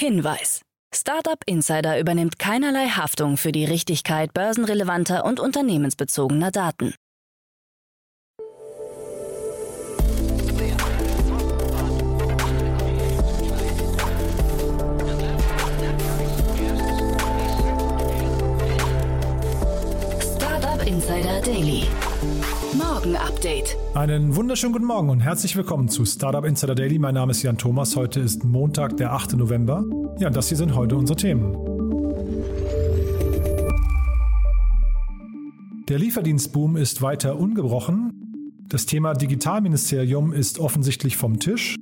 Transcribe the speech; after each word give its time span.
Hinweis. 0.00 0.62
Startup 0.94 1.38
Insider 1.44 2.00
übernimmt 2.00 2.38
keinerlei 2.38 2.86
Haftung 2.86 3.36
für 3.36 3.52
die 3.52 3.66
Richtigkeit 3.66 4.32
börsenrelevanter 4.32 5.26
und 5.26 5.40
unternehmensbezogener 5.40 6.50
Daten. 6.50 6.94
Startup 20.38 20.86
Insider 20.86 21.42
Daily. 21.42 21.86
Morgen 22.74 23.16
Update. 23.16 23.76
Einen 23.94 24.36
wunderschönen 24.36 24.72
guten 24.72 24.84
Morgen 24.84 25.10
und 25.10 25.20
herzlich 25.20 25.56
willkommen 25.56 25.88
zu 25.88 26.04
Startup 26.04 26.44
Insider 26.44 26.76
Daily. 26.76 27.00
Mein 27.00 27.14
Name 27.14 27.32
ist 27.32 27.42
Jan 27.42 27.58
Thomas. 27.58 27.96
Heute 27.96 28.20
ist 28.20 28.44
Montag, 28.44 28.96
der 28.96 29.12
8. 29.12 29.36
November. 29.36 29.84
Ja, 30.20 30.30
das 30.30 30.48
hier 30.48 30.56
sind 30.56 30.76
heute 30.76 30.96
unsere 30.96 31.16
Themen. 31.16 31.52
Der 35.88 35.98
Lieferdienstboom 35.98 36.76
ist 36.76 37.02
weiter 37.02 37.40
ungebrochen. 37.40 38.54
Das 38.68 38.86
Thema 38.86 39.14
Digitalministerium 39.14 40.32
ist 40.32 40.60
offensichtlich 40.60 41.16
vom 41.16 41.40
Tisch. 41.40 41.76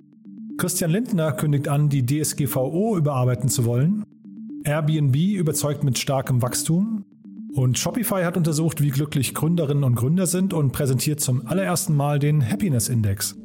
Christian 0.57 0.91
Lindner 0.91 1.33
kündigt 1.33 1.69
an, 1.69 1.91
die 1.91 2.07
DSGVO 2.07 2.97
überarbeiten 2.97 3.51
zu 3.51 3.67
wollen. 3.67 4.05
Airbnb 4.65 5.17
überzeugt 5.17 5.85
mit 5.85 5.99
starkem 5.99 6.41
Wachstum. 6.41 7.05
Und 7.55 7.79
Shopify 7.79 8.23
hat 8.25 8.37
untersucht, 8.37 8.83
wie 8.83 8.91
glücklich 8.91 9.35
Gründerinnen 9.35 9.85
und 9.85 9.95
Gründer 9.95 10.27
sind 10.27 10.53
und 10.53 10.73
präsentiert 10.73 11.21
zum 11.21 11.47
allerersten 11.47 11.95
Mal 11.97 12.19
den 12.19 12.49
Happiness 12.49 12.89
Index. 12.89 13.37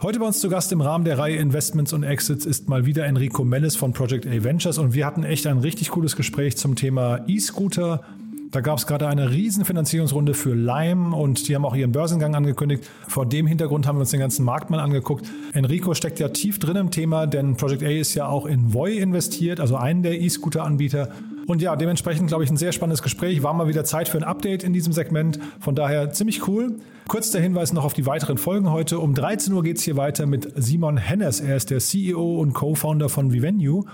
Heute 0.00 0.18
bei 0.18 0.26
uns 0.26 0.40
zu 0.40 0.48
Gast 0.48 0.72
im 0.72 0.80
Rahmen 0.80 1.04
der 1.04 1.18
Reihe 1.18 1.36
Investments 1.36 1.92
und 1.92 2.02
Exits 2.02 2.44
ist 2.44 2.68
mal 2.68 2.86
wieder 2.86 3.06
Enrico 3.06 3.44
Mellis 3.44 3.76
von 3.76 3.92
Project 3.92 4.26
A 4.26 4.42
Ventures 4.42 4.78
und 4.78 4.94
wir 4.94 5.06
hatten 5.06 5.22
echt 5.22 5.46
ein 5.46 5.58
richtig 5.58 5.90
cooles 5.90 6.16
Gespräch 6.16 6.56
zum 6.56 6.74
Thema 6.74 7.20
E-Scooter, 7.28 8.02
da 8.52 8.60
gab 8.60 8.76
es 8.76 8.86
gerade 8.86 9.08
eine 9.08 9.30
riesen 9.30 9.64
Finanzierungsrunde 9.64 10.34
für 10.34 10.54
Lime 10.54 11.16
und 11.16 11.48
die 11.48 11.54
haben 11.54 11.64
auch 11.64 11.74
ihren 11.74 11.90
Börsengang 11.90 12.34
angekündigt. 12.34 12.84
Vor 13.08 13.24
dem 13.24 13.46
Hintergrund 13.46 13.86
haben 13.86 13.96
wir 13.96 14.00
uns 14.00 14.10
den 14.10 14.20
ganzen 14.20 14.44
Markt 14.44 14.68
mal 14.68 14.78
angeguckt. 14.78 15.26
Enrico 15.54 15.94
steckt 15.94 16.20
ja 16.20 16.28
tief 16.28 16.58
drin 16.58 16.76
im 16.76 16.90
Thema, 16.90 17.26
denn 17.26 17.56
Project 17.56 17.82
A 17.82 17.88
ist 17.88 18.14
ja 18.14 18.28
auch 18.28 18.44
in 18.44 18.74
Voi 18.74 18.98
investiert, 18.98 19.58
also 19.58 19.76
einen 19.76 20.02
der 20.02 20.20
E-Scooter-Anbieter. 20.20 21.08
Und 21.46 21.62
ja, 21.62 21.74
dementsprechend 21.76 22.28
glaube 22.28 22.44
ich 22.44 22.50
ein 22.50 22.58
sehr 22.58 22.72
spannendes 22.72 23.02
Gespräch. 23.02 23.42
War 23.42 23.54
mal 23.54 23.68
wieder 23.68 23.84
Zeit 23.84 24.06
für 24.06 24.18
ein 24.18 24.24
Update 24.24 24.64
in 24.64 24.74
diesem 24.74 24.92
Segment. 24.92 25.40
Von 25.58 25.74
daher 25.74 26.12
ziemlich 26.12 26.46
cool. 26.46 26.76
Kurz 27.08 27.30
der 27.30 27.40
Hinweis 27.40 27.72
noch 27.72 27.84
auf 27.84 27.94
die 27.94 28.04
weiteren 28.04 28.36
Folgen 28.36 28.70
heute. 28.70 28.98
Um 28.98 29.14
13 29.14 29.52
Uhr 29.54 29.62
geht 29.62 29.78
es 29.78 29.82
hier 29.82 29.96
weiter 29.96 30.26
mit 30.26 30.52
Simon 30.56 30.98
Hennes. 30.98 31.40
Er 31.40 31.56
ist 31.56 31.70
der 31.70 31.78
CEO 31.78 32.38
und 32.38 32.52
Co-Founder 32.52 33.08
von 33.08 33.32
Vivenue. 33.32 33.84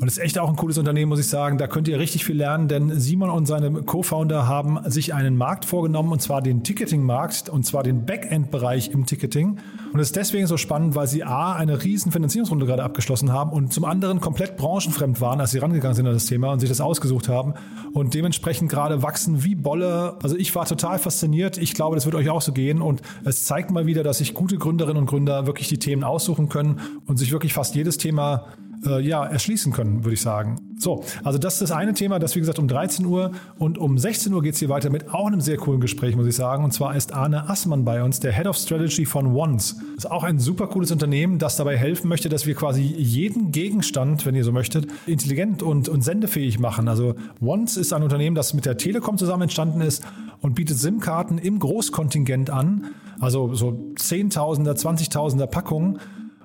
Und 0.00 0.06
ist 0.06 0.18
echt 0.18 0.38
auch 0.38 0.48
ein 0.48 0.56
cooles 0.56 0.78
Unternehmen, 0.78 1.08
muss 1.08 1.18
ich 1.18 1.26
sagen. 1.26 1.58
Da 1.58 1.66
könnt 1.66 1.88
ihr 1.88 1.98
richtig 1.98 2.24
viel 2.24 2.36
lernen, 2.36 2.68
denn 2.68 3.00
Simon 3.00 3.30
und 3.30 3.46
seine 3.46 3.70
Co-Founder 3.82 4.46
haben 4.46 4.78
sich 4.86 5.12
einen 5.12 5.36
Markt 5.36 5.64
vorgenommen, 5.64 6.12
und 6.12 6.22
zwar 6.22 6.40
den 6.40 6.62
Ticketing-Markt, 6.62 7.48
und 7.48 7.66
zwar 7.66 7.82
den 7.82 8.06
Backend-Bereich 8.06 8.90
im 8.90 9.06
Ticketing. 9.06 9.58
Und 9.92 10.00
es 10.00 10.08
ist 10.08 10.16
deswegen 10.16 10.46
so 10.46 10.56
spannend, 10.56 10.94
weil 10.94 11.08
sie 11.08 11.24
A, 11.24 11.54
eine 11.54 11.82
riesen 11.82 12.12
Finanzierungsrunde 12.12 12.66
gerade 12.66 12.84
abgeschlossen 12.84 13.32
haben 13.32 13.50
und 13.50 13.72
zum 13.72 13.84
anderen 13.84 14.20
komplett 14.20 14.56
branchenfremd 14.56 15.20
waren, 15.20 15.40
als 15.40 15.50
sie 15.50 15.58
rangegangen 15.58 15.96
sind 15.96 16.06
an 16.06 16.12
das 16.12 16.26
Thema 16.26 16.52
und 16.52 16.60
sich 16.60 16.68
das 16.68 16.80
ausgesucht 16.80 17.28
haben 17.28 17.54
und 17.92 18.14
dementsprechend 18.14 18.70
gerade 18.70 19.02
wachsen 19.02 19.44
wie 19.44 19.54
Bolle. 19.54 20.16
Also 20.22 20.36
ich 20.36 20.54
war 20.54 20.66
total 20.66 20.98
fasziniert. 20.98 21.58
Ich 21.58 21.74
glaube, 21.74 21.96
das 21.96 22.04
wird 22.04 22.14
euch 22.14 22.28
auch 22.30 22.42
so 22.42 22.52
gehen 22.52 22.82
und 22.82 23.02
es 23.24 23.44
zeigt 23.44 23.70
mal 23.70 23.86
wieder, 23.86 24.02
dass 24.02 24.18
sich 24.18 24.34
gute 24.34 24.58
Gründerinnen 24.58 24.98
und 24.98 25.06
Gründer 25.06 25.46
wirklich 25.46 25.68
die 25.68 25.78
Themen 25.78 26.04
aussuchen 26.04 26.48
können 26.48 26.80
und 27.06 27.16
sich 27.16 27.32
wirklich 27.32 27.52
fast 27.52 27.74
jedes 27.74 27.98
Thema 27.98 28.46
äh, 28.86 29.00
ja, 29.00 29.24
erschließen 29.24 29.72
können, 29.72 30.04
würde 30.04 30.14
ich 30.14 30.20
sagen. 30.20 30.60
So, 30.78 31.04
also 31.24 31.38
das 31.38 31.54
ist 31.54 31.62
das 31.62 31.72
eine 31.72 31.92
Thema, 31.94 32.18
das 32.18 32.36
wie 32.36 32.40
gesagt 32.40 32.58
um 32.58 32.68
13 32.68 33.04
Uhr 33.04 33.32
und 33.58 33.78
um 33.78 33.98
16 33.98 34.32
Uhr 34.32 34.42
geht 34.42 34.54
es 34.54 34.60
hier 34.60 34.68
weiter 34.68 34.90
mit 34.90 35.12
auch 35.12 35.26
einem 35.26 35.40
sehr 35.40 35.56
coolen 35.56 35.80
Gespräch, 35.80 36.14
muss 36.14 36.26
ich 36.26 36.36
sagen. 36.36 36.64
Und 36.64 36.72
zwar 36.72 36.94
ist 36.94 37.12
Arne 37.12 37.48
Assmann 37.48 37.84
bei 37.84 38.02
uns, 38.02 38.20
der 38.20 38.32
Head 38.32 38.46
of 38.46 38.56
Strategy 38.56 39.04
von 39.04 39.34
Once. 39.34 39.76
Das 39.96 40.04
ist 40.04 40.10
auch 40.10 40.22
ein 40.22 40.38
super 40.38 40.68
cooles 40.68 40.92
Unternehmen, 40.92 41.38
das 41.38 41.56
dabei 41.56 41.76
helfen 41.76 42.08
möchte, 42.08 42.28
dass 42.28 42.46
wir 42.46 42.54
quasi 42.54 42.82
jeden 42.82 43.50
Gegenstand, 43.50 44.24
wenn 44.26 44.34
ihr 44.34 44.44
so 44.44 44.52
möchtet, 44.52 44.86
intelligent 45.06 45.62
und, 45.62 45.88
und 45.88 46.02
sendefähig 46.02 46.58
machen. 46.58 46.88
Also 46.88 47.14
Once 47.40 47.76
ist 47.76 47.92
ein 47.92 48.02
Unternehmen, 48.02 48.36
das 48.36 48.54
mit 48.54 48.64
der 48.64 48.76
Telekom 48.76 49.18
zusammen 49.18 49.42
entstanden 49.44 49.80
ist 49.80 50.04
und 50.40 50.54
bietet 50.54 50.78
SIM-Karten 50.78 51.38
im 51.38 51.58
Großkontingent 51.58 52.50
an. 52.50 52.86
Also 53.20 53.54
so 53.54 53.92
Zehntausender, 53.96 54.76
Zwanzigtausender 54.76 55.48
Packungen 55.48 55.98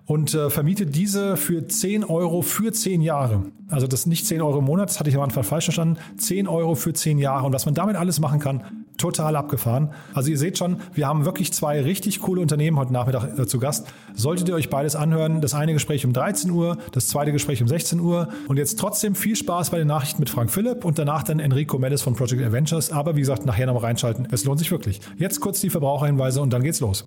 und 0.06 0.34
äh, 0.34 0.50
vermietet 0.50 0.96
diese 0.96 1.38
für 1.38 1.68
10 1.68 2.04
Euro 2.04 2.42
für 2.42 2.72
10 2.72 3.02
Jahre. 3.02 3.44
Also 3.70 3.88
das 3.88 4.02
ist 4.02 4.06
nicht 4.08 4.28
10 4.28 4.42
Euro 4.42 4.60
im 4.60 4.66
Monat, 4.66 4.90
das 4.90 5.00
hatte 5.00 5.10
ich 5.10 5.16
am 5.16 5.22
Anfang 5.22 5.44
falsch 5.44 5.66
verstanden. 5.66 5.98
10 6.18 6.48
Euro 6.48 6.76
für 6.76 6.94
10 6.94 7.18
Jahre. 7.18 7.46
Und 7.46 7.54
was 7.54 7.66
man 7.66 7.74
damit 7.74 7.96
alles 7.96 8.20
machen 8.20 8.40
kann, 8.40 8.86
total 8.98 9.36
abgefahren. 9.36 9.92
Also 10.14 10.30
ihr 10.30 10.38
seht 10.38 10.58
schon, 10.58 10.78
wir 10.94 11.08
haben 11.08 11.26
wirklich 11.26 11.52
zwei 11.54 11.82
richtig 11.82 12.20
coole 12.20 12.42
Unternehmen 12.42 12.78
heute 12.78 12.94
Nachmittag 12.94 13.40
äh, 13.40 13.48
zu 13.48 13.60
Gast. 13.60 13.88
Solltet 14.14 14.50
ihr 14.50 14.56
euch 14.56 14.70
beides 14.70 14.96
anhören, 14.96 15.42
das 15.42 15.54
eine 15.54 15.74
Gespräch 15.74 16.06
um 16.06 16.14
13 16.14 16.52
Uhr, 16.52 16.78
das 16.92 17.08
zweite 17.08 17.32
Gespräch 17.32 17.62
um 17.62 17.68
16 17.68 18.00
Uhr. 18.00 18.28
Und 18.48 18.58
jetzt 18.58 18.78
trotzdem 18.80 19.16
viel 19.16 19.36
Spaß 19.36 19.72
bei 19.72 19.78
den 19.78 19.88
Nachrichten 19.88 20.20
mit 20.20 20.30
Frank 20.30 20.52
Philipp 20.52 20.86
und 20.86 21.00
danach 21.00 21.24
dann 21.24 21.40
Enrico 21.40 21.80
Mellis 21.80 22.02
von 22.02 22.14
Project 22.14 22.44
Adventures. 22.44 22.92
Aber 22.92 23.16
wie 23.16 23.22
gesagt, 23.22 23.46
nachher 23.46 23.66
nochmal 23.66 23.84
reinschalten. 23.84 24.28
Es 24.32 24.44
lohnt 24.44 24.60
sich 24.60 24.70
wirklich. 24.70 25.00
Jetzt 25.18 25.40
kurz 25.40 25.62
die 25.62 25.70
Verbraucherhinweise 25.70 26.42
und 26.42 26.52
dann 26.52 26.62
geht's 26.62 26.82
los. 26.82 27.06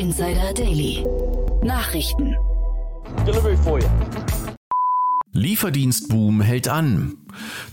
Insider 0.00 0.54
Daily. 0.54 1.04
Nachrichten. 1.62 2.34
Delivery 3.26 3.54
for 3.54 3.78
you. 3.78 3.86
Lieferdienstboom 5.32 6.40
hält 6.40 6.68
an. 6.68 7.18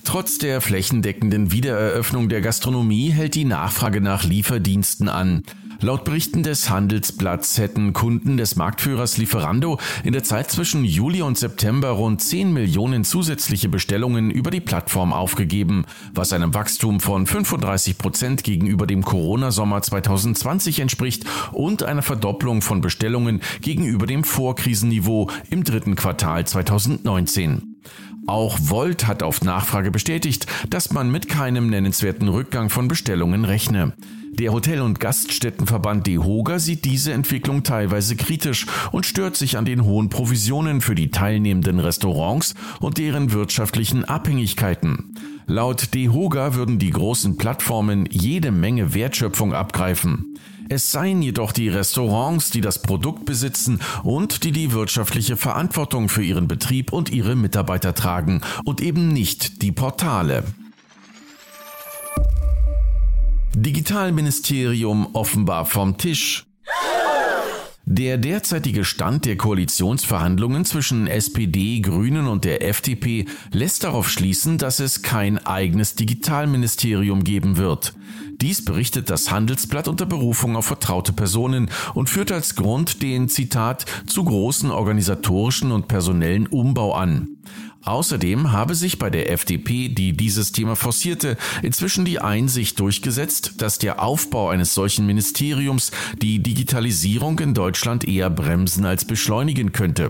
Trotz 0.03 0.37
der 0.37 0.59
flächendeckenden 0.59 1.53
Wiedereröffnung 1.53 2.27
der 2.27 2.41
Gastronomie 2.41 3.11
hält 3.11 3.35
die 3.35 3.45
Nachfrage 3.45 4.01
nach 4.01 4.25
Lieferdiensten 4.25 5.07
an. 5.07 5.43
Laut 5.79 6.05
Berichten 6.05 6.41
des 6.41 6.71
Handelsblatts 6.71 7.59
hätten 7.59 7.93
Kunden 7.93 8.35
des 8.37 8.55
Marktführers 8.55 9.17
Lieferando 9.17 9.79
in 10.03 10.11
der 10.11 10.23
Zeit 10.23 10.49
zwischen 10.49 10.83
Juli 10.83 11.21
und 11.21 11.37
September 11.37 11.89
rund 11.89 12.19
10 12.19 12.51
Millionen 12.51 13.03
zusätzliche 13.03 13.69
Bestellungen 13.69 14.31
über 14.31 14.49
die 14.49 14.59
Plattform 14.59 15.13
aufgegeben, 15.13 15.85
was 16.15 16.33
einem 16.33 16.55
Wachstum 16.55 16.99
von 16.99 17.27
35 17.27 17.99
Prozent 17.99 18.43
gegenüber 18.43 18.87
dem 18.87 19.05
Corona-Sommer 19.05 19.83
2020 19.83 20.79
entspricht 20.79 21.25
und 21.51 21.83
einer 21.83 22.01
Verdopplung 22.01 22.63
von 22.63 22.81
Bestellungen 22.81 23.41
gegenüber 23.61 24.07
dem 24.07 24.23
Vorkrisenniveau 24.23 25.29
im 25.51 25.63
dritten 25.63 25.95
Quartal 25.95 26.47
2019. 26.47 27.75
Auch 28.25 28.57
Volt 28.59 29.05
hat 29.05 29.21
auf 29.21 29.41
Nachfrage 29.41 29.91
bestätigt, 29.91 30.47
dass 30.69 30.91
man 30.91 31.11
mit 31.11 31.29
keinem 31.29 31.69
nennenswerten 31.69 32.27
Rückgang 32.27 32.69
von 32.69 32.87
Bestellungen 32.87 33.45
rechne. 33.45 33.93
Der 34.39 34.53
Hotel- 34.53 34.81
und 34.81 34.99
Gaststättenverband 34.99 36.05
DEHOGA 36.05 36.59
sieht 36.59 36.85
diese 36.85 37.11
Entwicklung 37.11 37.63
teilweise 37.63 38.15
kritisch 38.15 38.67
und 38.91 39.07
stört 39.07 39.35
sich 39.35 39.57
an 39.57 39.65
den 39.65 39.83
hohen 39.83 40.09
Provisionen 40.09 40.81
für 40.81 40.93
die 40.93 41.09
teilnehmenden 41.09 41.79
Restaurants 41.79 42.53
und 42.79 42.99
deren 42.99 43.31
wirtschaftlichen 43.31 44.05
Abhängigkeiten. 44.05 45.15
Laut 45.47 45.95
DEHOGA 45.95 46.53
würden 46.53 46.77
die 46.77 46.91
großen 46.91 47.37
Plattformen 47.37 48.07
jede 48.11 48.51
Menge 48.51 48.93
Wertschöpfung 48.93 49.55
abgreifen. 49.55 50.37
Es 50.69 50.91
seien 50.91 51.23
jedoch 51.23 51.51
die 51.51 51.69
Restaurants, 51.69 52.51
die 52.51 52.61
das 52.61 52.83
Produkt 52.83 53.25
besitzen 53.25 53.79
und 54.03 54.43
die 54.43 54.51
die 54.51 54.71
wirtschaftliche 54.71 55.35
Verantwortung 55.35 56.09
für 56.09 56.23
ihren 56.23 56.47
Betrieb 56.47 56.93
und 56.93 57.09
ihre 57.09 57.35
Mitarbeiter 57.35 57.95
tragen 57.95 58.41
und 58.65 58.81
eben 58.81 59.07
nicht 59.07 59.63
die 59.63 59.71
Portale. 59.71 60.43
Digitalministerium 63.59 65.07
offenbar 65.13 65.65
vom 65.65 65.97
Tisch. 65.97 66.45
Der 67.85 68.19
derzeitige 68.19 68.85
Stand 68.85 69.25
der 69.25 69.35
Koalitionsverhandlungen 69.35 70.63
zwischen 70.63 71.07
SPD, 71.07 71.79
Grünen 71.79 72.27
und 72.27 72.45
der 72.45 72.63
FDP 72.63 73.25
lässt 73.51 73.83
darauf 73.83 74.09
schließen, 74.09 74.59
dass 74.59 74.79
es 74.79 75.01
kein 75.01 75.43
eigenes 75.43 75.95
Digitalministerium 75.95 77.23
geben 77.23 77.57
wird. 77.57 77.95
Dies 78.41 78.63
berichtet 78.63 79.09
das 79.09 79.31
Handelsblatt 79.31 79.87
unter 79.87 80.05
Berufung 80.05 80.55
auf 80.55 80.65
vertraute 80.65 81.11
Personen 81.11 81.71
und 81.95 82.11
führt 82.11 82.31
als 82.31 82.55
Grund 82.55 83.01
den 83.01 83.27
Zitat 83.27 83.85
zu 84.05 84.23
großen 84.23 84.69
organisatorischen 84.69 85.71
und 85.71 85.87
personellen 85.87 86.45
Umbau 86.45 86.93
an. 86.93 87.29
Außerdem 87.87 88.51
habe 88.51 88.75
sich 88.75 88.99
bei 88.99 89.09
der 89.09 89.31
FDP, 89.31 89.87
die 89.87 90.11
dieses 90.11 90.51
Thema 90.51 90.75
forcierte, 90.75 91.37
inzwischen 91.63 92.03
die 92.03 92.19
Einsicht 92.19 92.77
durchgesetzt, 92.81 93.53
dass 93.59 93.79
der 93.79 94.03
Aufbau 94.03 94.49
eines 94.49 94.73
solchen 94.73 95.05
Ministeriums 95.05 95.91
die 96.21 96.43
Digitalisierung 96.43 97.39
in 97.39 97.53
Deutschland 97.53 98.05
eher 98.05 98.29
bremsen 98.29 98.85
als 98.85 99.05
beschleunigen 99.05 99.71
könnte. 99.71 100.09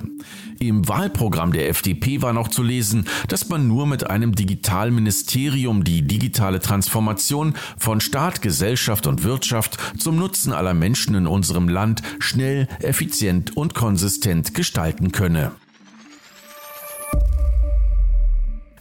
Im 0.58 0.88
Wahlprogramm 0.88 1.52
der 1.52 1.70
FDP 1.70 2.24
war 2.24 2.34
noch 2.34 2.48
zu 2.48 2.64
lesen, 2.64 3.06
dass 3.28 3.48
man 3.48 3.68
nur 3.68 3.86
mit 3.86 4.10
einem 4.10 4.34
Digitalministerium 4.34 5.84
die 5.84 6.02
digitale 6.02 6.60
Transformation 6.60 7.54
von 7.78 8.02
Staat, 8.02 8.42
Gesellschaft 8.42 9.06
und 9.06 9.24
Wirtschaft 9.24 9.78
zum 10.00 10.16
Nutzen 10.18 10.52
aller 10.52 10.74
Menschen 10.74 11.14
in 11.14 11.28
unserem 11.28 11.70
Land 11.70 12.02
schnell, 12.18 12.68
effizient 12.80 13.56
und 13.56 13.76
konsistent 13.76 14.56
gestalten 14.56 15.12
könne. 15.12 15.52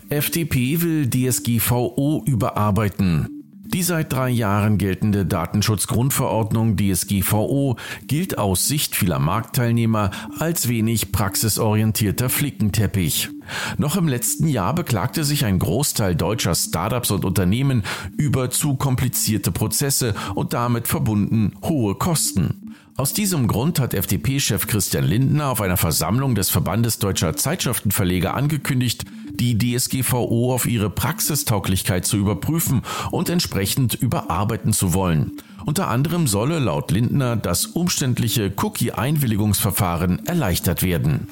FDP 0.08 0.81
will 0.82 1.11
DSGVO 1.11 2.23
überarbeiten. 2.26 3.29
Die 3.64 3.82
seit 3.82 4.12
drei 4.12 4.31
Jahren 4.31 4.79
geltende 4.79 5.26
Datenschutzgrundverordnung 5.26 6.76
DSGVO 6.76 7.76
gilt 8.06 8.38
aus 8.38 8.69
Sicht 8.69 8.94
vieler 8.94 9.19
Marktteilnehmer 9.19 10.12
als 10.38 10.69
wenig 10.69 11.11
praxisorientierter 11.11 12.29
Flickenteppich. 12.29 13.31
Noch 13.79 13.97
im 13.97 14.06
letzten 14.06 14.47
Jahr 14.47 14.76
beklagte 14.76 15.25
sich 15.25 15.44
ein 15.44 15.58
Großteil 15.58 16.14
deutscher 16.14 16.55
Startups 16.55 17.11
und 17.11 17.25
Unternehmen 17.25 17.82
über 18.17 18.50
zu 18.50 18.76
komplizierte 18.76 19.50
Prozesse 19.50 20.14
und 20.37 20.53
damit 20.53 20.87
verbunden 20.87 21.55
hohe 21.64 21.97
Kosten. 21.97 22.75
Aus 22.97 23.12
diesem 23.12 23.47
Grund 23.47 23.79
hat 23.79 23.93
FDP-Chef 23.93 24.69
Christian 24.69 25.05
Lindner 25.05 25.50
auf 25.50 25.61
einer 25.61 25.76
Versammlung 25.76 26.35
des 26.35 26.49
Verbandes 26.49 26.99
deutscher 26.99 27.37
Zeitschriftenverleger 27.37 28.32
angekündigt, 28.32 29.05
die 29.37 29.56
DSGVO 29.59 30.55
auf 30.55 30.67
ihre 30.67 30.91
Praxistauglichkeit 30.91 32.05
zu 32.06 32.17
überprüfen 32.17 32.83
und 33.11 33.29
entsprechend 33.29 33.94
überarbeiten 33.94 34.73
zu 34.73 34.94
wollen. 34.94 35.33
Unter 35.65 35.88
anderem 35.88 36.27
solle 36.27 36.59
laut 36.59 36.91
Lindner 36.91 37.37
das 37.37 37.67
umständliche 37.67 38.53
Cookie-Einwilligungsverfahren 38.56 40.27
erleichtert 40.27 40.83
werden. 40.83 41.29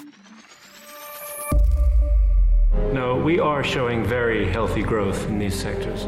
No, 2.93 3.25
we 3.25 3.43
are 3.43 3.65
showing 3.65 4.05
very 4.05 4.47
healthy 4.47 4.83
growth 4.83 5.27
in 5.29 5.39
these 5.41 5.57
sectors. 5.57 6.07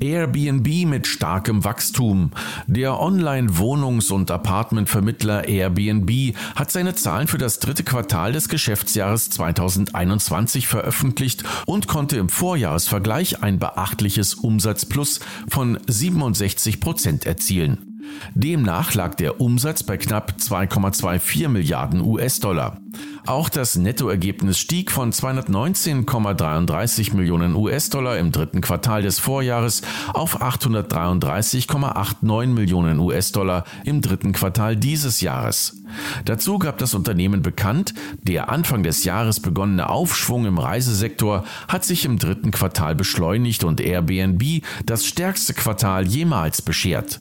Airbnb 0.00 0.86
mit 0.86 1.06
starkem 1.06 1.64
Wachstum. 1.64 2.30
Der 2.66 2.92
Online-Wohnungs- 3.00 4.12
und 4.12 4.30
Apartmentvermittler 4.30 5.48
Airbnb 5.48 6.36
hat 6.54 6.70
seine 6.70 6.94
Zahlen 6.94 7.28
für 7.28 7.38
das 7.38 7.58
dritte 7.58 7.84
Quartal 7.84 8.32
des 8.32 8.48
Geschäftsjahres 8.48 9.30
2021 9.30 10.66
veröffentlicht 10.66 11.44
und 11.66 11.88
konnte 11.88 12.16
im 12.16 12.28
Vorjahresvergleich 12.28 13.42
ein 13.42 13.58
beachtliches 13.58 14.34
Umsatzplus 14.34 15.20
von 15.48 15.78
67 15.86 16.80
Prozent 16.80 17.24
erzielen. 17.24 17.85
Demnach 18.34 18.94
lag 18.94 19.14
der 19.14 19.40
Umsatz 19.40 19.82
bei 19.82 19.96
knapp 19.96 20.34
2,24 20.38 21.48
Milliarden 21.48 22.00
US-Dollar. 22.00 22.78
Auch 23.26 23.48
das 23.48 23.76
Nettoergebnis 23.76 24.58
stieg 24.58 24.92
von 24.92 25.12
219,33 25.12 27.16
Millionen 27.16 27.56
US-Dollar 27.56 28.18
im 28.18 28.30
dritten 28.30 28.60
Quartal 28.60 29.00
des 29.02 29.18
Vorjahres 29.18 29.82
auf 30.14 30.40
833,89 30.40 32.46
Millionen 32.46 33.00
US-Dollar 33.00 33.64
im 33.84 34.00
dritten 34.00 34.32
Quartal 34.32 34.76
dieses 34.76 35.20
Jahres. 35.20 35.82
Dazu 36.24 36.58
gab 36.58 36.78
das 36.78 36.94
Unternehmen 36.94 37.42
bekannt, 37.42 37.94
der 38.22 38.48
Anfang 38.48 38.82
des 38.82 39.04
Jahres 39.04 39.40
begonnene 39.40 39.88
Aufschwung 39.88 40.46
im 40.46 40.58
Reisesektor 40.58 41.44
hat 41.68 41.84
sich 41.84 42.04
im 42.04 42.18
dritten 42.18 42.50
Quartal 42.52 42.94
beschleunigt 42.94 43.64
und 43.64 43.80
Airbnb 43.80 44.62
das 44.84 45.06
stärkste 45.06 45.54
Quartal 45.54 46.06
jemals 46.06 46.62
beschert. 46.62 47.20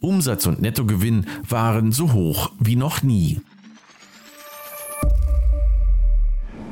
Umsatz 0.00 0.46
und 0.46 0.60
Nettogewinn 0.60 1.26
waren 1.48 1.92
so 1.92 2.12
hoch 2.12 2.52
wie 2.58 2.76
noch 2.76 3.02
nie. 3.02 3.40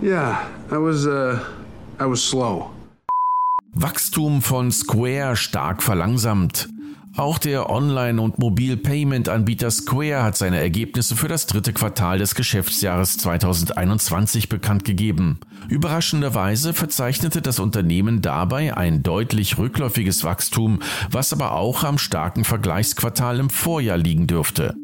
Yeah, 0.03 0.39
I 0.71 0.77
was 0.77 1.06
uh, 1.06 1.39
I 1.99 2.05
was 2.05 2.23
slow. 2.23 2.71
Wachstum 3.73 4.43
von 4.43 4.71
Square 4.71 5.37
stark 5.37 5.83
verlangsamt. 5.83 6.69
Auch 7.16 7.38
der 7.38 7.70
Online- 7.70 8.20
und 8.20 8.40
Mobil-Payment-Anbieter 8.40 9.70
Square 9.70 10.25
hat 10.25 10.37
seine 10.37 10.58
Ergebnisse 10.58 11.14
für 11.14 11.28
das 11.28 11.46
dritte 11.46 11.72
Quartal 11.72 12.19
des 12.19 12.34
Geschäftsjahres 12.34 13.16
2021 13.19 14.49
bekannt 14.49 14.84
gegeben. 14.84 15.38
Überraschenderweise 15.69 16.75
verzeichnete 16.75 17.40
das 17.40 17.61
Unternehmen 17.61 18.20
dabei 18.20 18.76
ein 18.76 19.05
deutlich 19.05 19.58
rückläufiges 19.58 20.25
Wachstum, 20.25 20.81
was 21.08 21.32
aber 21.32 21.52
auch 21.52 21.84
am 21.84 21.99
starken 21.99 22.43
Vergleichsquartal 22.43 23.38
im 23.38 23.49
Vorjahr 23.49 23.96
liegen 23.96 24.26
dürfte. 24.26 24.75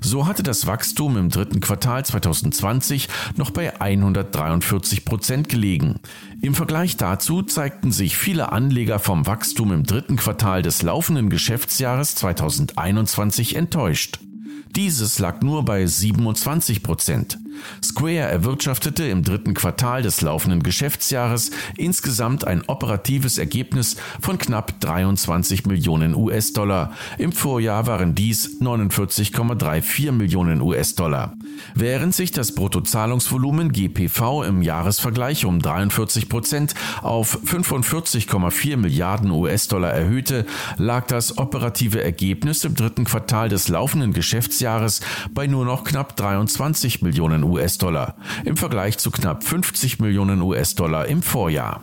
So 0.00 0.26
hatte 0.26 0.42
das 0.42 0.66
Wachstum 0.66 1.16
im 1.16 1.30
dritten 1.30 1.60
Quartal 1.60 2.04
2020 2.04 3.08
noch 3.36 3.50
bei 3.50 3.80
143 3.80 5.04
Prozent 5.04 5.48
gelegen. 5.48 6.00
Im 6.42 6.54
Vergleich 6.54 6.96
dazu 6.96 7.42
zeigten 7.42 7.92
sich 7.92 8.16
viele 8.16 8.52
Anleger 8.52 8.98
vom 8.98 9.26
Wachstum 9.26 9.72
im 9.72 9.82
dritten 9.84 10.16
Quartal 10.16 10.62
des 10.62 10.82
laufenden 10.82 11.30
Geschäftsjahres 11.30 12.14
2021 12.14 13.56
enttäuscht. 13.56 14.20
Dieses 14.76 15.18
lag 15.18 15.40
nur 15.40 15.64
bei 15.64 15.86
27 15.86 16.82
Prozent. 16.82 17.38
Square 17.82 18.30
erwirtschaftete 18.30 19.04
im 19.04 19.22
dritten 19.22 19.54
Quartal 19.54 20.02
des 20.02 20.20
laufenden 20.20 20.62
Geschäftsjahres 20.62 21.50
insgesamt 21.76 22.46
ein 22.46 22.62
operatives 22.66 23.38
Ergebnis 23.38 23.96
von 24.20 24.38
knapp 24.38 24.80
23 24.80 25.66
Millionen 25.66 26.14
US-Dollar. 26.14 26.92
Im 27.18 27.32
Vorjahr 27.32 27.86
waren 27.86 28.14
dies 28.14 28.60
49,34 28.60 30.12
Millionen 30.12 30.60
US-Dollar. 30.60 31.34
Während 31.74 32.14
sich 32.14 32.30
das 32.30 32.52
Bruttozahlungsvolumen 32.52 33.72
GPV 33.72 34.44
im 34.44 34.62
Jahresvergleich 34.62 35.44
um 35.44 35.60
43 35.60 36.28
Prozent 36.28 36.74
auf 37.02 37.38
45,4 37.44 38.76
Milliarden 38.76 39.30
US-Dollar 39.30 39.92
erhöhte, 39.92 40.46
lag 40.76 41.06
das 41.06 41.38
operative 41.38 42.02
Ergebnis 42.02 42.64
im 42.64 42.74
dritten 42.74 43.04
Quartal 43.04 43.48
des 43.48 43.68
laufenden 43.68 44.12
Geschäftsjahres 44.12 45.00
bei 45.32 45.46
nur 45.46 45.64
noch 45.64 45.84
knapp 45.84 46.16
23 46.16 47.02
Millionen 47.02 47.44
US-Dollar 47.46 48.16
im 48.44 48.56
Vergleich 48.56 48.98
zu 48.98 49.10
knapp 49.10 49.44
50 49.44 50.00
Millionen 50.00 50.42
US-Dollar 50.42 51.06
im 51.06 51.22
Vorjahr. 51.22 51.82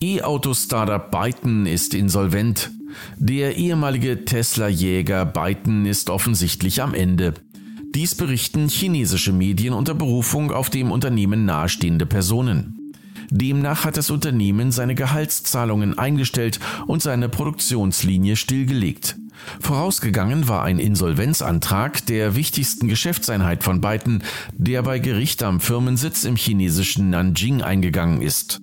E-Auto-Startup 0.00 1.10
Byton 1.10 1.66
ist 1.66 1.94
insolvent. 1.94 2.70
Der 3.16 3.56
ehemalige 3.56 4.24
Tesla-Jäger 4.24 5.24
Byton 5.24 5.86
ist 5.86 6.10
offensichtlich 6.10 6.82
am 6.82 6.94
Ende. 6.94 7.34
Dies 7.94 8.14
berichten 8.14 8.68
chinesische 8.68 9.32
Medien 9.32 9.72
unter 9.72 9.94
Berufung 9.94 10.52
auf 10.52 10.68
dem 10.68 10.90
Unternehmen 10.90 11.46
nahestehende 11.46 12.04
Personen. 12.04 12.92
Demnach 13.30 13.84
hat 13.84 13.96
das 13.96 14.10
Unternehmen 14.10 14.70
seine 14.70 14.94
Gehaltszahlungen 14.94 15.98
eingestellt 15.98 16.60
und 16.86 17.02
seine 17.02 17.28
Produktionslinie 17.28 18.36
stillgelegt. 18.36 19.16
Vorausgegangen 19.60 20.48
war 20.48 20.62
ein 20.62 20.78
Insolvenzantrag 20.78 22.04
der 22.06 22.36
wichtigsten 22.36 22.88
Geschäftseinheit 22.88 23.62
von 23.62 23.80
Byton, 23.80 24.22
der 24.52 24.82
bei 24.82 24.98
Gericht 24.98 25.42
am 25.42 25.60
Firmensitz 25.60 26.24
im 26.24 26.36
chinesischen 26.36 27.10
Nanjing 27.10 27.62
eingegangen 27.62 28.22
ist. 28.22 28.60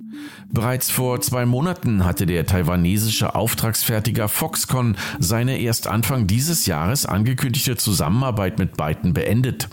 Bereits 0.52 0.92
vor 0.92 1.20
zwei 1.22 1.46
Monaten 1.46 2.06
hatte 2.06 2.26
der 2.26 2.46
taiwanesische 2.46 3.36
Auftragsfertiger 3.36 4.30
Foxconn 4.30 4.98
seine 5.20 5.58
erst 5.60 5.88
Anfang 5.88 6.28
dieses 6.28 6.66
Jahres 6.66 7.06
angekündigte 7.06 7.76
Zusammenarbeit 7.76 8.60
mit 8.60 8.78
Byton 8.78 9.14
beendet. 9.14 9.70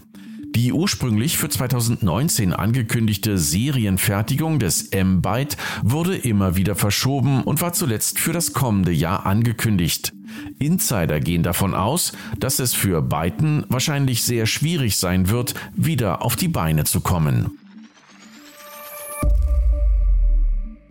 Die 0.54 0.73
ursprünglich 0.73 1.38
für 1.38 1.49
2019 1.49 2.52
angekündigte 2.52 3.38
Serienfertigung 3.38 4.59
des 4.59 4.88
M-Byte 4.88 5.57
wurde 5.83 6.16
immer 6.16 6.57
wieder 6.57 6.75
verschoben 6.75 7.42
und 7.42 7.61
war 7.61 7.73
zuletzt 7.73 8.19
für 8.19 8.33
das 8.33 8.52
kommende 8.52 8.90
Jahr 8.90 9.26
angekündigt. 9.26 10.12
Insider 10.59 11.21
gehen 11.21 11.45
davon 11.45 11.75
aus, 11.75 12.12
dass 12.38 12.59
es 12.59 12.75
für 12.75 13.00
Byton 13.00 13.64
wahrscheinlich 13.69 14.23
sehr 14.25 14.47
schwierig 14.47 14.97
sein 14.97 15.28
wird, 15.28 15.54
wieder 15.75 16.23
auf 16.23 16.35
die 16.35 16.49
Beine 16.49 16.85
zu 16.85 17.00
kommen. 17.00 17.57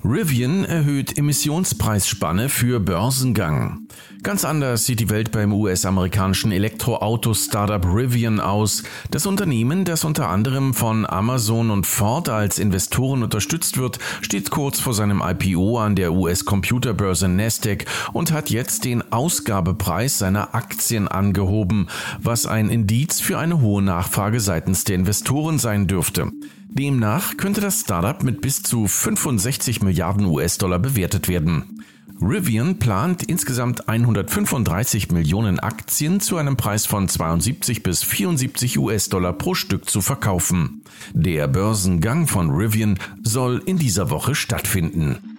Rivian 0.02 0.64
erhöht 0.64 1.18
Emissionspreisspanne 1.18 2.48
für 2.48 2.80
Börsengang. 2.80 3.88
Ganz 4.24 4.46
anders 4.46 4.86
sieht 4.86 5.02
die 5.02 5.10
Welt 5.10 5.32
beim 5.32 5.52
US-amerikanischen 5.52 6.54
Elektroauto-Startup 6.54 7.86
Rivian 7.86 8.40
aus. 8.40 8.84
Das 9.12 9.26
Unternehmen, 9.26 9.84
das 9.84 10.06
unter 10.06 10.30
anderem 10.30 10.74
von 10.74 11.06
Amazon 11.06 11.70
und 11.70 11.86
Ford 11.86 12.30
als 12.30 12.60
Investoren 12.60 13.24
unterstützt 13.24 13.78
wird, 13.78 14.00
steht 14.22 14.52
kurz 14.52 14.80
vor 14.80 14.94
seinem 14.94 15.22
IPO 15.22 15.80
an 15.80 15.98
der 15.98 16.14
US-Computerbörse 16.14 17.28
Nasdaq 17.28 17.86
und 18.14 18.32
hat 18.32 18.50
jetzt 18.50 18.86
den 18.86 19.12
Ausgabepreis 19.12 20.18
seiner 20.18 20.56
Aktien 20.56 21.10
angehoben, 21.10 21.88
was 22.22 22.46
ein 22.46 22.70
Indiz 22.70 23.20
für 23.20 23.38
eine 23.38 23.60
hohe 23.60 23.82
Nachfrage 23.82 24.40
seitens 24.40 24.86
der 24.86 24.96
Investoren 24.96 25.60
sein 25.60 25.88
dürfte. 25.88 26.32
Demnach 26.80 27.36
könnte 27.36 27.60
das 27.60 27.82
Startup 27.82 28.24
mit 28.24 28.40
bis 28.40 28.64
zu 28.64 28.88
65 28.88 29.82
Milliarden 29.82 30.26
US-Dollar 30.26 30.80
bewertet 30.80 31.28
werden. 31.28 31.84
Rivian 32.22 32.80
plant 32.80 33.22
insgesamt 33.22 33.90
135 33.90 35.12
Millionen 35.12 35.60
Aktien 35.60 36.22
zu 36.22 36.38
einem 36.38 36.56
Preis 36.56 36.86
von 36.86 37.10
72 37.10 37.84
bis 37.84 38.04
74 38.04 38.80
US-Dollar 38.80 39.34
pro 39.34 39.56
Stück 39.56 39.90
zu 39.90 40.00
verkaufen. 40.00 40.82
Der 41.12 41.50
Börsengang 41.50 42.28
von 42.28 42.50
Rivian 42.50 42.98
soll 43.24 43.62
in 43.66 43.78
dieser 43.78 44.10
Woche 44.10 44.34
stattfinden. 44.34 45.38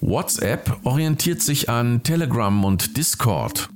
WhatsApp 0.00 0.78
orientiert 0.82 1.42
sich 1.42 1.68
an 1.68 2.02
Telegram 2.02 2.64
und 2.64 2.96
Discord. 2.96 3.70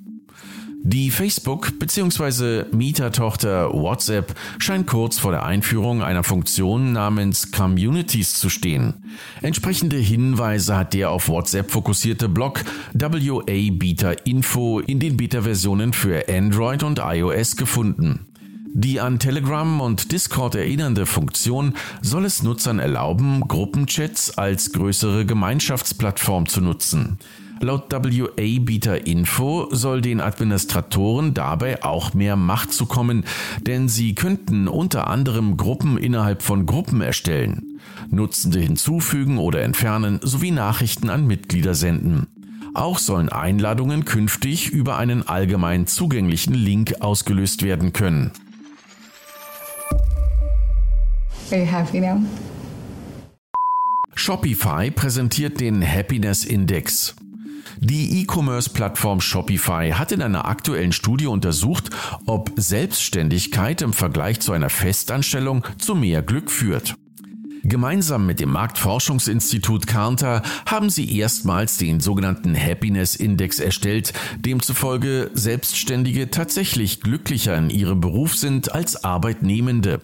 Die 0.86 1.10
Facebook- 1.10 1.78
bzw. 1.78 2.64
Mietertochter 2.70 3.72
WhatsApp 3.72 4.34
scheint 4.58 4.86
kurz 4.86 5.18
vor 5.18 5.32
der 5.32 5.46
Einführung 5.46 6.02
einer 6.02 6.24
Funktion 6.24 6.92
namens 6.92 7.50
Communities 7.52 8.34
zu 8.34 8.50
stehen. 8.50 8.92
Entsprechende 9.40 9.96
Hinweise 9.96 10.76
hat 10.76 10.92
der 10.92 11.10
auf 11.10 11.30
WhatsApp 11.30 11.70
fokussierte 11.70 12.28
Blog 12.28 12.62
WA 12.92 13.70
Beta 13.72 14.10
Info 14.26 14.78
in 14.80 15.00
den 15.00 15.16
Beta-Versionen 15.16 15.94
für 15.94 16.28
Android 16.28 16.82
und 16.82 17.00
iOS 17.02 17.56
gefunden. 17.56 18.26
Die 18.74 19.00
an 19.00 19.18
Telegram 19.18 19.80
und 19.80 20.12
Discord 20.12 20.54
erinnernde 20.54 21.06
Funktion 21.06 21.76
soll 22.02 22.26
es 22.26 22.42
Nutzern 22.42 22.78
erlauben, 22.78 23.40
Gruppenchats 23.48 24.36
als 24.36 24.72
größere 24.72 25.24
Gemeinschaftsplattform 25.24 26.46
zu 26.46 26.60
nutzen. 26.60 27.18
Laut 27.64 27.90
WA 27.90 28.61
Beta 28.61 28.94
Info 28.94 29.68
soll 29.71 30.02
den 30.02 30.21
Administratoren 30.21 31.33
dabei 31.33 31.83
auch 31.83 32.12
mehr 32.12 32.37
Macht 32.37 32.75
zukommen, 32.75 33.25
denn 33.62 33.88
sie 33.88 34.14
könnten 34.14 34.68
unter 34.68 35.06
anderem 35.09 35.56
Gruppen 35.56 35.97
innerhalb 35.97 36.42
von 36.42 36.66
Gruppen 36.66 37.00
erstellen, 37.00 37.80
Nutzende 38.11 38.61
hinzufügen 38.61 39.38
oder 39.38 39.62
entfernen 39.62 40.21
sowie 40.23 40.50
Nachrichten 40.50 41.09
an 41.09 41.26
Mitglieder 41.26 41.75
senden. 41.75 42.26
Auch 42.75 42.99
sollen 42.99 43.30
Einladungen 43.30 44.04
künftig 44.04 44.68
über 44.68 44.99
einen 44.99 45.26
allgemein 45.26 45.87
zugänglichen 45.87 46.52
Link 46.52 46.97
ausgelöst 47.00 47.62
werden 47.62 47.94
können. 47.94 48.30
Are 51.50 51.61
you 51.61 51.66
happy 51.66 52.00
now? 52.00 52.23
Shopify 54.14 54.90
präsentiert 54.90 55.61
den 55.61 55.83
Happiness 55.83 56.44
Index. 56.44 57.16
Die 57.80 58.20
E-Commerce-Plattform 58.20 59.20
Shopify 59.20 59.90
hat 59.90 60.12
in 60.12 60.22
einer 60.22 60.46
aktuellen 60.46 60.92
Studie 60.92 61.26
untersucht, 61.26 61.90
ob 62.26 62.52
Selbstständigkeit 62.56 63.82
im 63.82 63.92
Vergleich 63.92 64.40
zu 64.40 64.52
einer 64.52 64.70
Festanstellung 64.70 65.64
zu 65.78 65.94
mehr 65.94 66.22
Glück 66.22 66.50
führt. 66.50 66.96
Gemeinsam 67.66 68.26
mit 68.26 68.40
dem 68.40 68.50
Marktforschungsinstitut 68.50 69.86
Carter 69.86 70.42
haben 70.66 70.90
sie 70.90 71.18
erstmals 71.18 71.78
den 71.78 71.98
sogenannten 71.98 72.54
Happiness 72.54 73.16
Index 73.16 73.58
erstellt, 73.58 74.12
demzufolge 74.38 75.30
Selbstständige 75.32 76.30
tatsächlich 76.30 77.00
glücklicher 77.00 77.56
in 77.56 77.70
ihrem 77.70 78.00
Beruf 78.00 78.36
sind 78.36 78.72
als 78.72 79.02
Arbeitnehmende. 79.02 80.02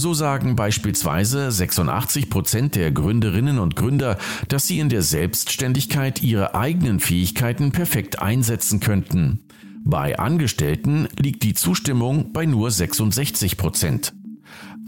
So 0.00 0.14
sagen 0.14 0.56
beispielsweise 0.56 1.52
86 1.52 2.30
Prozent 2.30 2.74
der 2.74 2.90
Gründerinnen 2.90 3.58
und 3.58 3.76
Gründer, 3.76 4.16
dass 4.48 4.66
sie 4.66 4.78
in 4.78 4.88
der 4.88 5.02
Selbstständigkeit 5.02 6.22
ihre 6.22 6.54
eigenen 6.54 7.00
Fähigkeiten 7.00 7.70
perfekt 7.70 8.22
einsetzen 8.22 8.80
könnten. 8.80 9.40
Bei 9.84 10.18
Angestellten 10.18 11.06
liegt 11.18 11.42
die 11.42 11.52
Zustimmung 11.52 12.32
bei 12.32 12.46
nur 12.46 12.70
66 12.70 13.58
Prozent. 13.58 14.14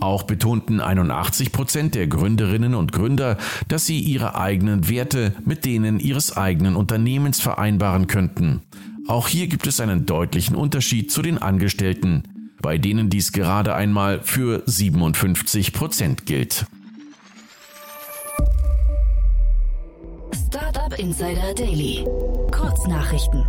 Auch 0.00 0.23
betonten 0.23 0.81
81 0.81 1.52
Prozent 1.52 1.95
der 1.95 2.07
Gründerinnen 2.07 2.75
und 2.75 2.92
Gründer, 2.92 3.37
dass 3.69 3.85
sie 3.85 4.00
ihre 4.00 4.37
eigenen 4.37 4.88
Werte 4.88 5.35
mit 5.45 5.66
denen 5.66 6.00
ihres 6.00 6.35
eigenen 6.35 6.75
Unternehmens 6.75 7.38
vereinbaren 7.38 8.07
könnten. 8.07 8.62
Auch 9.09 9.28
hier 9.28 9.49
gibt 9.49 9.66
es 9.66 9.78
einen 9.78 10.07
deutlichen 10.07 10.57
Unterschied 10.57 11.11
zu 11.11 11.21
den 11.21 11.37
Angestellten, 11.37 12.23
bei 12.62 12.78
denen 12.78 13.11
dies 13.11 13.33
gerade 13.33 13.75
einmal 13.75 14.21
für 14.23 14.62
57 14.64 15.73
Prozent 15.73 16.25
gilt. 16.25 16.64
Startup 20.47 20.99
Insider 20.99 21.54
Daily. 21.54 22.04
Kurznachrichten. 22.50 23.45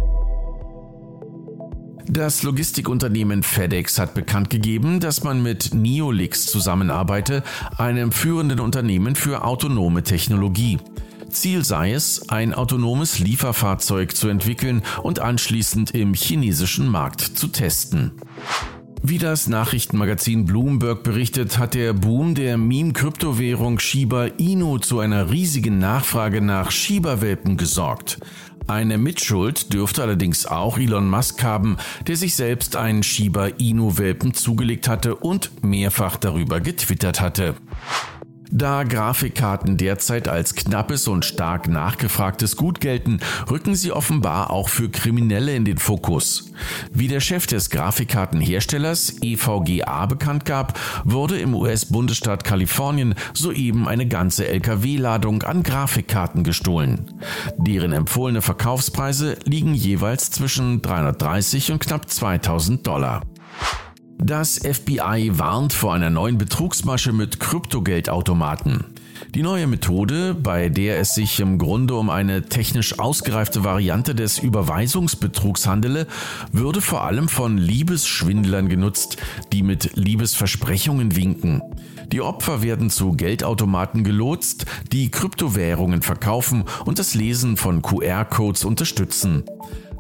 Das 2.07 2.43
Logistikunternehmen 2.43 3.43
FedEx 3.43 3.97
hat 3.97 4.13
bekannt 4.13 4.49
gegeben, 4.49 4.99
dass 4.99 5.23
man 5.23 5.41
mit 5.41 5.73
Neolix 5.73 6.45
zusammenarbeite, 6.45 7.43
einem 7.77 8.11
führenden 8.11 8.59
Unternehmen 8.59 9.15
für 9.15 9.45
autonome 9.45 10.03
Technologie. 10.03 10.79
Ziel 11.29 11.63
sei 11.65 11.93
es, 11.93 12.29
ein 12.29 12.53
autonomes 12.53 13.19
Lieferfahrzeug 13.19 14.15
zu 14.15 14.27
entwickeln 14.27 14.83
und 15.01 15.19
anschließend 15.19 15.91
im 15.91 16.13
chinesischen 16.13 16.87
Markt 16.87 17.21
zu 17.21 17.47
testen. 17.47 18.11
Wie 19.05 19.17
das 19.17 19.47
Nachrichtenmagazin 19.47 20.45
Bloomberg 20.45 21.03
berichtet, 21.03 21.57
hat 21.57 21.73
der 21.73 21.91
Boom 21.91 22.35
der 22.35 22.57
Meme-Kryptowährung 22.57 23.77
Shiba 23.77 24.27
Inu 24.37 24.77
zu 24.77 24.99
einer 24.99 25.29
riesigen 25.29 25.77
Nachfrage 25.77 26.39
nach 26.39 26.71
Shiba-Welpen 26.71 27.57
gesorgt. 27.57 28.19
Eine 28.65 28.97
Mitschuld 28.97 29.73
dürfte 29.73 30.03
allerdings 30.03 30.45
auch 30.45 30.77
Elon 30.77 31.09
Musk 31.09 31.43
haben, 31.43 31.75
der 32.07 32.15
sich 32.15 32.35
selbst 32.35 32.77
einen 32.77 33.03
Shiba 33.03 33.47
Inu-Welpen 33.47 34.33
zugelegt 34.35 34.87
hatte 34.87 35.15
und 35.15 35.51
mehrfach 35.61 36.15
darüber 36.15 36.61
getwittert 36.61 37.19
hatte. 37.19 37.55
Da 38.55 38.83
Grafikkarten 38.83 39.77
derzeit 39.77 40.27
als 40.27 40.53
knappes 40.53 41.07
und 41.07 41.25
stark 41.25 41.67
nachgefragtes 41.67 42.55
Gut 42.55 42.79
gelten, 42.79 43.19
rücken 43.49 43.73
sie 43.73 43.91
offenbar 43.91 44.51
auch 44.51 44.69
für 44.69 44.91
Kriminelle 44.91 45.55
in 45.55 45.65
den 45.65 45.79
Fokus. 45.79 46.51
Wie 46.93 47.07
der 47.07 47.19
Chef 47.19 47.47
des 47.47 47.71
Grafikkartenherstellers 47.71 49.23
EVGA 49.23 50.05
bekannt 50.05 50.45
gab, 50.45 50.79
wurde 51.03 51.39
im 51.39 51.55
US-Bundesstaat 51.55 52.43
Kalifornien 52.43 53.15
soeben 53.33 53.87
eine 53.87 54.07
ganze 54.07 54.47
LKW-Ladung 54.47 55.41
an 55.41 55.63
Grafikkarten 55.63 56.43
gestohlen. 56.43 57.09
Deren 57.57 57.91
empfohlene 57.91 58.43
Verkaufspreise 58.43 59.35
liegen 59.45 59.73
jeweils 59.73 60.29
zwischen 60.29 60.83
330 60.83 61.71
und 61.71 61.79
knapp 61.79 62.07
2000 62.07 62.85
Dollar. 62.85 63.23
Das 64.17 64.57
FBI 64.59 65.31
warnt 65.33 65.73
vor 65.73 65.93
einer 65.93 66.09
neuen 66.09 66.37
Betrugsmasche 66.37 67.11
mit 67.11 67.39
Kryptogeldautomaten. 67.39 68.85
Die 69.35 69.41
neue 69.41 69.67
Methode, 69.67 70.33
bei 70.35 70.69
der 70.69 70.99
es 70.99 71.15
sich 71.15 71.39
im 71.39 71.57
Grunde 71.57 71.95
um 71.95 72.09
eine 72.09 72.43
technisch 72.43 72.99
ausgereifte 72.99 73.63
Variante 73.63 74.15
des 74.15 74.37
Überweisungsbetrugs 74.37 75.65
handele, 75.67 76.07
würde 76.51 76.81
vor 76.81 77.03
allem 77.03 77.27
von 77.27 77.57
Liebesschwindlern 77.57 78.69
genutzt, 78.69 79.17
die 79.51 79.63
mit 79.63 79.95
Liebesversprechungen 79.95 81.15
winken. 81.15 81.61
Die 82.11 82.21
Opfer 82.21 82.61
werden 82.61 82.89
zu 82.89 83.13
Geldautomaten 83.13 84.03
gelotst, 84.03 84.65
die 84.91 85.09
Kryptowährungen 85.09 86.01
verkaufen 86.01 86.65
und 86.85 86.99
das 86.99 87.15
Lesen 87.15 87.57
von 87.57 87.81
QR-Codes 87.81 88.65
unterstützen. 88.65 89.43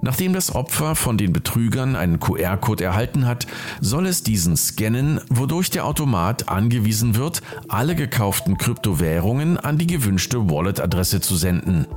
Nachdem 0.03 0.33
das 0.33 0.53
Opfer 0.53 0.95
von 0.95 1.17
den 1.17 1.31
Betrügern 1.31 1.95
einen 1.95 2.19
QR-Code 2.19 2.83
erhalten 2.83 3.25
hat, 3.25 3.47
soll 3.79 4.05
es 4.05 4.21
diesen 4.21 4.57
scannen, 4.57 5.21
wodurch 5.29 5.69
der 5.69 5.85
Automat 5.85 6.49
angewiesen 6.49 7.15
wird, 7.15 7.41
alle 7.69 7.95
gekauften 7.95 8.57
Kryptowährungen 8.57 9.55
an 9.55 9.77
die 9.77 9.87
gewünschte 9.87 10.49
Wallet-Adresse 10.49 11.21
zu 11.21 11.37
senden. 11.37 11.87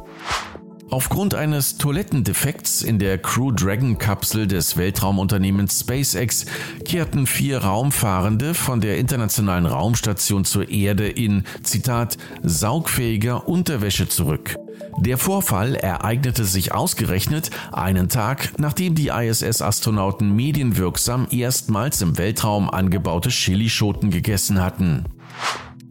Aufgrund 0.88 1.34
eines 1.34 1.78
Toilettendefekts 1.78 2.82
in 2.82 3.00
der 3.00 3.18
Crew 3.18 3.50
Dragon 3.50 3.98
Kapsel 3.98 4.46
des 4.46 4.76
Weltraumunternehmens 4.76 5.80
SpaceX 5.80 6.46
kehrten 6.84 7.26
vier 7.26 7.58
Raumfahrende 7.58 8.54
von 8.54 8.80
der 8.80 8.98
internationalen 8.98 9.66
Raumstation 9.66 10.44
zur 10.44 10.68
Erde 10.68 11.08
in, 11.08 11.42
Zitat, 11.64 12.18
saugfähiger 12.44 13.48
Unterwäsche 13.48 14.08
zurück. 14.08 14.56
Der 14.99 15.18
Vorfall 15.18 15.75
ereignete 15.75 16.45
sich 16.45 16.73
ausgerechnet 16.73 17.50
einen 17.73 18.09
Tag, 18.09 18.52
nachdem 18.59 18.95
die 18.95 19.09
ISS-Astronauten 19.09 20.35
medienwirksam 20.35 21.28
erstmals 21.30 22.00
im 22.00 22.18
Weltraum 22.18 22.71
angebaute 22.71 23.28
Chilischoten 23.28 24.11
gegessen 24.11 24.62
hatten. 24.62 25.04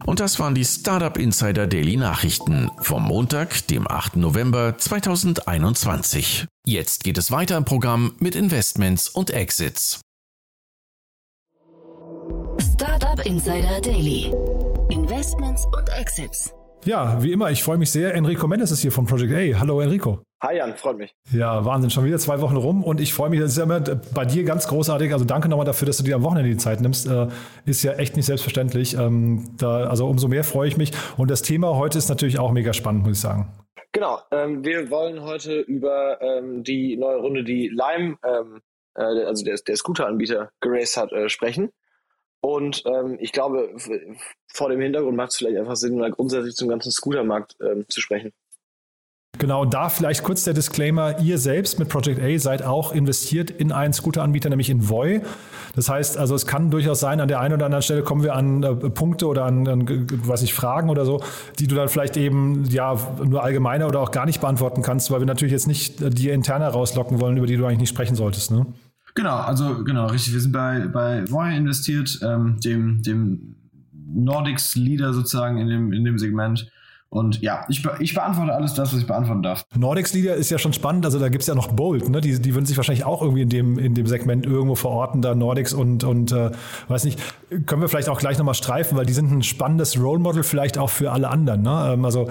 Und 0.04 0.20
das 0.20 0.38
waren 0.38 0.54
die 0.54 0.64
Startup 0.64 1.16
Insider 1.16 1.66
Daily 1.66 1.96
Nachrichten 1.96 2.70
vom 2.80 3.04
Montag, 3.04 3.66
dem 3.68 3.90
8. 3.90 4.16
November 4.16 4.78
2021. 4.78 6.46
Jetzt 6.64 7.02
geht 7.04 7.18
es 7.18 7.30
weiter 7.30 7.56
im 7.56 7.64
Programm 7.64 8.14
mit 8.18 8.34
Investments 8.34 9.08
und 9.08 9.30
Exits. 9.30 10.00
Startup 12.74 13.24
Insider 13.24 13.80
Daily. 13.80 14.32
Investments 14.90 15.66
und 15.76 15.88
Exits. 15.88 16.55
Ja, 16.86 17.20
wie 17.20 17.32
immer, 17.32 17.50
ich 17.50 17.64
freue 17.64 17.78
mich 17.78 17.90
sehr. 17.90 18.14
Enrico 18.14 18.46
Mendes 18.46 18.70
ist 18.70 18.80
hier 18.80 18.92
von 18.92 19.06
Project 19.06 19.32
A. 19.32 19.58
Hallo 19.58 19.80
Enrico. 19.80 20.22
Hi 20.40 20.58
Jan, 20.58 20.76
freut 20.76 20.96
mich. 20.96 21.16
Ja, 21.32 21.64
Wahnsinn, 21.64 21.90
schon 21.90 22.04
wieder 22.04 22.18
zwei 22.18 22.40
Wochen 22.40 22.54
rum 22.54 22.84
und 22.84 23.00
ich 23.00 23.12
freue 23.12 23.28
mich, 23.28 23.40
das 23.40 23.50
ist 23.50 23.58
ja 23.58 23.64
immer 23.64 23.80
bei 23.80 24.24
dir 24.24 24.44
ganz 24.44 24.68
großartig. 24.68 25.12
Also 25.12 25.24
danke 25.24 25.48
nochmal 25.48 25.66
dafür, 25.66 25.86
dass 25.86 25.96
du 25.96 26.04
dir 26.04 26.14
am 26.14 26.22
Wochenende 26.22 26.48
die 26.48 26.58
Zeit 26.58 26.80
nimmst. 26.80 27.08
Äh, 27.08 27.26
ist 27.64 27.82
ja 27.82 27.94
echt 27.94 28.14
nicht 28.14 28.26
selbstverständlich. 28.26 28.94
Ähm, 28.94 29.48
da, 29.58 29.88
also 29.88 30.06
umso 30.06 30.28
mehr 30.28 30.44
freue 30.44 30.68
ich 30.68 30.76
mich. 30.76 30.92
Und 31.16 31.28
das 31.28 31.42
Thema 31.42 31.74
heute 31.74 31.98
ist 31.98 32.08
natürlich 32.08 32.38
auch 32.38 32.52
mega 32.52 32.72
spannend, 32.72 33.02
muss 33.02 33.16
ich 33.16 33.20
sagen. 33.20 33.52
Genau, 33.90 34.20
ähm, 34.30 34.64
wir 34.64 34.88
wollen 34.88 35.22
heute 35.22 35.58
über 35.62 36.22
ähm, 36.22 36.62
die 36.62 36.96
neue 36.96 37.16
Runde, 37.16 37.42
die 37.42 37.66
Lime, 37.66 38.16
ähm, 38.24 38.60
äh, 38.94 39.24
also 39.24 39.44
der, 39.44 39.56
der 39.56 39.74
Scooter-Anbieter, 39.74 40.50
geraced 40.60 40.96
hat, 40.96 41.10
äh, 41.10 41.28
sprechen. 41.28 41.70
Und 42.46 42.84
ähm, 42.86 43.16
ich 43.18 43.32
glaube, 43.32 43.70
vor 44.52 44.68
dem 44.68 44.80
Hintergrund 44.80 45.16
macht 45.16 45.30
es 45.30 45.36
vielleicht 45.36 45.58
einfach 45.58 45.74
Sinn, 45.74 45.98
mal 45.98 46.12
grundsätzlich 46.12 46.54
zum 46.54 46.68
ganzen 46.68 46.92
Scootermarkt 46.92 47.56
ähm, 47.60 47.86
zu 47.88 48.00
sprechen. 48.00 48.32
Genau, 49.40 49.64
da 49.64 49.88
vielleicht 49.88 50.22
kurz 50.22 50.44
der 50.44 50.54
Disclaimer, 50.54 51.18
ihr 51.18 51.38
selbst 51.38 51.80
mit 51.80 51.88
Project 51.88 52.22
A 52.22 52.38
seid 52.38 52.62
auch 52.62 52.94
investiert 52.94 53.50
in 53.50 53.72
einen 53.72 53.92
Scooter-Anbieter, 53.92 54.48
nämlich 54.48 54.70
in 54.70 54.88
Voi. 54.88 55.22
Das 55.74 55.88
heißt, 55.88 56.18
also 56.18 56.36
es 56.36 56.46
kann 56.46 56.70
durchaus 56.70 57.00
sein, 57.00 57.18
an 57.20 57.26
der 57.26 57.40
einen 57.40 57.54
oder 57.54 57.66
anderen 57.66 57.82
Stelle 57.82 58.04
kommen 58.04 58.22
wir 58.22 58.36
an 58.36 58.62
äh, 58.62 58.74
Punkte 58.90 59.26
oder 59.26 59.44
an, 59.44 59.66
an 59.66 60.06
weiß 60.08 60.42
ich, 60.42 60.54
Fragen 60.54 60.88
oder 60.88 61.04
so, 61.04 61.24
die 61.58 61.66
du 61.66 61.74
dann 61.74 61.88
vielleicht 61.88 62.16
eben 62.16 62.64
ja 62.70 62.96
nur 63.24 63.42
allgemeiner 63.42 63.88
oder 63.88 63.98
auch 63.98 64.12
gar 64.12 64.24
nicht 64.24 64.40
beantworten 64.40 64.82
kannst, 64.82 65.10
weil 65.10 65.18
wir 65.18 65.26
natürlich 65.26 65.52
jetzt 65.52 65.66
nicht 65.66 66.00
äh, 66.00 66.10
die 66.10 66.28
interne 66.28 66.68
rauslocken 66.68 67.20
wollen, 67.20 67.36
über 67.38 67.48
die 67.48 67.56
du 67.56 67.66
eigentlich 67.66 67.80
nicht 67.80 67.90
sprechen 67.90 68.14
solltest. 68.14 68.52
Ne? 68.52 68.66
Genau, 69.16 69.36
also 69.36 69.82
genau, 69.82 70.06
richtig. 70.06 70.34
Wir 70.34 70.40
sind 70.40 70.52
bei, 70.52 70.86
bei 70.86 71.24
Voi 71.28 71.56
investiert, 71.56 72.20
ähm, 72.22 72.60
dem, 72.60 73.02
dem 73.02 73.56
Nordics 74.14 74.76
Leader 74.76 75.14
sozusagen 75.14 75.56
in 75.56 75.68
dem, 75.68 75.92
in 75.92 76.04
dem 76.04 76.18
Segment. 76.18 76.70
Und 77.08 77.40
ja, 77.40 77.64
ich, 77.68 77.82
be 77.82 77.94
ich 78.00 78.14
beantworte 78.14 78.52
alles 78.52 78.74
das, 78.74 78.92
was 78.92 79.00
ich 79.00 79.06
beantworten 79.06 79.42
darf. 79.42 79.64
Nordics 79.74 80.12
Leader 80.12 80.34
ist 80.34 80.50
ja 80.50 80.58
schon 80.58 80.74
spannend. 80.74 81.06
Also 81.06 81.18
da 81.18 81.30
gibt 81.30 81.42
es 81.42 81.46
ja 81.46 81.54
noch 81.54 81.72
Bolt, 81.72 82.10
ne? 82.10 82.20
Die, 82.20 82.38
die 82.40 82.54
würden 82.54 82.66
sich 82.66 82.76
wahrscheinlich 82.76 83.04
auch 83.04 83.22
irgendwie 83.22 83.42
in 83.42 83.48
dem, 83.48 83.78
in 83.78 83.94
dem 83.94 84.06
Segment 84.06 84.44
irgendwo 84.44 84.74
verorten, 84.74 85.22
da 85.22 85.34
Nordics 85.34 85.72
und, 85.72 86.04
und 86.04 86.32
äh, 86.32 86.50
weiß 86.88 87.04
nicht, 87.04 87.18
können 87.64 87.80
wir 87.80 87.88
vielleicht 87.88 88.10
auch 88.10 88.18
gleich 88.18 88.36
nochmal 88.36 88.54
streifen, 88.54 88.98
weil 88.98 89.06
die 89.06 89.14
sind 89.14 89.32
ein 89.32 89.42
spannendes 89.42 89.98
Role 89.98 90.18
Model 90.18 90.42
vielleicht 90.42 90.76
auch 90.76 90.90
für 90.90 91.10
alle 91.10 91.30
anderen. 91.30 91.62
Ne? 91.62 91.92
Ähm, 91.94 92.04
also 92.04 92.28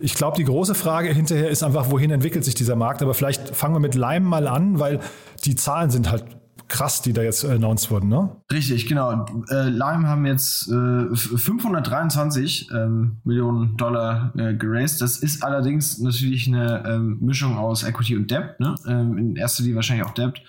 ich 0.00 0.14
glaube, 0.14 0.36
die 0.36 0.44
große 0.44 0.74
Frage 0.74 1.12
hinterher 1.12 1.50
ist 1.50 1.62
einfach, 1.62 1.90
wohin 1.90 2.10
entwickelt 2.10 2.44
sich 2.44 2.54
dieser 2.54 2.76
Markt? 2.76 3.02
Aber 3.02 3.14
vielleicht 3.14 3.54
fangen 3.54 3.74
wir 3.74 3.80
mit 3.80 3.94
Lime 3.94 4.26
mal 4.26 4.46
an, 4.46 4.78
weil 4.78 5.00
die 5.44 5.54
Zahlen 5.54 5.90
sind 5.90 6.10
halt 6.10 6.24
krass, 6.68 7.02
die 7.02 7.12
da 7.12 7.22
jetzt 7.22 7.44
announced 7.44 7.90
wurden, 7.90 8.08
ne? 8.08 8.36
Richtig, 8.52 8.86
genau. 8.86 9.24
Äh, 9.50 9.68
Lime 9.68 10.08
haben 10.08 10.26
jetzt 10.26 10.68
äh, 10.68 11.14
523 11.14 12.70
ähm, 12.72 13.18
Millionen 13.24 13.76
Dollar 13.76 14.32
äh, 14.36 14.54
geraced. 14.54 15.00
Das 15.00 15.18
ist 15.18 15.44
allerdings 15.44 15.98
natürlich 15.98 16.48
eine 16.48 16.84
ähm, 16.86 17.18
Mischung 17.20 17.56
aus 17.56 17.84
Equity 17.84 18.16
und 18.16 18.30
Debt, 18.30 18.58
ne? 18.58 18.74
Ähm, 18.86 19.16
in 19.16 19.36
erster 19.36 19.62
Linie 19.62 19.76
wahrscheinlich 19.76 20.06
auch 20.06 20.14
Debt, 20.14 20.42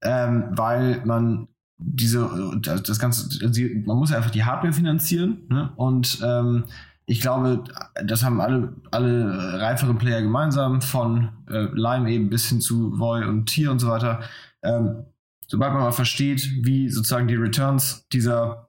weil 0.00 1.02
man 1.04 1.48
diese, 1.76 2.56
das, 2.62 2.84
das 2.84 2.98
Ganze, 3.00 3.28
man 3.84 3.96
muss 3.96 4.10
ja 4.10 4.16
einfach 4.16 4.30
die 4.30 4.44
Hardware 4.44 4.72
finanzieren, 4.72 5.42
ne? 5.48 5.72
Und 5.74 6.20
ich 7.08 7.22
glaube, 7.22 7.64
das 8.04 8.22
haben 8.22 8.38
alle, 8.38 8.74
alle 8.90 9.60
reiferen 9.60 9.96
Player 9.96 10.20
gemeinsam, 10.20 10.82
von 10.82 11.30
äh, 11.48 11.66
Lime 11.72 12.10
eben 12.10 12.28
bis 12.28 12.50
hin 12.50 12.60
zu 12.60 12.98
Voy 12.98 13.24
und 13.24 13.46
Tier 13.46 13.70
und 13.70 13.78
so 13.78 13.88
weiter. 13.88 14.20
Ähm, 14.62 15.06
sobald 15.46 15.72
man 15.72 15.82
mal 15.82 15.92
versteht, 15.92 16.46
wie 16.62 16.90
sozusagen 16.90 17.26
die 17.26 17.36
Returns 17.36 18.06
dieser, 18.12 18.68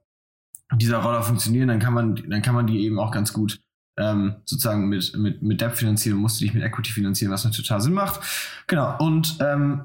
dieser 0.74 1.00
Roller 1.00 1.22
funktionieren, 1.22 1.68
dann 1.68 1.80
kann 1.80 1.94
man, 1.94 2.16
dann 2.16 2.42
kann 2.42 2.56
man 2.56 2.66
die 2.66 2.86
eben 2.86 2.98
auch 2.98 3.12
ganz 3.12 3.34
gut 3.34 3.60
ähm, 3.98 4.36
sozusagen 4.46 4.88
mit, 4.88 5.18
mit, 5.18 5.42
mit 5.42 5.60
Debt 5.60 5.76
finanzieren, 5.76 6.18
musst 6.18 6.40
du 6.40 6.46
dich 6.46 6.54
mit 6.54 6.64
Equity 6.64 6.94
finanzieren, 6.94 7.34
was 7.34 7.44
natürlich 7.44 7.68
total 7.68 7.82
Sinn 7.82 7.94
macht. 7.94 8.22
Genau, 8.68 8.98
und 9.00 9.36
ähm, 9.42 9.82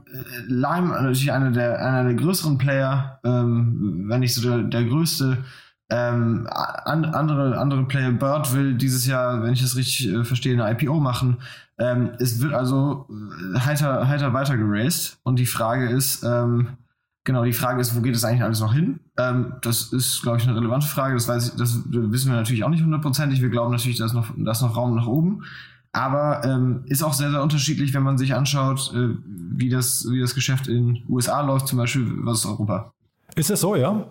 Lime 0.46 0.90
natürlich 0.90 1.32
einer 1.32 1.50
der, 1.50 1.84
einer 1.84 2.04
der 2.04 2.14
größeren 2.14 2.56
Player, 2.56 3.18
ähm, 3.24 4.04
wenn 4.06 4.20
nicht 4.20 4.34
so 4.34 4.48
der, 4.48 4.62
der 4.62 4.84
größte, 4.84 5.44
ähm, 5.90 6.48
an, 6.50 7.04
andere, 7.04 7.58
andere 7.58 7.84
Player, 7.84 8.10
Bird 8.10 8.54
will 8.54 8.74
dieses 8.74 9.06
Jahr, 9.06 9.42
wenn 9.42 9.52
ich 9.52 9.62
das 9.62 9.76
richtig 9.76 10.08
äh, 10.08 10.24
verstehe, 10.24 10.60
eine 10.60 10.70
IPO 10.72 10.98
machen. 10.98 11.38
Ähm, 11.78 12.12
es 12.18 12.40
wird 12.40 12.54
also 12.54 13.06
äh, 13.54 13.58
heiter, 13.60 14.08
heiter 14.08 14.32
weiter 14.32 14.56
geraced. 14.56 15.18
Und 15.24 15.38
die 15.38 15.46
Frage 15.46 15.88
ist, 15.90 16.24
ähm, 16.24 16.78
genau, 17.24 17.44
die 17.44 17.52
Frage 17.52 17.80
ist, 17.80 17.94
wo 17.94 18.00
geht 18.00 18.14
es 18.14 18.24
eigentlich 18.24 18.42
alles 18.42 18.60
noch 18.60 18.72
hin? 18.72 19.00
Ähm, 19.18 19.54
das 19.60 19.92
ist, 19.92 20.22
glaube 20.22 20.38
ich, 20.38 20.48
eine 20.48 20.56
relevante 20.56 20.86
Frage. 20.86 21.14
Das, 21.14 21.28
weiß 21.28 21.48
ich, 21.48 21.54
das 21.56 21.78
wissen 21.86 22.30
wir 22.30 22.36
natürlich 22.36 22.64
auch 22.64 22.70
nicht 22.70 22.82
hundertprozentig. 22.82 23.42
Wir 23.42 23.50
glauben 23.50 23.72
natürlich, 23.72 23.98
dass 23.98 24.14
noch, 24.14 24.32
dass 24.36 24.62
noch 24.62 24.76
Raum 24.76 24.94
nach 24.94 25.06
oben. 25.06 25.44
Aber 25.92 26.44
ähm, 26.44 26.82
ist 26.86 27.04
auch 27.04 27.12
sehr, 27.12 27.30
sehr 27.30 27.42
unterschiedlich, 27.42 27.94
wenn 27.94 28.02
man 28.02 28.18
sich 28.18 28.34
anschaut, 28.34 28.92
äh, 28.94 29.10
wie, 29.26 29.68
das, 29.68 30.08
wie 30.10 30.20
das 30.20 30.34
Geschäft 30.34 30.66
in 30.66 31.04
USA 31.08 31.40
läuft, 31.42 31.68
zum 31.68 31.78
Beispiel 31.78 32.06
versus 32.24 32.46
Europa. 32.46 32.92
Ist 33.36 33.50
das 33.50 33.60
so, 33.60 33.76
ja? 33.76 34.04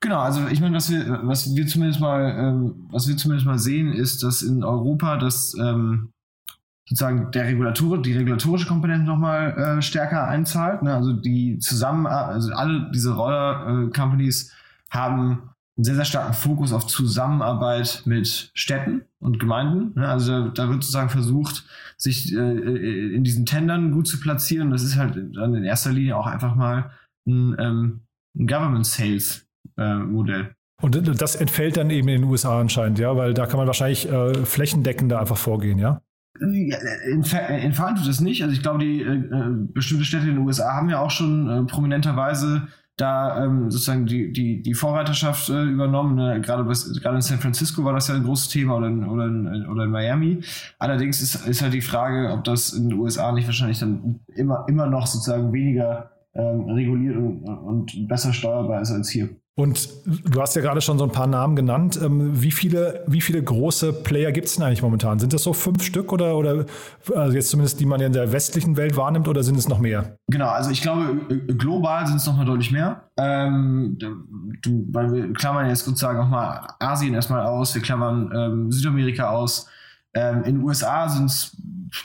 Genau, 0.00 0.20
also 0.20 0.46
ich 0.48 0.60
meine, 0.60 0.76
was 0.76 0.90
wir, 0.90 1.20
was 1.24 1.54
wir 1.54 1.66
zumindest 1.66 2.00
mal, 2.00 2.36
ähm, 2.38 2.88
was 2.90 3.08
wir 3.08 3.16
zumindest 3.16 3.46
mal 3.46 3.58
sehen, 3.58 3.92
ist, 3.92 4.22
dass 4.22 4.42
in 4.42 4.64
Europa 4.64 5.16
das 5.16 5.54
ähm, 5.60 6.12
sozusagen 6.86 7.30
der 7.30 7.46
Regulator, 7.46 8.00
die 8.00 8.12
regulatorische 8.12 8.66
Komponente 8.66 9.06
nochmal 9.06 9.56
äh, 9.56 9.82
stärker 9.82 10.28
einzahlt. 10.28 10.82
Ne? 10.82 10.94
Also 10.94 11.12
die 11.12 11.58
zusammen, 11.58 12.06
also 12.06 12.52
alle 12.52 12.90
diese 12.92 13.14
Roller-Companies 13.14 14.52
haben 14.90 15.50
einen 15.76 15.84
sehr, 15.84 15.94
sehr 15.94 16.04
starken 16.04 16.34
Fokus 16.34 16.72
auf 16.72 16.86
Zusammenarbeit 16.86 18.02
mit 18.04 18.50
Städten 18.52 19.02
und 19.20 19.38
Gemeinden. 19.40 19.98
Ne? 19.98 20.06
Also 20.06 20.48
da, 20.48 20.68
wird 20.68 20.82
sozusagen 20.82 21.08
versucht, 21.08 21.64
sich 21.96 22.34
äh, 22.34 23.14
in 23.14 23.24
diesen 23.24 23.46
Tendern 23.46 23.92
gut 23.92 24.06
zu 24.06 24.20
platzieren. 24.20 24.70
Das 24.70 24.82
ist 24.82 24.96
halt 24.96 25.16
dann 25.34 25.54
in 25.54 25.64
erster 25.64 25.92
Linie 25.92 26.16
auch 26.16 26.26
einfach 26.26 26.54
mal 26.54 26.90
ein, 27.26 27.56
ähm, 27.58 28.00
Government 28.34 28.86
Sales 28.86 29.46
äh, 29.78 29.94
Modell. 29.94 30.54
Und 30.80 31.20
das 31.20 31.36
entfällt 31.36 31.76
dann 31.76 31.90
eben 31.90 32.08
in 32.08 32.22
den 32.22 32.30
USA 32.30 32.60
anscheinend, 32.60 32.98
ja, 32.98 33.16
weil 33.16 33.34
da 33.34 33.46
kann 33.46 33.58
man 33.58 33.68
wahrscheinlich 33.68 34.10
äh, 34.10 34.34
flächendeckender 34.44 35.20
einfach 35.20 35.36
vorgehen, 35.36 35.78
ja? 35.78 36.02
In, 36.40 36.72
entfernt 36.72 37.98
tut 37.98 38.08
es 38.08 38.20
nicht. 38.20 38.42
Also 38.42 38.52
ich 38.52 38.62
glaube, 38.62 38.80
die 38.80 39.00
äh, 39.02 39.12
äh, 39.12 39.44
bestimmte 39.72 40.04
Städte 40.04 40.28
in 40.28 40.36
den 40.36 40.44
USA 40.44 40.72
haben 40.72 40.90
ja 40.90 41.00
auch 41.00 41.10
schon 41.10 41.48
äh, 41.48 41.62
prominenterweise 41.70 42.68
da 42.96 43.44
ähm, 43.44 43.70
sozusagen 43.70 44.06
die, 44.06 44.32
die, 44.32 44.60
die 44.60 44.74
Vorreiterschaft 44.74 45.48
äh, 45.48 45.62
übernommen. 45.62 46.16
Ne? 46.16 46.40
Gerade, 46.40 46.64
gerade 46.64 47.16
in 47.16 47.22
San 47.22 47.38
Francisco 47.38 47.84
war 47.84 47.92
das 47.92 48.08
ja 48.08 48.14
ein 48.14 48.24
großes 48.24 48.48
Thema 48.48 48.76
oder 48.76 48.88
in, 48.88 49.04
oder 49.04 49.26
in, 49.26 49.66
oder 49.66 49.84
in 49.84 49.90
Miami. 49.90 50.40
Allerdings 50.78 51.22
ist, 51.22 51.46
ist 51.46 51.62
halt 51.62 51.74
die 51.74 51.80
Frage, 51.80 52.32
ob 52.32 52.44
das 52.44 52.72
in 52.72 52.88
den 52.88 52.98
USA 52.98 53.32
nicht 53.32 53.46
wahrscheinlich 53.46 53.78
dann 53.78 54.20
immer, 54.34 54.66
immer 54.68 54.86
noch 54.86 55.06
sozusagen 55.06 55.52
weniger 55.52 56.10
ähm, 56.34 56.68
reguliert 56.68 57.16
und, 57.16 57.44
und 57.44 58.08
besser 58.08 58.32
steuerbar 58.32 58.80
ist 58.80 58.90
als 58.90 59.10
hier. 59.10 59.30
Und 59.54 59.90
du 60.06 60.40
hast 60.40 60.56
ja 60.56 60.62
gerade 60.62 60.80
schon 60.80 60.96
so 60.96 61.04
ein 61.04 61.12
paar 61.12 61.26
Namen 61.26 61.56
genannt. 61.56 62.00
Ähm, 62.02 62.40
wie 62.40 62.50
viele, 62.50 63.04
wie 63.06 63.20
viele 63.20 63.42
große 63.42 63.92
Player 63.92 64.32
gibt 64.32 64.46
es 64.46 64.54
denn 64.54 64.64
eigentlich 64.64 64.80
momentan? 64.80 65.18
Sind 65.18 65.34
das 65.34 65.42
so 65.42 65.52
fünf 65.52 65.82
Stück 65.82 66.10
oder, 66.10 66.38
oder 66.38 66.64
also 67.14 67.36
jetzt 67.36 67.50
zumindest 67.50 67.78
die 67.78 67.84
man 67.84 68.00
in 68.00 68.14
der 68.14 68.32
westlichen 68.32 68.78
Welt 68.78 68.96
wahrnimmt 68.96 69.28
oder 69.28 69.42
sind 69.42 69.58
es 69.58 69.68
noch 69.68 69.78
mehr? 69.78 70.16
Genau, 70.28 70.48
also 70.48 70.70
ich 70.70 70.80
glaube, 70.80 71.18
global 71.58 72.06
sind 72.06 72.16
es 72.16 72.26
noch 72.26 72.36
mal 72.38 72.46
deutlich 72.46 72.72
mehr. 72.72 73.10
Ähm, 73.18 73.98
du, 73.98 74.86
weil 74.90 75.12
wir 75.12 75.32
klammern 75.34 75.68
jetzt 75.68 75.84
sozusagen 75.84 76.18
auch 76.18 76.30
mal 76.30 76.68
Asien 76.78 77.12
erstmal 77.12 77.44
aus, 77.44 77.74
wir 77.74 77.82
klammern 77.82 78.32
ähm, 78.34 78.72
Südamerika 78.72 79.28
aus. 79.28 79.68
Ähm, 80.14 80.44
in 80.44 80.56
den 80.56 80.64
USA 80.64 81.10
sind 81.10 81.26
es 81.26 81.58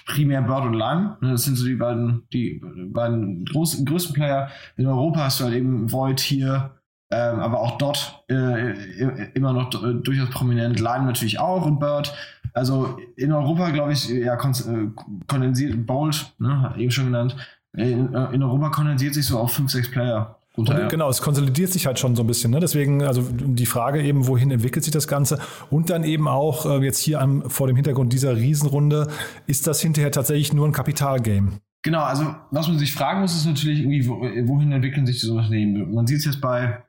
primär 0.06 0.42
Bird 0.42 0.66
und 0.66 0.74
Lime. 0.74 1.18
Ne, 1.22 1.32
das 1.32 1.44
sind 1.44 1.56
so 1.56 1.66
die 1.66 1.76
beiden, 1.76 2.28
die 2.34 2.62
beiden 2.92 3.46
großen, 3.46 3.86
größten 3.86 4.14
Player. 4.14 4.50
In 4.76 4.88
Europa 4.88 5.26
hast 5.26 5.40
du 5.40 5.46
halt 5.46 5.56
eben 5.56 5.92
Void 5.92 6.20
hier, 6.20 6.78
ähm, 7.12 7.40
aber 7.40 7.62
auch 7.62 7.78
dort 7.78 8.24
äh, 8.30 9.32
immer 9.34 9.54
noch 9.54 9.70
durchaus 9.70 10.30
prominent. 10.30 10.80
Lime 10.80 11.06
natürlich 11.06 11.40
auch 11.40 11.66
und 11.66 11.80
Bird. 11.80 12.14
Also 12.54 12.98
in 13.16 13.32
Europa, 13.32 13.70
glaube 13.70 13.94
ich, 13.94 14.10
ja, 14.10 14.34
äh, 14.34 14.88
kondensiert, 15.28 15.86
Bold, 15.86 16.34
ne, 16.40 16.74
eben 16.78 16.92
schon 16.92 17.06
genannt. 17.06 17.36
In, 17.74 18.14
äh, 18.14 18.34
in 18.34 18.42
Europa 18.42 18.70
kondensiert 18.70 19.14
sich 19.14 19.26
so 19.26 19.38
auf 19.40 19.54
5, 19.54 19.72
6 19.72 19.92
Player. 19.92 20.37
Und, 20.58 20.70
ja. 20.70 20.88
Genau, 20.88 21.08
es 21.08 21.22
konsolidiert 21.22 21.72
sich 21.72 21.86
halt 21.86 22.00
schon 22.00 22.16
so 22.16 22.24
ein 22.24 22.28
bisschen. 22.28 22.50
Ne? 22.50 22.60
Deswegen, 22.60 23.04
also 23.04 23.24
die 23.32 23.68
Frage 23.68 24.02
eben, 24.02 24.26
wohin 24.26 24.50
entwickelt 24.50 24.84
sich 24.84 24.92
das 24.92 25.08
Ganze? 25.08 25.40
Und 25.70 25.92
dann 25.92 26.04
eben 26.04 26.28
auch 26.28 26.66
äh, 26.66 26.84
jetzt 26.84 26.98
hier 27.00 27.22
am, 27.22 27.48
vor 27.48 27.68
dem 27.68 27.76
Hintergrund 27.76 28.12
dieser 28.12 28.36
Riesenrunde, 28.36 29.08
ist 29.46 29.68
das 29.68 29.80
hinterher 29.82 30.12
tatsächlich 30.12 30.54
nur 30.54 30.68
ein 30.68 30.72
Kapitalgame? 30.72 31.60
Genau, 31.84 32.02
also 32.02 32.36
was 32.50 32.68
man 32.68 32.80
sich 32.80 32.92
fragen 32.92 33.22
muss, 33.22 33.36
ist 33.36 33.46
natürlich 33.46 33.82
irgendwie, 33.82 34.08
wohin 34.08 34.72
entwickeln 34.72 35.06
sich 35.06 35.20
diese 35.20 35.32
Unternehmen? 35.32 35.94
Man 35.94 36.08
sieht 36.08 36.18
es 36.18 36.26
jetzt 36.26 36.42
bei 36.42 36.84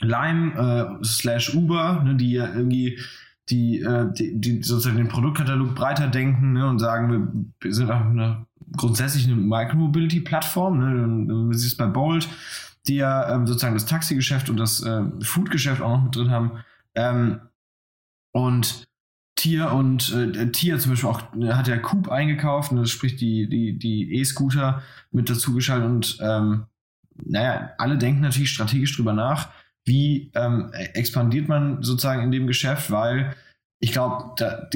Lime 0.00 0.98
äh, 1.00 1.04
slash 1.04 1.54
Uber, 1.54 2.02
ne, 2.04 2.16
die 2.16 2.32
ja 2.32 2.52
irgendwie 2.52 2.98
die, 3.48 3.80
äh, 3.80 4.12
die, 4.12 4.40
die 4.40 4.62
sozusagen 4.64 4.96
den 4.96 5.08
Produktkatalog 5.08 5.76
breiter 5.76 6.08
denken 6.08 6.54
ne, 6.54 6.68
und 6.68 6.80
sagen, 6.80 7.52
wir 7.60 7.72
sind 7.72 7.90
einfach 7.90 8.10
eine, 8.10 8.46
grundsätzlich 8.76 9.26
eine 9.26 9.36
Micromobility-Plattform. 9.36 10.78
Ne, 10.78 11.26
du 11.28 11.52
siehst 11.52 11.78
bei 11.78 11.86
Bolt, 11.86 12.28
die 12.86 12.96
ja 12.96 13.34
ähm, 13.34 13.46
sozusagen 13.46 13.74
das 13.74 13.86
Taxigeschäft 13.86 14.50
und 14.50 14.56
das 14.56 14.82
äh, 14.82 15.02
Foodgeschäft 15.22 15.80
auch 15.80 15.96
noch 15.96 16.04
mit 16.04 16.16
drin 16.16 16.30
haben. 16.30 16.64
Ähm, 16.94 17.40
und 18.32 18.84
Tier 19.36 19.72
und 19.72 20.12
äh, 20.12 20.50
Tier 20.52 20.78
zum 20.78 20.92
Beispiel 20.92 21.10
auch 21.10 21.34
ne, 21.34 21.56
hat 21.56 21.68
ja 21.68 21.76
Coop 21.78 22.08
eingekauft, 22.08 22.72
ne, 22.72 22.86
sprich 22.86 23.16
die 23.16 23.48
die 23.48 23.78
die 23.78 24.14
E-Scooter 24.14 24.82
mit 25.10 25.28
dazu 25.28 25.54
geschaltet 25.54 25.88
und 25.88 26.18
ähm, 26.20 26.66
naja, 27.16 27.72
alle 27.78 27.98
denken 27.98 28.22
natürlich 28.22 28.50
strategisch 28.50 28.96
drüber 28.96 29.12
nach, 29.12 29.50
wie 29.84 30.30
ähm, 30.34 30.70
expandiert 30.72 31.48
man 31.48 31.82
sozusagen 31.82 32.22
in 32.22 32.30
dem 32.30 32.46
Geschäft, 32.46 32.90
weil 32.90 33.34
ich 33.80 33.92
glaube, 33.92 34.32
da, 34.36 34.68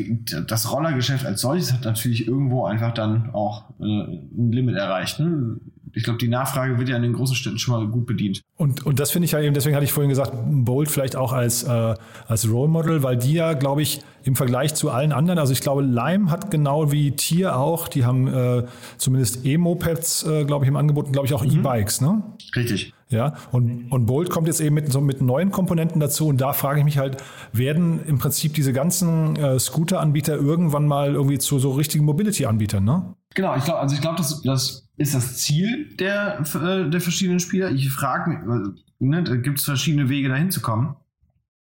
das 0.46 0.70
Rollergeschäft 0.70 1.24
als 1.24 1.40
solches 1.40 1.72
hat 1.72 1.84
natürlich 1.84 2.26
irgendwo 2.26 2.66
einfach 2.66 2.92
dann 2.92 3.30
auch 3.30 3.70
äh, 3.80 3.84
ein 3.84 4.52
Limit 4.52 4.76
erreicht. 4.76 5.18
Ne? 5.18 5.58
Ich 5.94 6.02
glaube, 6.02 6.18
die 6.18 6.28
Nachfrage 6.28 6.78
wird 6.78 6.88
ja 6.88 6.96
in 6.96 7.02
den 7.02 7.12
großen 7.12 7.36
Städten 7.36 7.58
schon 7.58 7.74
mal 7.74 7.90
gut 7.90 8.06
bedient. 8.06 8.42
Und, 8.56 8.84
und 8.86 9.00
das 9.00 9.10
finde 9.10 9.26
ich 9.26 9.32
ja 9.32 9.40
eben, 9.40 9.54
deswegen 9.54 9.74
hatte 9.76 9.84
ich 9.84 9.92
vorhin 9.92 10.08
gesagt, 10.08 10.32
Bolt 10.34 10.90
vielleicht 10.90 11.16
auch 11.16 11.32
als, 11.32 11.64
äh, 11.64 11.94
als 12.26 12.48
Role 12.48 12.68
Model, 12.68 13.02
weil 13.02 13.16
die 13.16 13.34
ja, 13.34 13.54
glaube 13.54 13.82
ich, 13.82 14.00
im 14.24 14.36
Vergleich 14.36 14.74
zu 14.74 14.90
allen 14.90 15.12
anderen, 15.12 15.38
also 15.38 15.52
ich 15.52 15.60
glaube, 15.60 15.82
Lime 15.82 16.30
hat 16.30 16.50
genau 16.50 16.92
wie 16.92 17.12
Tier 17.12 17.56
auch, 17.56 17.88
die 17.88 18.04
haben 18.04 18.28
äh, 18.28 18.64
zumindest 18.98 19.44
E-Mopeds, 19.44 20.26
äh, 20.26 20.44
glaube 20.44 20.64
ich, 20.64 20.68
im 20.68 20.76
Angebot 20.76 21.12
glaube 21.12 21.26
ich, 21.26 21.34
auch 21.34 21.44
mhm. 21.44 21.60
E-Bikes, 21.60 22.00
ne? 22.00 22.22
Richtig. 22.54 22.92
Ja, 23.10 23.34
und, 23.52 23.90
und 23.90 24.04
Bolt 24.04 24.28
kommt 24.28 24.48
jetzt 24.48 24.60
eben 24.60 24.74
mit, 24.74 24.92
so 24.92 25.00
mit 25.00 25.22
neuen 25.22 25.50
Komponenten 25.50 25.98
dazu 25.98 26.26
und 26.26 26.40
da 26.40 26.52
frage 26.52 26.80
ich 26.80 26.84
mich 26.84 26.98
halt, 26.98 27.16
werden 27.52 28.04
im 28.06 28.18
Prinzip 28.18 28.52
diese 28.52 28.74
ganzen 28.74 29.36
äh, 29.36 29.58
Scooter-Anbieter 29.58 30.34
irgendwann 30.36 30.86
mal 30.86 31.14
irgendwie 31.14 31.38
zu 31.38 31.58
so 31.58 31.72
richtigen 31.72 32.04
Mobility-Anbietern, 32.04 32.84
ne? 32.84 33.14
Genau, 33.34 33.56
ich 33.56 33.64
glaube, 33.64 33.80
also 33.80 33.94
ich 33.94 34.00
glaube, 34.00 34.16
das, 34.16 34.42
das 34.42 34.87
ist 34.98 35.14
das 35.14 35.38
Ziel 35.38 35.96
der, 35.96 36.40
äh, 36.40 36.90
der 36.90 37.00
verschiedenen 37.00 37.40
Spieler. 37.40 37.70
Ich 37.70 37.90
frage 37.90 38.30
mich, 38.30 38.74
ne, 38.98 39.22
da 39.22 39.36
gibt 39.36 39.58
es 39.58 39.64
verschiedene 39.64 40.08
Wege 40.08 40.28
dahin 40.28 40.50
zu 40.50 40.60
kommen. 40.60 40.96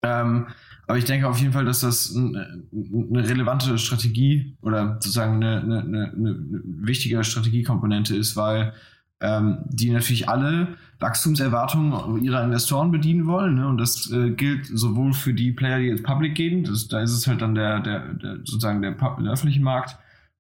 Ähm, 0.03 0.47
aber 0.87 0.97
ich 0.97 1.05
denke 1.05 1.29
auf 1.29 1.39
jeden 1.39 1.53
Fall, 1.53 1.67
dass 1.67 1.81
das 1.81 2.17
eine, 2.17 2.65
eine 2.73 3.29
relevante 3.29 3.77
Strategie 3.77 4.57
oder 4.63 4.95
sozusagen 4.95 5.43
eine, 5.43 5.61
eine, 5.61 6.13
eine, 6.17 6.63
wichtige 6.65 7.23
Strategiekomponente 7.23 8.17
ist, 8.17 8.37
weil 8.37 8.73
ähm, 9.21 9.59
die 9.67 9.91
natürlich 9.91 10.29
alle 10.29 10.77
Wachstumserwartungen 11.01 12.23
ihrer 12.25 12.43
Investoren 12.43 12.91
bedienen 12.91 13.27
wollen. 13.27 13.57
Ne? 13.57 13.69
Und 13.69 13.79
das 13.79 14.11
äh, 14.11 14.31
gilt 14.31 14.67
sowohl 14.67 15.13
für 15.13 15.35
die 15.35 15.53
Player, 15.53 15.79
die 15.79 15.87
jetzt 15.87 16.05
public 16.05 16.35
gehen, 16.35 16.65
das, 16.65 16.89
da 16.89 17.01
ist 17.03 17.13
es 17.13 17.27
halt 17.27 17.43
dann 17.43 17.55
der, 17.55 17.81
der, 17.81 18.15
der 18.15 18.37
sozusagen 18.37 18.81
der, 18.81 18.93
der 18.93 19.33
öffentliche 19.33 19.61
Markt, 19.61 19.99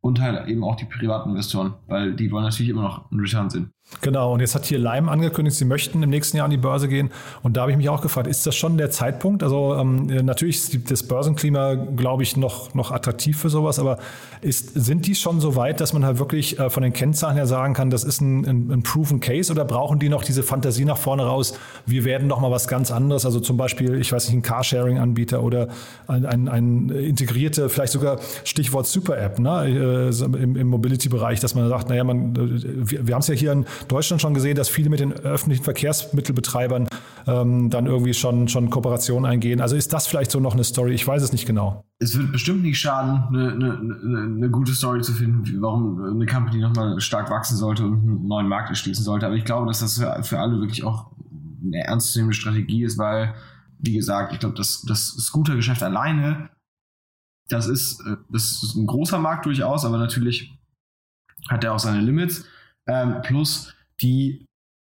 und 0.08 0.20
halt 0.20 0.48
eben 0.48 0.64
auch 0.64 0.76
die 0.76 0.86
privaten 0.86 1.30
Investoren, 1.30 1.74
weil 1.86 2.14
die 2.14 2.30
wollen 2.32 2.44
natürlich 2.44 2.70
immer 2.70 2.82
noch 2.82 3.10
einen 3.10 3.20
Return 3.20 3.50
sehen. 3.50 3.70
Genau, 4.02 4.34
und 4.34 4.40
jetzt 4.40 4.54
hat 4.54 4.66
hier 4.66 4.78
Lime 4.78 5.10
angekündigt, 5.10 5.56
sie 5.56 5.64
möchten 5.64 6.02
im 6.02 6.10
nächsten 6.10 6.36
Jahr 6.36 6.44
an 6.44 6.50
die 6.50 6.58
Börse 6.58 6.88
gehen. 6.88 7.10
Und 7.42 7.56
da 7.56 7.62
habe 7.62 7.70
ich 7.70 7.76
mich 7.76 7.88
auch 7.88 8.02
gefragt, 8.02 8.26
ist 8.26 8.46
das 8.46 8.54
schon 8.54 8.76
der 8.76 8.90
Zeitpunkt? 8.90 9.42
Also 9.42 9.74
ähm, 9.74 10.06
natürlich 10.24 10.58
ist 10.58 10.90
das 10.90 11.02
Börsenklima, 11.02 11.74
glaube 11.74 12.22
ich, 12.22 12.36
noch, 12.36 12.74
noch 12.74 12.92
attraktiv 12.92 13.38
für 13.38 13.48
sowas, 13.48 13.78
aber 13.78 13.98
ist, 14.42 14.74
sind 14.74 15.06
die 15.06 15.14
schon 15.14 15.40
so 15.40 15.56
weit, 15.56 15.80
dass 15.80 15.94
man 15.94 16.04
halt 16.04 16.18
wirklich 16.18 16.58
äh, 16.58 16.68
von 16.68 16.82
den 16.82 16.92
Kennzahlen 16.92 17.36
her 17.36 17.46
sagen 17.46 17.72
kann, 17.72 17.88
das 17.88 18.04
ist 18.04 18.20
ein, 18.20 18.44
ein, 18.44 18.70
ein, 18.70 18.82
proven 18.82 19.20
Case 19.20 19.50
oder 19.50 19.64
brauchen 19.64 19.98
die 19.98 20.10
noch 20.10 20.22
diese 20.22 20.42
Fantasie 20.42 20.84
nach 20.84 20.98
vorne 20.98 21.24
raus, 21.24 21.58
wir 21.86 22.04
werden 22.04 22.28
noch 22.28 22.40
mal 22.40 22.50
was 22.50 22.68
ganz 22.68 22.90
anderes, 22.92 23.24
also 23.24 23.40
zum 23.40 23.56
Beispiel, 23.56 23.94
ich 23.94 24.12
weiß 24.12 24.28
nicht, 24.28 24.36
ein 24.36 24.42
Carsharing-Anbieter 24.42 25.42
oder 25.42 25.68
ein, 26.06 26.26
ein, 26.26 26.48
ein 26.48 26.90
integrierte, 26.90 27.68
vielleicht 27.68 27.94
sogar 27.94 28.18
Stichwort 28.44 28.86
Super-App 28.86 29.38
ne, 29.38 30.10
äh, 30.12 30.24
im, 30.24 30.56
im 30.56 30.66
Mobility-Bereich, 30.68 31.40
dass 31.40 31.54
man 31.54 31.68
sagt, 31.68 31.88
naja, 31.88 32.04
man, 32.04 32.36
äh, 32.36 32.90
wir, 32.90 33.06
wir 33.08 33.14
haben 33.14 33.22
es 33.22 33.28
ja 33.28 33.34
hier 33.34 33.52
in 33.52 33.64
Deutschland 33.86 34.20
schon 34.20 34.34
gesehen, 34.34 34.56
dass 34.56 34.68
viele 34.68 34.90
mit 34.90 35.00
den 35.00 35.12
öffentlichen 35.12 35.64
Verkehrsmittelbetreibern 35.64 36.88
ähm, 37.26 37.70
dann 37.70 37.86
irgendwie 37.86 38.14
schon, 38.14 38.48
schon 38.48 38.70
Kooperationen 38.70 39.30
eingehen. 39.30 39.60
Also 39.60 39.76
ist 39.76 39.92
das 39.92 40.06
vielleicht 40.06 40.30
so 40.30 40.40
noch 40.40 40.54
eine 40.54 40.64
Story? 40.64 40.94
Ich 40.94 41.06
weiß 41.06 41.22
es 41.22 41.32
nicht 41.32 41.46
genau. 41.46 41.84
Es 41.98 42.16
wird 42.16 42.32
bestimmt 42.32 42.62
nicht 42.62 42.78
schaden, 42.78 43.24
eine, 43.28 43.52
eine, 43.52 44.22
eine 44.36 44.50
gute 44.50 44.72
Story 44.72 45.02
zu 45.02 45.12
finden, 45.12 45.44
warum 45.60 46.02
eine 46.02 46.26
Company 46.26 46.60
nochmal 46.60 47.00
stark 47.00 47.30
wachsen 47.30 47.56
sollte 47.56 47.84
und 47.84 48.00
einen 48.00 48.26
neuen 48.26 48.48
Markt 48.48 48.70
erschließen 48.70 49.04
sollte. 49.04 49.26
Aber 49.26 49.34
ich 49.34 49.44
glaube, 49.44 49.66
dass 49.66 49.80
das 49.80 50.02
für, 50.26 50.38
alle 50.38 50.60
wirklich 50.60 50.84
auch 50.84 51.10
eine 51.64 51.84
ernstzunehmende 51.84 52.36
Strategie 52.36 52.84
ist, 52.84 52.98
weil, 52.98 53.34
wie 53.78 53.94
gesagt, 53.94 54.32
ich 54.32 54.40
glaube, 54.40 54.56
das, 54.56 54.82
das 54.82 55.08
Scooter-Geschäft 55.08 55.82
alleine, 55.82 56.50
das 57.48 57.66
ist, 57.66 58.00
äh, 58.06 58.16
das 58.30 58.62
ist 58.62 58.76
ein 58.76 58.86
großer 58.86 59.18
Markt 59.18 59.46
durchaus, 59.46 59.84
aber 59.84 59.98
natürlich 59.98 60.58
hat 61.48 61.64
er 61.64 61.74
auch 61.74 61.78
seine 61.78 62.00
Limits. 62.00 62.44
Ähm, 62.88 63.16
plus 63.22 63.74
die, 64.00 64.46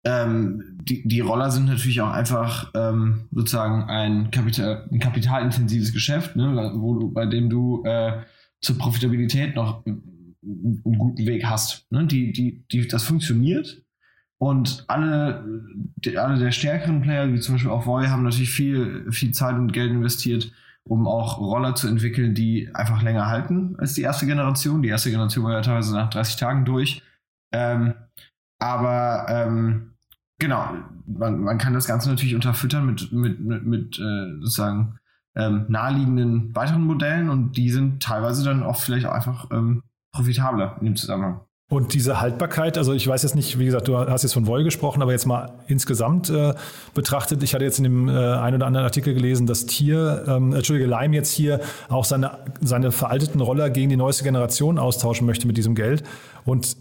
ähm, 0.04 0.78
die, 0.82 1.06
die 1.06 1.20
Roller 1.20 1.50
sind 1.50 1.66
natürlich 1.66 2.00
auch 2.00 2.10
einfach 2.10 2.70
ähm, 2.74 3.28
sozusagen 3.30 3.84
ein, 3.84 4.30
Kapital, 4.30 4.88
ein 4.90 4.98
kapitalintensives 4.98 5.92
Geschäft, 5.92 6.36
ne, 6.36 6.72
wo 6.74 6.98
du, 6.98 7.12
bei 7.12 7.26
dem 7.26 7.50
du 7.50 7.84
äh, 7.84 8.22
zur 8.60 8.78
Profitabilität 8.78 9.54
noch 9.54 9.84
einen 9.84 10.82
guten 10.98 11.26
Weg 11.26 11.44
hast. 11.44 11.90
Ne? 11.90 12.06
Die, 12.06 12.32
die, 12.32 12.64
die, 12.70 12.88
das 12.88 13.04
funktioniert. 13.04 13.82
Und 14.38 14.84
alle, 14.88 15.44
die, 15.96 16.18
alle 16.18 16.38
der 16.38 16.50
stärkeren 16.50 17.00
Player, 17.00 17.32
wie 17.32 17.38
zum 17.38 17.54
Beispiel 17.54 17.70
auch 17.70 17.86
Voy, 17.86 18.06
haben 18.06 18.24
natürlich 18.24 18.50
viel, 18.50 19.06
viel 19.12 19.32
Zeit 19.32 19.54
und 19.54 19.72
Geld 19.72 19.92
investiert, 19.92 20.50
um 20.82 21.06
auch 21.06 21.38
Roller 21.38 21.76
zu 21.76 21.86
entwickeln, 21.86 22.34
die 22.34 22.68
einfach 22.74 23.02
länger 23.02 23.26
halten 23.26 23.76
als 23.78 23.94
die 23.94 24.02
erste 24.02 24.26
Generation. 24.26 24.82
Die 24.82 24.88
erste 24.88 25.10
Generation 25.10 25.44
war 25.44 25.52
ja 25.52 25.60
teilweise 25.60 25.94
nach 25.94 26.10
30 26.10 26.36
Tagen 26.36 26.64
durch. 26.64 27.02
Ähm, 27.52 27.94
aber 28.58 29.26
ähm, 29.28 29.94
genau, 30.38 30.68
man, 31.06 31.40
man 31.40 31.58
kann 31.58 31.74
das 31.74 31.86
Ganze 31.86 32.08
natürlich 32.08 32.34
unterfüttern 32.34 32.86
mit, 32.86 33.12
mit, 33.12 33.40
mit, 33.40 33.64
mit 33.64 33.98
äh, 33.98 34.40
sozusagen 34.40 34.98
ähm, 35.34 35.66
naheliegenden 35.68 36.54
weiteren 36.54 36.84
Modellen 36.84 37.30
und 37.30 37.56
die 37.56 37.70
sind 37.70 38.02
teilweise 38.02 38.44
dann 38.44 38.62
auch 38.62 38.78
vielleicht 38.78 39.06
auch 39.06 39.12
einfach 39.12 39.50
ähm, 39.50 39.82
profitabler 40.12 40.76
in 40.80 40.86
dem 40.86 40.96
Zusammenhang. 40.96 41.40
Und 41.72 41.94
diese 41.94 42.20
Haltbarkeit, 42.20 42.76
also 42.76 42.92
ich 42.92 43.08
weiß 43.08 43.22
jetzt 43.22 43.34
nicht, 43.34 43.58
wie 43.58 43.64
gesagt, 43.64 43.88
du 43.88 43.96
hast 43.96 44.22
jetzt 44.24 44.34
von 44.34 44.44
Voll 44.44 44.62
gesprochen, 44.62 45.00
aber 45.00 45.12
jetzt 45.12 45.24
mal 45.24 45.54
insgesamt 45.68 46.28
äh, 46.28 46.52
betrachtet, 46.92 47.42
ich 47.42 47.54
hatte 47.54 47.64
jetzt 47.64 47.78
in 47.78 47.84
dem 47.84 48.08
äh, 48.10 48.12
einen 48.12 48.56
oder 48.56 48.66
anderen 48.66 48.84
Artikel 48.84 49.14
gelesen, 49.14 49.46
dass 49.46 49.64
Tier, 49.64 50.22
ähm, 50.28 50.52
Entschuldige, 50.52 50.86
Lime 50.86 51.16
jetzt 51.16 51.32
hier 51.32 51.60
auch 51.88 52.04
seine, 52.04 52.32
seine 52.60 52.92
veralteten 52.92 53.40
Roller 53.40 53.70
gegen 53.70 53.88
die 53.88 53.96
neueste 53.96 54.22
Generation 54.22 54.78
austauschen 54.78 55.26
möchte 55.26 55.46
mit 55.46 55.56
diesem 55.56 55.74
Geld. 55.74 56.02
Und 56.44 56.76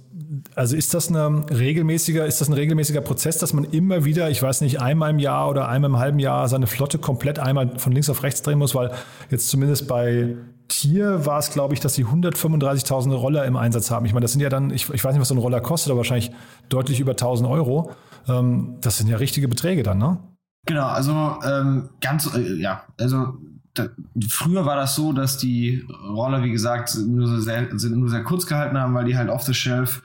also 0.55 0.75
ist 0.75 0.93
das, 0.93 1.09
eine 1.09 1.45
regelmäßiger, 1.49 2.25
ist 2.25 2.41
das 2.41 2.49
ein 2.49 2.53
regelmäßiger 2.53 3.01
Prozess, 3.01 3.37
dass 3.37 3.53
man 3.53 3.63
immer 3.63 4.03
wieder, 4.03 4.29
ich 4.29 4.41
weiß 4.41 4.61
nicht, 4.61 4.81
einmal 4.81 5.11
im 5.11 5.19
Jahr 5.19 5.49
oder 5.49 5.69
einmal 5.69 5.89
im 5.89 5.97
halben 5.97 6.19
Jahr 6.19 6.47
seine 6.47 6.67
Flotte 6.67 6.97
komplett 6.97 7.39
einmal 7.39 7.77
von 7.79 7.93
links 7.93 8.09
auf 8.09 8.23
rechts 8.23 8.41
drehen 8.41 8.59
muss, 8.59 8.75
weil 8.75 8.91
jetzt 9.29 9.49
zumindest 9.49 9.87
bei 9.87 10.35
Tier 10.67 11.25
war 11.25 11.39
es, 11.39 11.51
glaube 11.51 11.73
ich, 11.73 11.79
dass 11.79 11.95
sie 11.95 12.05
135.000 12.05 13.13
Roller 13.13 13.45
im 13.45 13.57
Einsatz 13.57 13.91
haben. 13.91 14.05
Ich 14.05 14.13
meine, 14.13 14.23
das 14.23 14.31
sind 14.31 14.41
ja 14.41 14.49
dann, 14.49 14.71
ich, 14.71 14.89
ich 14.89 15.03
weiß 15.03 15.13
nicht, 15.13 15.21
was 15.21 15.27
so 15.27 15.35
ein 15.35 15.39
Roller 15.39 15.61
kostet, 15.61 15.91
aber 15.91 15.97
wahrscheinlich 15.97 16.31
deutlich 16.69 16.99
über 16.99 17.11
1000 17.11 17.49
Euro. 17.49 17.91
Ähm, 18.27 18.77
das 18.81 18.97
sind 18.97 19.07
ja 19.07 19.17
richtige 19.17 19.47
Beträge 19.47 19.83
dann, 19.83 19.97
ne? 19.97 20.17
Genau, 20.65 20.85
also 20.85 21.39
ähm, 21.43 21.89
ganz, 21.99 22.33
äh, 22.33 22.55
ja, 22.55 22.83
also 22.99 23.33
da, 23.73 23.87
früher 24.29 24.65
war 24.65 24.75
das 24.75 24.95
so, 24.95 25.11
dass 25.11 25.37
die 25.37 25.85
Roller, 26.07 26.43
wie 26.43 26.51
gesagt, 26.51 26.95
nur, 26.95 27.41
sehr, 27.41 27.67
nur 27.73 28.09
sehr 28.09 28.23
kurz 28.23 28.45
gehalten 28.45 28.77
haben, 28.77 28.93
weil 28.93 29.05
die 29.05 29.17
halt 29.17 29.29
off 29.29 29.43
the 29.43 29.53
shelf 29.53 30.01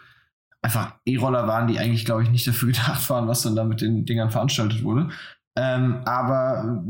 einfach 0.66 0.94
E-Roller 1.04 1.46
waren, 1.46 1.68
die 1.68 1.78
eigentlich, 1.78 2.04
glaube 2.04 2.24
ich, 2.24 2.30
nicht 2.30 2.46
dafür 2.46 2.68
gedacht 2.72 3.08
waren, 3.08 3.28
was 3.28 3.42
dann 3.42 3.56
da 3.56 3.64
mit 3.64 3.80
den 3.80 4.04
Dingern 4.04 4.30
veranstaltet 4.30 4.82
wurde. 4.82 5.08
Ähm, 5.56 6.02
aber 6.04 6.82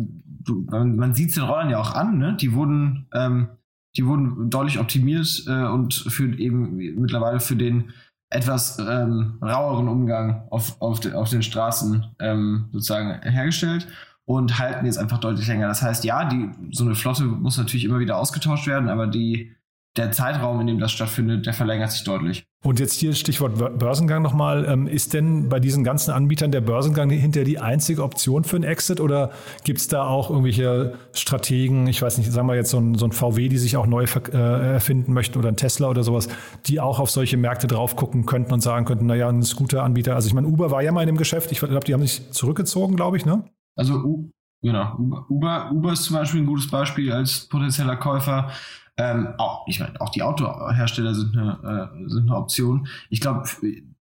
man, 0.71 0.97
man 0.97 1.15
sieht 1.15 1.29
es 1.29 1.35
den 1.37 1.45
Rollern 1.45 1.71
ja 1.71 1.79
auch 1.79 1.95
an, 1.95 2.19
ne? 2.19 2.37
Die 2.41 2.53
wurden, 2.53 3.07
ähm, 3.15 3.49
die 3.97 4.07
wurden 4.07 4.51
deutlich 4.51 4.81
optimiert 4.81 5.45
äh, 5.47 5.67
und 5.67 5.95
für 5.95 6.27
eben 6.39 6.77
mittlerweile 7.01 7.39
für 7.39 7.57
den 7.57 7.93
etwas 8.29 8.79
ähm, 8.79 9.39
raueren 9.41 9.89
Umgang 9.89 10.49
auf, 10.51 10.81
auf, 10.83 10.99
de, 10.99 11.13
auf 11.13 11.31
den 11.31 11.43
Straßen 11.43 12.05
ähm, 12.19 12.69
sozusagen 12.73 13.23
hergestellt 13.23 13.87
und 14.25 14.59
halten 14.59 14.87
jetzt 14.87 14.99
einfach 14.99 15.19
deutlich 15.19 15.47
länger. 15.47 15.69
Das 15.69 15.83
heißt, 15.83 16.03
ja, 16.05 16.25
die, 16.25 16.51
so 16.73 16.85
eine 16.85 16.97
Flotte 16.97 17.25
muss 17.25 17.57
natürlich 17.57 17.85
immer 17.85 18.01
wieder 18.01 18.17
ausgetauscht 18.17 18.67
werden, 18.67 18.89
aber 18.89 19.07
die, 19.07 19.55
der 19.97 20.13
Zeitraum, 20.13 20.61
in 20.61 20.67
dem 20.67 20.79
das 20.79 20.93
stattfindet, 20.93 21.47
der 21.47 21.55
verlängert 21.55 21.91
sich 21.91 22.05
deutlich. 22.05 22.47
Und 22.65 22.81
jetzt 22.81 22.95
hier 22.95 23.15
Stichwort 23.15 23.79
Börsengang 23.79 24.23
nochmal. 24.23 24.65
Ähm, 24.69 24.89
ist 24.89 25.15
denn 25.15 25.49
bei 25.49 25.61
diesen 25.61 25.85
ganzen 25.85 26.11
Anbietern 26.11 26.51
der 26.51 26.61
Börsengang 26.61 27.11
hinterher 27.11 27.45
die 27.45 27.61
einzige 27.61 28.03
Option 28.03 28.43
für 28.45 28.57
einen 28.57 28.65
Exit 28.65 29.01
oder 29.01 29.31
gibt 29.63 29.79
es 29.79 29.89
da 29.89 30.07
auch 30.07 30.31
irgendwelche 30.31 30.95
Strategen, 31.13 31.87
ich 31.87 32.03
weiß 32.03 32.19
nicht, 32.19 32.33
sagen 32.33 32.49
wir 32.49 32.57
jetzt 32.57 32.71
so 32.71 32.79
ein, 32.79 32.97
so 32.97 33.07
ein 33.07 33.13
VW, 33.13 33.49
die 33.49 33.59
sich 33.59 33.77
auch 33.77 33.87
neu 33.87 34.05
äh, 34.05 34.37
erfinden 34.37 35.13
möchten 35.13 35.39
oder 35.39 35.49
ein 35.49 35.57
Tesla 35.57 35.89
oder 35.89 36.03
sowas, 36.03 36.29
die 36.67 36.81
auch 36.81 36.99
auf 36.99 37.11
solche 37.11 37.37
Märkte 37.37 37.69
drauf 37.69 37.95
gucken 37.95 38.27
könnten 38.27 38.53
und 38.53 38.61
sagen 38.61 38.85
könnten, 38.85 39.07
naja, 39.07 39.29
ein 39.29 39.43
Scooter-Anbieter, 39.43 40.17
also 40.17 40.27
ich 40.27 40.35
meine, 40.35 40.49
Uber 40.49 40.71
war 40.71 40.83
ja 40.83 40.91
mal 40.91 41.03
in 41.03 41.07
dem 41.07 41.19
Geschäft, 41.19 41.53
ich 41.53 41.61
glaube, 41.61 41.85
die 41.85 41.95
haben 41.95 42.03
sich 42.03 42.33
zurückgezogen, 42.33 42.97
glaube 42.97 43.17
ich, 43.17 43.25
ne? 43.25 43.45
Also 43.77 44.33
genau, 44.63 44.97
Uber, 45.29 45.71
Uber 45.71 45.93
ist 45.93 46.03
zum 46.03 46.17
Beispiel 46.17 46.41
ein 46.41 46.47
gutes 46.47 46.69
Beispiel 46.69 47.13
als 47.13 47.47
potenzieller 47.49 47.97
Käufer. 47.97 48.51
Ähm, 48.99 49.35
auch, 49.39 49.67
ich 49.69 49.79
meine, 49.79 50.01
auch 50.01 50.09
die 50.09 50.23
Autohersteller 50.23 51.15
sind 51.15 51.37
eine, 51.37 51.91
äh, 51.93 52.09
sind 52.09 52.29
eine 52.31 52.37
Option. 52.37 52.89
Ich 53.11 53.21
glaube, 53.21 53.45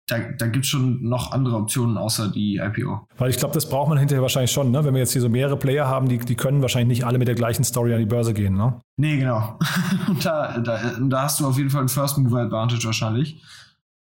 da, 0.07 0.19
da 0.19 0.47
gibt 0.47 0.63
es 0.63 0.71
schon 0.71 1.03
noch 1.03 1.33
andere 1.33 1.57
Optionen 1.57 1.97
außer 1.97 2.29
die 2.29 2.57
IPO. 2.57 3.07
Weil 3.17 3.29
ich 3.29 3.37
glaube, 3.37 3.53
das 3.53 3.67
braucht 3.67 3.89
man 3.89 3.97
hinterher 3.97 4.21
wahrscheinlich 4.21 4.51
schon, 4.51 4.71
ne? 4.71 4.85
Wenn 4.85 4.93
wir 4.93 5.01
jetzt 5.01 5.11
hier 5.11 5.21
so 5.21 5.27
mehrere 5.27 5.57
Player 5.57 5.87
haben, 5.87 6.07
die, 6.07 6.17
die 6.17 6.35
können 6.35 6.61
wahrscheinlich 6.61 6.99
nicht 6.99 7.05
alle 7.05 7.17
mit 7.17 7.27
der 7.27 7.35
gleichen 7.35 7.65
Story 7.65 7.93
an 7.93 7.99
die 7.99 8.05
Börse 8.05 8.33
gehen, 8.33 8.55
ne? 8.55 8.81
Nee, 8.95 9.17
genau. 9.17 9.59
und 10.07 10.23
da, 10.23 10.57
da, 10.59 10.79
da 10.97 11.21
hast 11.23 11.41
du 11.41 11.47
auf 11.47 11.57
jeden 11.57 11.69
Fall 11.69 11.81
ein 11.81 11.89
First 11.89 12.17
Mover 12.17 12.39
Advantage 12.39 12.85
wahrscheinlich. 12.85 13.43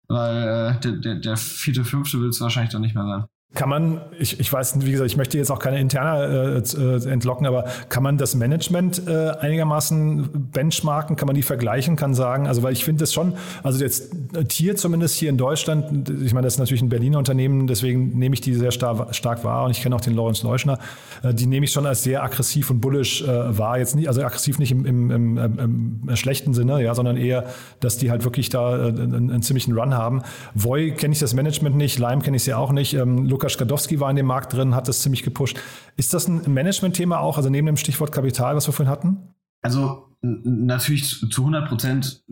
Weil 0.07 0.77
äh, 0.77 0.79
der, 0.79 0.91
der, 0.93 1.15
der 1.15 1.37
vierte, 1.37 1.83
fünfte 1.83 2.19
will 2.21 2.29
es 2.29 2.39
wahrscheinlich 2.39 2.71
dann 2.71 2.81
nicht 2.81 2.95
mehr 2.95 3.05
sein. 3.05 3.25
Kann 3.55 3.67
man, 3.67 4.01
ich, 4.19 4.39
ich 4.39 4.53
weiß, 4.53 4.85
wie 4.85 4.91
gesagt, 4.91 5.09
ich 5.09 5.17
möchte 5.17 5.35
jetzt 5.39 5.49
auch 5.49 5.57
keine 5.57 5.79
interne 5.79 6.61
äh, 6.63 6.81
äh, 6.81 7.09
entlocken, 7.09 7.47
aber 7.47 7.65
kann 7.89 8.03
man 8.03 8.19
das 8.19 8.35
Management 8.35 9.07
äh, 9.07 9.31
einigermaßen 9.31 10.51
benchmarken? 10.51 11.15
Kann 11.15 11.25
man 11.25 11.35
die 11.35 11.41
vergleichen? 11.41 11.95
Kann 11.95 12.13
sagen, 12.13 12.45
also 12.45 12.61
weil 12.61 12.73
ich 12.73 12.85
finde 12.85 12.99
das 12.99 13.11
schon, 13.11 13.33
also 13.63 13.83
jetzt 13.83 14.11
Tier 14.49 14.75
zumindest 14.75 15.15
hier 15.15 15.31
in 15.31 15.37
Deutschland, 15.37 16.09
ich 16.09 16.31
meine, 16.31 16.45
das 16.45 16.53
ist 16.53 16.59
natürlich 16.59 16.83
ein 16.83 16.89
Berliner 16.89 17.17
Unternehmen, 17.17 17.65
deswegen 17.65 18.19
nehme 18.19 18.35
ich 18.35 18.41
die 18.41 18.53
sehr 18.53 18.69
star 18.69 19.11
stark 19.15 19.43
wahr 19.43 19.65
und 19.65 19.71
ich 19.71 19.81
kenne 19.81 19.95
auch 19.95 20.01
den 20.01 20.15
Lawrence 20.15 20.45
Leuschner, 20.45 20.77
äh, 21.23 21.33
die 21.33 21.47
nehme 21.47 21.65
ich 21.65 21.71
schon 21.71 21.87
als 21.87 22.03
sehr 22.03 22.23
aggressiv 22.23 22.69
und 22.69 22.81
bullish 22.81 23.23
äh, 23.23 23.57
wahr. 23.57 23.79
Jetzt 23.79 23.95
nicht, 23.95 24.07
also 24.09 24.21
aggressiv 24.21 24.59
nicht 24.59 24.71
im, 24.71 24.85
im, 24.85 25.09
im, 25.09 25.99
im, 26.07 26.15
schlechten 26.15 26.53
Sinne, 26.53 26.83
ja, 26.83 26.93
sondern 26.93 27.17
eher, 27.17 27.45
dass 27.79 27.97
die 27.97 28.11
halt 28.11 28.23
wirklich 28.25 28.49
da 28.49 28.77
äh, 28.77 28.89
einen, 28.89 29.31
einen 29.31 29.41
ziemlichen 29.41 29.75
Run 29.75 29.95
haben. 29.95 30.21
Voy 30.53 30.91
kenne 30.91 31.13
ich 31.13 31.19
das 31.19 31.33
Management 31.33 31.75
nicht, 31.75 31.97
Lime 31.97 32.21
kenne 32.21 32.37
ich 32.37 32.43
sie 32.43 32.53
auch 32.53 32.71
nicht. 32.71 32.93
Ähm, 32.93 33.25
Lukas 33.39 33.53
Skadowski 33.53 34.01
war 34.01 34.09
in 34.09 34.17
dem 34.17 34.25
Markt 34.25 34.51
drin, 34.51 34.75
hat 34.75 34.89
das 34.89 35.01
ziemlich 35.01 35.23
gepusht. 35.23 35.57
Ist 35.95 36.13
das 36.13 36.27
ein 36.27 36.41
Management-Thema 36.53 37.19
auch, 37.19 37.37
also 37.37 37.49
neben 37.49 37.67
dem 37.67 37.77
Stichwort 37.77 38.11
Kapital, 38.11 38.57
was 38.57 38.67
wir 38.67 38.73
vorhin 38.73 38.91
hatten? 38.91 39.33
Also 39.61 40.09
natürlich 40.21 41.25
zu 41.31 41.41
100 41.43 41.69
Prozent 41.69 42.25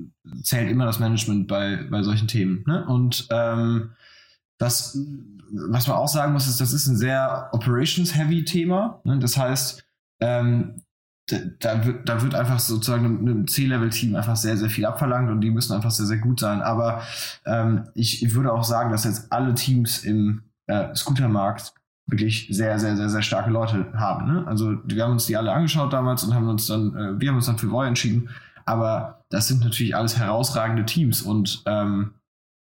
zählt 0.43 0.69
immer 0.69 0.85
das 0.85 0.99
Management 0.99 1.47
bei, 1.47 1.87
bei 1.89 2.03
solchen 2.03 2.27
Themen. 2.27 2.65
Ne? 2.67 2.85
Und 2.87 3.25
ähm, 3.31 3.91
das, 4.57 4.99
was 5.69 5.87
man 5.87 5.95
auch 5.95 6.09
sagen 6.09 6.33
muss, 6.33 6.45
ist, 6.49 6.59
das 6.59 6.73
ist 6.73 6.87
ein 6.87 6.97
sehr 6.97 7.47
operations-heavy 7.53 8.43
Thema. 8.43 8.99
Ne? 9.05 9.19
Das 9.19 9.37
heißt, 9.37 9.85
ähm, 10.19 10.81
da, 11.59 11.85
wird, 11.85 12.09
da 12.09 12.21
wird 12.21 12.35
einfach 12.35 12.59
sozusagen 12.59 13.19
einem 13.19 13.47
C-Level-Team 13.47 14.13
einfach 14.15 14.35
sehr, 14.35 14.57
sehr 14.57 14.69
viel 14.69 14.85
abverlangt 14.85 15.31
und 15.31 15.39
die 15.39 15.51
müssen 15.51 15.71
einfach 15.71 15.91
sehr, 15.91 16.05
sehr 16.05 16.17
gut 16.17 16.41
sein. 16.41 16.61
Aber 16.61 17.01
ähm, 17.45 17.87
ich, 17.93 18.23
ich 18.23 18.33
würde 18.33 18.51
auch 18.51 18.65
sagen, 18.65 18.91
dass 18.91 19.05
jetzt 19.05 19.31
alle 19.31 19.53
Teams 19.53 20.03
im 20.03 20.43
äh, 20.67 20.93
Scootermarkt 20.95 21.73
wirklich 22.07 22.47
sehr, 22.49 22.79
sehr, 22.79 22.95
sehr, 22.95 23.09
sehr 23.09 23.21
starke 23.21 23.49
Leute 23.49 23.91
haben. 23.93 24.31
Ne? 24.31 24.47
Also 24.47 24.77
wir 24.85 25.03
haben 25.03 25.11
uns 25.11 25.25
die 25.25 25.35
alle 25.35 25.51
angeschaut 25.51 25.91
damals 25.91 26.23
und 26.23 26.33
haben 26.33 26.47
uns 26.47 26.67
dann, 26.67 26.95
äh, 26.95 27.19
wir 27.19 27.29
haben 27.29 27.35
uns 27.35 27.47
dann 27.47 27.57
für 27.57 27.69
Voy 27.69 27.87
entschieden. 27.87 28.29
Aber 28.65 29.23
das 29.29 29.47
sind 29.47 29.63
natürlich 29.63 29.95
alles 29.95 30.17
herausragende 30.17 30.85
Teams 30.85 31.21
und 31.21 31.63
ähm, 31.65 32.13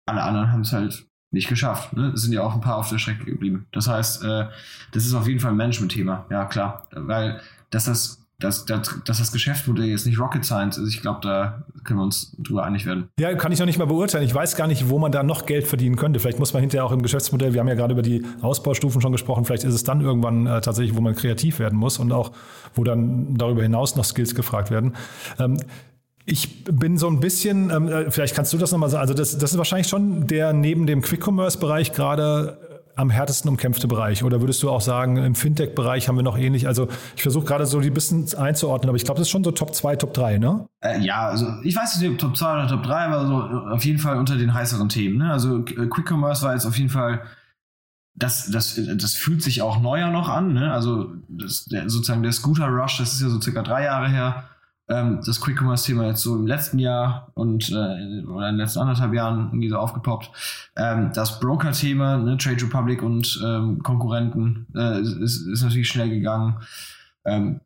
alle 0.05 0.23
anderen 0.23 0.51
haben 0.51 0.61
es 0.61 0.73
halt 0.73 1.07
nicht 1.31 1.47
geschafft. 1.47 1.93
Ne? 1.93 2.11
Es 2.15 2.23
sind 2.23 2.33
ja 2.33 2.41
auch 2.41 2.55
ein 2.55 2.61
paar 2.61 2.77
auf 2.77 2.89
der 2.89 2.97
Strecke 2.97 3.25
geblieben. 3.25 3.67
Das 3.71 3.87
heißt, 3.87 4.23
äh, 4.23 4.47
das 4.91 5.05
ist 5.05 5.13
auf 5.13 5.27
jeden 5.27 5.39
Fall 5.39 5.51
ein 5.51 5.57
Management-Thema. 5.57 6.25
Ja, 6.29 6.45
klar. 6.45 6.87
Weil 6.91 7.39
dass 7.69 7.85
das 7.85 8.18
dass, 8.39 8.65
dass, 8.65 8.95
dass 9.05 9.19
das 9.19 9.31
Geschäftsmodell 9.31 9.87
jetzt 9.87 10.05
nicht 10.05 10.19
Rocket 10.19 10.45
Science 10.45 10.77
ist. 10.77 10.93
Ich 10.93 11.01
glaube, 11.01 11.19
da 11.21 11.63
können 11.83 11.99
wir 11.99 12.03
uns 12.03 12.35
drüber 12.39 12.63
einig 12.63 12.85
werden. 12.85 13.09
Ja, 13.19 13.33
kann 13.35 13.51
ich 13.51 13.59
noch 13.59 13.65
nicht 13.65 13.77
mal 13.77 13.85
beurteilen. 13.85 14.23
Ich 14.23 14.33
weiß 14.33 14.55
gar 14.55 14.67
nicht, 14.67 14.89
wo 14.89 14.97
man 14.97 15.11
da 15.11 15.23
noch 15.23 15.45
Geld 15.45 15.67
verdienen 15.67 15.97
könnte. 15.97 16.19
Vielleicht 16.19 16.39
muss 16.39 16.53
man 16.53 16.61
hinterher 16.61 16.85
auch 16.85 16.91
im 16.93 17.01
Geschäftsmodell, 17.01 17.53
wir 17.53 17.59
haben 17.59 17.67
ja 17.67 17.75
gerade 17.75 17.93
über 17.93 18.01
die 18.01 18.25
Ausbaustufen 18.41 19.01
schon 19.01 19.11
gesprochen, 19.11 19.43
vielleicht 19.45 19.65
ist 19.65 19.73
es 19.73 19.83
dann 19.83 20.01
irgendwann 20.01 20.47
äh, 20.47 20.61
tatsächlich, 20.61 20.95
wo 20.95 21.01
man 21.01 21.15
kreativ 21.15 21.59
werden 21.59 21.77
muss 21.77 21.99
und 21.99 22.11
auch, 22.11 22.31
wo 22.75 22.83
dann 22.83 23.35
darüber 23.35 23.61
hinaus 23.61 23.95
noch 23.95 24.05
Skills 24.05 24.35
gefragt 24.35 24.71
werden. 24.71 24.95
Ähm, 25.37 25.57
ich 26.25 26.63
bin 26.65 26.97
so 26.97 27.07
ein 27.07 27.19
bisschen, 27.19 27.71
ähm, 27.71 27.87
äh, 27.87 28.11
vielleicht 28.11 28.35
kannst 28.35 28.53
du 28.53 28.57
das 28.57 28.71
nochmal 28.71 28.89
sagen, 28.89 29.01
also 29.01 29.13
das, 29.13 29.37
das 29.37 29.51
ist 29.51 29.57
wahrscheinlich 29.57 29.87
schon 29.87 30.27
der 30.27 30.53
neben 30.53 30.85
dem 30.85 31.01
Quick-Commerce-Bereich 31.01 31.91
gerade 31.91 32.68
am 32.99 33.09
härtesten 33.09 33.49
umkämpfte 33.49 33.87
Bereich? 33.87 34.23
Oder 34.23 34.41
würdest 34.41 34.61
du 34.61 34.69
auch 34.69 34.81
sagen, 34.81 35.17
im 35.17 35.33
Fintech-Bereich 35.33 36.07
haben 36.07 36.17
wir 36.17 36.23
noch 36.23 36.37
ähnlich? 36.37 36.67
Also 36.67 36.89
ich 37.15 37.21
versuche 37.21 37.45
gerade 37.45 37.65
so 37.65 37.79
die 37.79 37.89
bisschen 37.89 38.27
einzuordnen, 38.37 38.89
aber 38.89 38.97
ich 38.97 39.05
glaube, 39.05 39.19
das 39.19 39.27
ist 39.27 39.31
schon 39.31 39.43
so 39.43 39.51
Top 39.51 39.73
2, 39.73 39.95
Top 39.95 40.13
3, 40.13 40.37
ne? 40.37 40.67
Äh, 40.81 40.99
ja, 40.99 41.27
also 41.27 41.47
ich 41.63 41.75
weiß 41.75 41.99
nicht, 41.99 42.11
ob 42.11 42.17
Top 42.17 42.35
2 42.35 42.53
oder 42.53 42.67
Top 42.67 42.83
3, 42.83 42.95
aber 43.05 43.25
so 43.25 43.39
äh, 43.39 43.73
auf 43.73 43.85
jeden 43.85 43.99
Fall 43.99 44.17
unter 44.17 44.35
den 44.35 44.53
heißeren 44.53 44.89
Themen. 44.89 45.17
Ne? 45.17 45.31
Also 45.31 45.59
äh, 45.59 45.87
Quick 45.87 46.11
Commerce 46.11 46.43
war 46.43 46.53
jetzt 46.53 46.65
auf 46.65 46.77
jeden 46.77 46.89
Fall 46.89 47.21
das, 48.15 48.51
das, 48.51 48.77
das 48.97 49.15
fühlt 49.15 49.41
sich 49.41 49.61
auch 49.61 49.79
neuer 49.79 50.11
noch 50.11 50.27
an. 50.27 50.53
Ne? 50.53 50.73
Also 50.73 51.13
das, 51.29 51.65
der, 51.65 51.89
sozusagen 51.89 52.21
der 52.21 52.33
Scooter 52.33 52.67
Rush, 52.67 52.97
das 52.97 53.13
ist 53.13 53.21
ja 53.21 53.29
so 53.29 53.39
circa 53.39 53.61
drei 53.61 53.85
Jahre 53.85 54.09
her 54.09 54.43
ähm, 54.89 55.21
das 55.25 55.39
Quick 55.39 55.59
Commerce 55.59 55.85
Thema 55.85 56.07
jetzt 56.07 56.21
so 56.21 56.35
im 56.35 56.47
letzten 56.47 56.79
Jahr 56.79 57.31
und 57.35 57.69
äh, 57.69 58.23
oder 58.25 58.49
in 58.49 58.55
den 58.55 58.57
letzten 58.57 58.79
anderthalb 58.79 59.13
Jahren 59.13 59.47
irgendwie 59.49 59.69
so 59.69 59.77
aufgepoppt. 59.77 60.31
Ähm, 60.75 61.11
das 61.13 61.39
Broker 61.39 61.71
Thema, 61.71 62.17
ne, 62.17 62.37
Trade 62.37 62.63
Republic 62.63 63.01
und 63.01 63.39
ähm, 63.45 63.81
Konkurrenten 63.83 64.67
äh, 64.75 65.01
ist, 65.01 65.47
ist 65.47 65.63
natürlich 65.63 65.89
schnell 65.89 66.09
gegangen. 66.09 66.59
Ähm, 67.25 67.61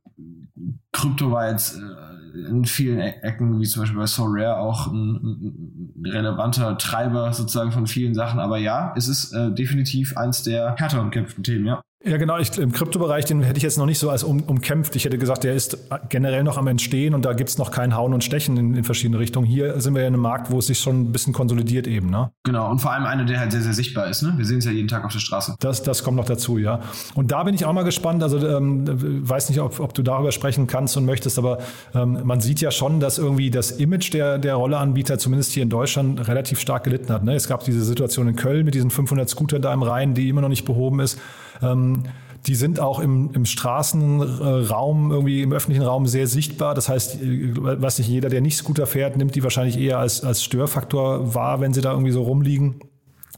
Krypto 0.91 1.31
war 1.31 1.49
jetzt 1.49 1.77
äh, 1.77 2.47
in 2.47 2.65
vielen 2.65 2.99
e 2.99 3.15
Ecken, 3.21 3.59
wie 3.59 3.65
zum 3.65 3.83
Beispiel 3.83 3.99
bei 3.99 4.05
So 4.05 4.25
Rare, 4.27 4.57
auch 4.57 4.87
ein, 4.87 5.15
ein, 5.15 6.03
relevanter 6.05 6.77
Treiber 6.77 7.31
sozusagen 7.31 7.71
von 7.71 7.87
vielen 7.87 8.13
Sachen. 8.13 8.39
Aber 8.39 8.57
ja, 8.57 8.93
es 8.95 9.07
ist 9.07 9.33
äh, 9.33 9.51
definitiv 9.51 10.17
eins 10.17 10.43
der 10.43 10.75
härter 10.75 11.01
umkämpften 11.01 11.43
Themen, 11.43 11.65
ja. 11.65 11.81
Ja, 12.05 12.17
genau. 12.17 12.37
Ich, 12.37 12.57
Im 12.57 12.73
Kryptobereich, 12.73 13.23
den 13.23 13.41
hätte 13.43 13.57
ich 13.57 13.63
jetzt 13.63 13.77
noch 13.77 13.85
nicht 13.85 13.97
so 13.97 14.09
als 14.09 14.23
um, 14.23 14.41
umkämpft. 14.43 14.93
Ich 14.97 15.05
hätte 15.05 15.17
gesagt, 15.17 15.45
der 15.45 15.53
ist 15.53 15.77
generell 16.09 16.43
noch 16.43 16.57
am 16.57 16.67
Entstehen 16.67 17.13
und 17.13 17.23
da 17.23 17.31
gibt's 17.31 17.57
noch 17.57 17.71
kein 17.71 17.95
Hauen 17.95 18.13
und 18.13 18.25
Stechen 18.25 18.57
in, 18.57 18.75
in, 18.75 18.83
verschiedene 18.83 19.19
Richtungen. 19.19 19.47
Hier 19.47 19.79
sind 19.79 19.93
wir 19.95 20.01
ja 20.01 20.09
in 20.09 20.13
einem 20.13 20.21
Markt, 20.21 20.51
wo 20.51 20.59
es 20.59 20.67
sich 20.67 20.79
schon 20.79 21.03
ein 21.03 21.11
bisschen 21.13 21.31
konsolidiert 21.31 21.87
eben. 21.87 22.09
Ne? 22.09 22.29
Genau, 22.43 22.69
und 22.69 22.79
vor 22.79 22.91
allem 22.91 23.05
einer, 23.05 23.23
der 23.23 23.39
halt 23.39 23.53
sehr, 23.53 23.61
sehr 23.61 23.73
sichtbar 23.73 24.07
ist. 24.07 24.21
Ne? 24.21 24.33
Wir 24.35 24.45
sehen 24.45 24.57
es 24.57 24.65
ja 24.65 24.71
jeden 24.71 24.89
Tag 24.89 25.05
auf 25.05 25.13
der 25.13 25.19
Straße. 25.19 25.55
Das, 25.61 25.81
das 25.81 26.03
kommt 26.03 26.17
noch 26.17 26.25
dazu, 26.25 26.57
ja. 26.57 26.81
Und 27.15 27.31
da 27.31 27.43
bin 27.43 27.55
ich 27.55 27.63
auch 27.63 27.71
mal 27.71 27.83
gespannt. 27.83 28.21
Also 28.21 28.45
ähm, 28.45 28.83
weiß 28.85 29.47
nicht, 29.47 29.61
ob, 29.61 29.79
ob 29.79 29.93
du 29.93 30.03
darüber 30.03 30.33
sprechen 30.33 30.67
kannst 30.67 30.97
und 30.97 31.05
möchtest, 31.05 31.37
aber 31.39 31.59
ähm, 31.95 32.19
man 32.25 32.41
sieht 32.41 32.59
ja 32.59 32.71
schon, 32.71 32.99
dass 32.99 33.17
irgendwie 33.17 33.49
das 33.49 33.71
Image 33.71 34.11
der, 34.13 34.39
der 34.39 34.55
Rolleanbieter, 34.55 35.19
zumindest 35.19 35.53
hier 35.53 35.63
in 35.63 35.69
Deutschland, 35.69 36.27
relativ 36.27 36.59
stark 36.59 36.83
gelitten 36.83 37.13
hat. 37.13 37.23
Ne? 37.23 37.35
Es 37.35 37.47
gab 37.47 37.63
diese 37.63 37.81
Situation 37.81 38.27
in 38.27 38.35
Köln 38.35 38.65
mit 38.65 38.75
diesen 38.75 38.89
500 38.89 39.29
Scootern 39.29 39.61
da 39.61 39.73
im 39.73 39.83
Rhein, 39.83 40.13
die 40.13 40.27
immer 40.27 40.41
noch 40.41 40.49
nicht 40.49 40.65
behoben 40.65 40.99
ist. 40.99 41.17
Ähm, 41.63 42.03
die 42.45 42.55
sind 42.55 42.79
auch 42.79 42.99
im, 42.99 43.31
im 43.33 43.45
Straßenraum, 43.45 45.11
irgendwie 45.11 45.41
im 45.41 45.53
öffentlichen 45.53 45.85
Raum 45.85 46.07
sehr 46.07 46.27
sichtbar. 46.27 46.75
Das 46.75 46.89
heißt, 46.89 47.19
was 47.21 47.97
nicht 47.97 48.09
jeder, 48.09 48.29
der 48.29 48.41
nicht 48.41 48.57
Scooter 48.57 48.85
fährt, 48.85 49.15
nimmt 49.15 49.35
die 49.35 49.43
wahrscheinlich 49.43 49.79
eher 49.79 49.99
als, 49.99 50.23
als 50.23 50.43
Störfaktor 50.43 51.33
wahr, 51.33 51.61
wenn 51.61 51.73
sie 51.73 51.81
da 51.81 51.91
irgendwie 51.91 52.11
so 52.11 52.23
rumliegen. 52.23 52.81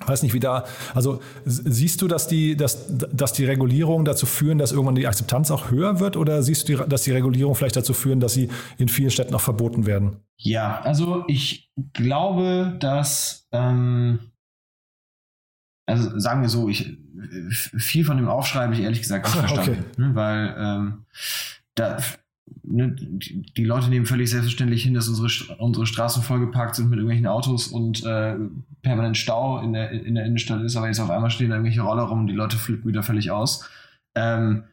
Weiß 0.05 0.23
nicht, 0.23 0.33
wie 0.33 0.41
da, 0.41 0.65
also 0.93 1.21
siehst 1.45 2.01
du, 2.01 2.09
dass 2.09 2.27
die, 2.27 2.57
dass, 2.57 2.85
dass 2.89 3.31
die 3.31 3.45
Regulierungen 3.45 4.03
dazu 4.03 4.25
führen, 4.25 4.57
dass 4.57 4.73
irgendwann 4.73 4.95
die 4.95 5.07
Akzeptanz 5.07 5.51
auch 5.51 5.71
höher 5.71 6.01
wird 6.01 6.17
oder 6.17 6.43
siehst 6.43 6.67
du, 6.67 6.75
dass 6.75 7.03
die 7.03 7.11
Regulierungen 7.11 7.55
vielleicht 7.55 7.77
dazu 7.77 7.93
führen, 7.93 8.19
dass 8.19 8.33
sie 8.33 8.49
in 8.77 8.89
vielen 8.89 9.09
Städten 9.09 9.33
auch 9.33 9.41
verboten 9.41 9.85
werden? 9.85 10.17
Ja, 10.38 10.81
also 10.81 11.23
ich 11.27 11.71
glaube, 11.93 12.75
dass, 12.81 13.47
ähm, 13.53 14.19
also 15.86 16.17
sagen 16.19 16.41
wir 16.41 16.50
so, 16.50 16.67
ich, 16.69 16.98
viel 17.52 18.06
von 18.06 18.17
dem 18.17 18.28
Aufschrei 18.28 18.63
habe 18.63 18.74
ich 18.74 18.82
ehrlich 18.82 19.02
gesagt 19.02 19.26
nicht 19.26 19.38
verstanden. 19.38 19.86
Okay. 19.91 20.02
Ne, 20.02 20.15
weil 20.15 20.56
ähm, 20.58 21.06
da, 21.76 21.98
ne, 22.63 22.95
die 22.95 23.63
Leute 23.63 23.89
nehmen 23.89 24.06
völlig 24.06 24.30
selbstverständlich 24.30 24.84
hin, 24.84 24.93
dass 24.93 25.08
unsere, 25.08 25.56
unsere 25.58 25.86
Straßen 25.86 26.24
vollgeparkt 26.24 26.76
sind 26.76 26.89
mit 26.89 26.98
irgendwelchen 26.98 27.28
Autos 27.28 27.67
und 27.67 28.04
äh, 28.04 28.36
permanent 28.82 29.17
Stau 29.17 29.60
in 29.62 29.74
der, 29.74 29.91
in 29.91 30.15
der 30.15 30.26
Innenstadt 30.26 30.62
ist, 30.62 30.76
aber 30.76 30.88
jetzt 30.88 31.00
auf 31.00 31.10
einmal 31.10 31.30
stehen 31.30 31.50
da 31.50 31.56
irgendwelche 31.56 31.82
Roller 31.82 32.04
rum 32.04 32.21
und 32.21 32.28
die 32.28 32.34
Leute 32.34 32.58
flippen 32.58 32.88
wieder 32.88 33.04
völlig 33.04 33.32
aus. 33.32 33.69
Ähm, 34.15 34.63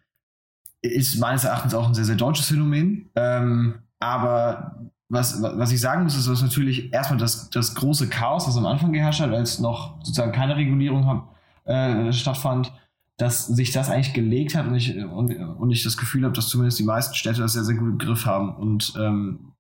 ist 0.83 1.19
meines 1.19 1.45
Erachtens 1.45 1.75
auch 1.75 1.87
ein 1.87 1.95
sehr, 1.95 2.05
sehr 2.05 2.17
deutsches 2.17 2.49
Phänomen. 2.49 3.11
Ähm, 3.15 3.75
aber 4.01 4.91
was, 5.13 5.43
was 5.43 5.71
ich 5.73 5.81
sagen 5.81 6.05
muss, 6.05 6.17
ist, 6.17 6.27
dass 6.27 6.41
natürlich 6.41 6.91
erstmal 6.91 7.19
das, 7.19 7.51
das 7.51 7.75
große 7.75 8.09
Chaos, 8.09 8.47
das 8.47 8.57
am 8.57 8.65
Anfang 8.65 8.95
geherrscht 8.95 9.21
hat, 9.21 9.31
als 9.31 9.59
noch 9.59 9.99
sozusagen 9.99 10.33
keine 10.33 10.57
Regulierung 10.57 11.07
hab, 11.07 11.37
äh, 11.65 12.11
stattfand, 12.15 12.73
dass 13.19 13.47
sich 13.47 13.73
das 13.73 13.91
eigentlich 13.91 14.15
gelegt 14.15 14.55
hat 14.55 14.67
und 14.67 14.75
ich, 14.75 14.97
und, 14.97 15.37
und 15.37 15.71
ich 15.71 15.83
das 15.83 15.99
Gefühl 15.99 16.25
habe, 16.25 16.35
dass 16.35 16.49
zumindest 16.49 16.79
die 16.79 16.85
meisten 16.85 17.15
Städte 17.15 17.43
das 17.43 17.53
sehr, 17.53 17.65
sehr 17.65 17.75
gut 17.75 17.91
im 17.91 17.99
Griff 17.99 18.25
haben. 18.25 18.57
Und 18.57 18.95
ähm, 18.99 19.53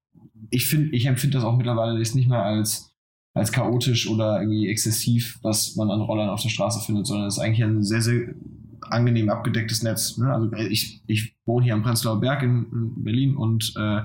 ich 0.48 0.72
ich 0.72 1.04
empfinde 1.04 1.36
das 1.36 1.44
auch 1.44 1.54
mittlerweile 1.54 1.98
nicht 1.98 2.28
mehr 2.28 2.42
als, 2.42 2.90
als 3.34 3.52
chaotisch 3.52 4.08
oder 4.08 4.40
irgendwie 4.40 4.68
exzessiv, 4.68 5.38
was 5.42 5.76
man 5.76 5.90
an 5.90 6.00
Rollern 6.00 6.30
auf 6.30 6.40
der 6.40 6.48
Straße 6.48 6.80
findet, 6.80 7.06
sondern 7.06 7.28
es 7.28 7.36
ist 7.36 7.40
eigentlich 7.40 7.62
ein 7.62 7.82
sehr, 7.82 8.00
sehr 8.00 8.34
angenehm 8.80 9.28
abgedecktes 9.28 9.82
Netz. 9.82 10.16
Ne? 10.16 10.32
Also 10.32 10.50
ich, 10.54 11.02
ich 11.06 11.36
wohne 11.44 11.64
hier 11.64 11.74
am 11.74 11.82
Prenzlauer 11.82 12.20
Berg 12.20 12.42
in, 12.42 12.66
in 12.72 13.04
Berlin 13.04 13.36
und 13.36 13.74
äh, 13.76 14.00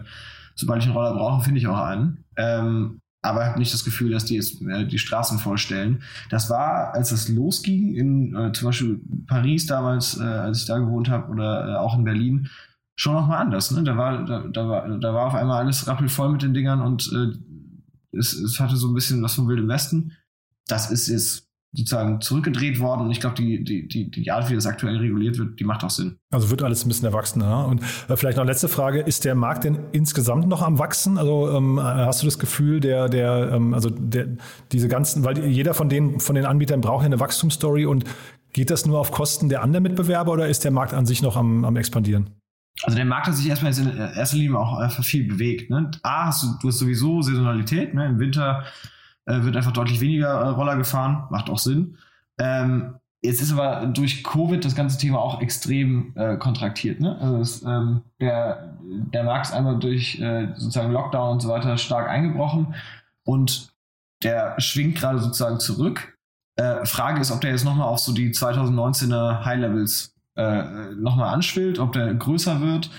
sobald 0.58 0.82
ich 0.82 0.88
einen 0.88 0.98
Roller 0.98 1.13
brauche, 1.13 1.43
finde 1.43 1.60
ich 1.60 1.67
auch 1.67 1.80
einen. 1.80 2.26
Ähm, 2.36 3.00
aber 3.22 3.46
habe 3.46 3.60
nicht 3.60 3.74
das 3.74 3.84
Gefühl, 3.84 4.12
dass 4.12 4.26
die 4.26 4.36
jetzt 4.36 4.62
äh, 4.62 4.86
die 4.86 5.00
Straßen 5.00 5.39
vollstellen. 5.39 6.04
Das 6.30 6.50
war, 6.50 6.93
als 6.93 7.12
es 7.12 7.30
losging, 7.30 7.96
in 7.96 8.36
äh, 8.36 8.52
zum 8.52 8.67
Beispiel 8.67 9.02
Paris 9.28 9.65
damals, 9.65 10.20
äh, 10.20 10.24
als 10.24 10.62
ich 10.62 10.65
da 10.65 10.78
gewohnt 10.78 11.10
habe, 11.10 11.32
oder 11.32 11.67
äh, 11.67 11.76
auch 11.76 11.98
in 11.98 12.04
Berlin, 12.04 12.50
schon 12.96 13.13
nochmal 13.13 13.41
anders. 13.41 13.72
Ne? 13.72 13.84
Da, 13.84 13.98
war, 13.98 14.26
da, 14.26 14.48
da, 14.48 14.67
war, 14.67 15.00
da 15.00 15.13
war 15.13 15.28
auf 15.28 15.36
einmal 15.36 15.63
alles 15.63 15.88
rappelvoll 15.88 16.32
mit 16.32 16.41
den 16.41 16.54
Dingern 16.54 16.82
und 16.82 17.12
äh, 17.13 18.17
es, 18.17 18.34
es 18.34 18.60
hatte 18.60 18.76
so 18.76 18.88
ein 18.88 18.93
bisschen 18.93 19.22
was 19.22 19.36
vom 19.36 19.48
Wilden 19.48 19.67
Westen. 19.67 20.13
Das 20.67 20.91
ist 20.91 21.08
jetzt 21.08 21.47
sozusagen 21.73 22.21
zurückgedreht 22.21 22.80
worden. 22.80 23.01
Und 23.01 23.12
ich 23.12 23.19
glaube, 23.19 23.36
die, 23.36 23.63
die, 23.63 23.88
die, 23.88 24.10
die 24.10 24.32
Art, 24.32 24.49
wie 24.49 24.56
das 24.56 24.65
aktuell 24.65 24.97
reguliert 24.97 25.38
wird, 25.38 25.60
die 25.60 25.63
macht 25.63 25.84
auch 25.84 25.89
Sinn. 25.89 26.17
Also 26.32 26.49
wird 26.49 26.63
alles 26.63 26.86
ein 26.86 26.88
bisschen 26.88 27.06
erwachsener. 27.06 27.67
Und 27.67 27.82
äh, 28.10 28.15
vielleicht 28.15 28.38
noch 28.38 28.45
letzte 28.45 28.67
Frage, 28.67 29.01
ist 29.01 29.25
der 29.25 29.36
Markt 29.36 29.63
denn 29.63 29.80
insgesamt 29.91 30.47
noch 30.47 30.62
am 30.62 30.80
Wachsen? 30.80 31.17
Also 31.17 31.56
ähm, 31.56 31.80
hast 31.82 32.21
du 32.21 32.25
das 32.25 32.39
Gefühl, 32.39 32.80
der, 32.80 33.10
der, 33.10 33.51
ähm, 33.53 33.73
also 33.73 33.89
der, 33.89 34.27
diese 34.71 34.88
ganzen, 34.88 35.23
weil 35.23 35.45
jeder 35.45 35.73
von 35.73 35.89
den, 35.89 36.19
von 36.19 36.36
den 36.36 36.45
Anbietern 36.45 36.82
braucht 36.82 37.03
ja 37.03 37.08
eine 37.08 37.19
Wachstumsstory 37.19 37.86
und 37.86 38.06
geht 38.53 38.71
das 38.71 38.86
nur 38.86 38.99
auf 38.99 39.12
Kosten 39.12 39.49
der 39.49 39.62
anderen 39.62 39.84
Mitbewerber 39.84 40.32
oder 40.32 40.47
ist 40.47 40.63
der 40.63 40.71
Markt 40.71 40.93
an 40.93 41.06
sich 41.06 41.21
noch 41.21 41.36
am, 41.36 41.65
am 41.65 41.75
expandieren? 41.75 42.32
Also 42.84 42.95
der 42.95 43.06
Markt 43.06 43.27
hat 43.27 43.36
sich 43.36 43.47
erstmal 43.47 43.75
in 43.77 43.97
erster 43.97 44.38
Linie 44.38 44.58
auch 44.58 44.77
einfach 44.77 45.03
viel 45.03 45.27
bewegt. 45.27 45.69
Ne? 45.69 45.91
A, 46.03 46.27
hast 46.27 46.43
du, 46.43 46.47
du 46.62 46.67
hast 46.67 46.80
sowieso 46.80 47.21
Saisonalität. 47.21 47.93
Ne? 47.93 48.06
Im 48.06 48.19
Winter 48.19 48.65
äh, 49.28 49.44
wird 49.44 49.56
einfach 49.56 49.74
deutlich 49.74 50.02
weniger 50.02 50.30
äh, 50.30 50.48
Roller 50.50 50.78
gefahren, 50.78 51.28
macht 51.30 51.50
auch 51.50 51.60
Sinn. 51.60 51.98
Ähm, 52.40 52.96
jetzt 53.22 53.42
ist 53.42 53.52
aber 53.52 53.86
durch 53.88 54.24
Covid 54.24 54.63
das 54.63 54.76
ganze 54.76 54.98
Thema 54.98 55.20
auch 55.20 55.42
extrem 55.42 56.13
äh, 56.16 56.38
kontraktiert. 56.38 57.00
Ne? 57.00 57.18
Also 57.20 57.38
es, 57.38 57.63
ähm, 57.63 58.02
der, 58.20 58.78
der 58.82 59.24
Markt 59.24 59.48
ist 59.48 59.54
einmal 59.54 59.80
durch 59.80 60.20
äh, 60.20 60.48
sozusagen 60.56 60.92
Lockdown 60.92 61.34
und 61.34 61.42
so 61.42 61.50
weiter 61.50 61.78
stark 61.78 62.10
eingebrochen 62.10 62.74
und 63.24 63.70
der 64.24 64.60
schwingt 64.60 64.96
gerade 64.96 65.20
sozusagen 65.20 65.60
zurück. 65.60 66.18
Äh, 66.56 66.86
Frage 66.86 67.22
ist, 67.22 67.32
ob 67.32 67.42
der 67.42 67.52
jetzt 67.52 67.66
nochmal 67.66 67.88
auf 67.88 68.00
so 68.00 68.13
die 68.13 68.32
2019er 68.32 69.46
High 69.46 69.60
Levels 69.60 70.16
äh, 70.36 70.94
nochmal 70.96 71.34
anschwillt, 71.34 71.80
ob 71.80 71.94
der 71.94 72.13
größer 72.13 72.62
wird. 72.62 72.90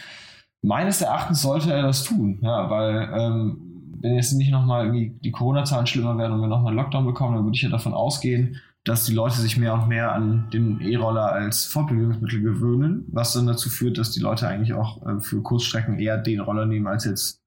Meines 0.60 1.00
Erachtens 1.00 1.42
sollte 1.42 1.72
er 1.72 1.82
das 1.82 2.04
tun, 2.04 2.38
ja, 2.42 2.68
weil 2.68 3.08
ähm, 3.12 3.67
wenn 4.00 4.14
jetzt 4.14 4.32
nicht 4.32 4.50
nochmal 4.50 4.86
irgendwie 4.86 5.18
die 5.22 5.30
Corona-Zahlen 5.30 5.86
schlimmer 5.86 6.16
werden 6.18 6.32
und 6.32 6.40
wir 6.40 6.48
nochmal 6.48 6.72
einen 6.72 6.76
Lockdown 6.76 7.06
bekommen, 7.06 7.36
dann 7.36 7.44
würde 7.44 7.56
ich 7.56 7.62
ja 7.62 7.68
davon 7.68 7.94
ausgehen, 7.94 8.60
dass 8.84 9.04
die 9.04 9.12
Leute 9.12 9.36
sich 9.36 9.56
mehr 9.56 9.74
und 9.74 9.88
mehr 9.88 10.12
an 10.12 10.48
den 10.52 10.80
E-Roller 10.80 11.32
als 11.32 11.66
Fortbewegungsmittel 11.66 12.40
gewöhnen, 12.40 13.04
was 13.08 13.32
dann 13.32 13.46
dazu 13.46 13.68
führt, 13.68 13.98
dass 13.98 14.12
die 14.12 14.20
Leute 14.20 14.48
eigentlich 14.48 14.72
auch 14.72 15.04
äh, 15.06 15.20
für 15.20 15.42
Kurzstrecken 15.42 15.98
eher 15.98 16.18
den 16.18 16.40
Roller 16.40 16.64
nehmen 16.64 16.86
als 16.86 17.04
jetzt 17.04 17.42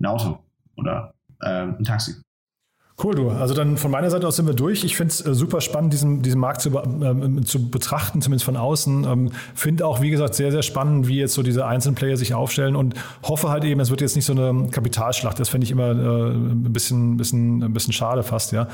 ein 0.00 0.06
Auto 0.06 0.38
oder 0.76 1.14
äh, 1.40 1.66
ein 1.66 1.84
Taxi. 1.84 2.14
Cool, 3.02 3.14
du. 3.14 3.30
Also 3.30 3.54
dann 3.54 3.78
von 3.78 3.90
meiner 3.90 4.10
Seite 4.10 4.28
aus 4.28 4.36
sind 4.36 4.46
wir 4.46 4.54
durch. 4.54 4.84
Ich 4.84 4.96
finde 4.96 5.12
es 5.12 5.26
äh, 5.26 5.34
super 5.34 5.60
spannend, 5.60 5.92
diesen, 5.92 6.22
diesen 6.22 6.38
Markt 6.38 6.60
zu, 6.60 6.70
ähm, 6.78 7.44
zu 7.44 7.70
betrachten, 7.70 8.20
zumindest 8.20 8.44
von 8.44 8.56
außen. 8.56 9.04
Ähm, 9.04 9.30
finde 9.54 9.86
auch, 9.86 10.02
wie 10.02 10.10
gesagt, 10.10 10.34
sehr, 10.34 10.52
sehr 10.52 10.62
spannend, 10.62 11.08
wie 11.08 11.16
jetzt 11.16 11.32
so 11.32 11.42
diese 11.42 11.66
einzelnen 11.66 11.94
Player 11.94 12.16
sich 12.16 12.34
aufstellen 12.34 12.76
und 12.76 12.94
hoffe 13.22 13.48
halt 13.48 13.64
eben, 13.64 13.80
es 13.80 13.90
wird 13.90 14.02
jetzt 14.02 14.14
nicht 14.14 14.26
so 14.26 14.34
eine 14.34 14.68
Kapitalschlacht. 14.70 15.40
Das 15.40 15.48
fände 15.48 15.64
ich 15.64 15.70
immer 15.70 15.90
äh, 15.90 16.30
ein 16.32 16.72
bisschen, 16.72 17.16
bisschen, 17.16 17.62
ein 17.62 17.72
bisschen 17.72 17.92
schade 17.92 18.22
fast, 18.22 18.52
ja. 18.52 18.68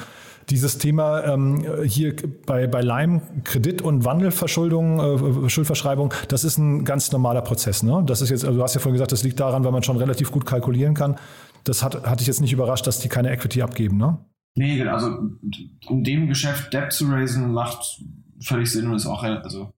Dieses 0.50 0.78
Thema 0.78 1.24
ähm, 1.24 1.62
hier 1.84 2.16
bei, 2.46 2.66
bei 2.66 2.80
Lime, 2.80 3.20
Kredit- 3.44 3.82
und 3.82 4.06
Wandelverschuldung, 4.06 5.44
äh, 5.44 5.50
Schuldverschreibung, 5.50 6.14
das 6.28 6.42
ist 6.42 6.56
ein 6.56 6.86
ganz 6.86 7.12
normaler 7.12 7.42
Prozess. 7.42 7.82
Ne? 7.82 8.02
Das 8.06 8.22
ist 8.22 8.30
jetzt, 8.30 8.46
also 8.46 8.56
du 8.56 8.62
hast 8.62 8.74
ja 8.74 8.80
vorhin 8.80 8.94
gesagt, 8.94 9.12
das 9.12 9.24
liegt 9.24 9.40
daran, 9.40 9.62
weil 9.64 9.72
man 9.72 9.82
schon 9.82 9.98
relativ 9.98 10.32
gut 10.32 10.46
kalkulieren 10.46 10.94
kann 10.94 11.16
das 11.68 11.82
hat, 11.82 12.06
hatte 12.06 12.22
ich 12.22 12.26
jetzt 12.26 12.40
nicht 12.40 12.52
überrascht, 12.52 12.86
dass 12.86 13.00
die 13.00 13.08
keine 13.08 13.30
Equity 13.30 13.62
abgeben, 13.62 13.96
ne? 13.96 14.18
Nee, 14.56 14.76
genau. 14.76 14.92
Also 14.92 15.18
in 15.88 16.02
dem 16.02 16.26
Geschäft 16.26 16.72
Debt 16.72 16.92
zu 16.92 17.06
raisen 17.06 17.52
macht 17.52 18.02
völlig 18.40 18.70
Sinn 18.70 18.88
und 18.88 18.96
ist 18.96 19.06
auch, 19.06 19.22
also 19.22 19.72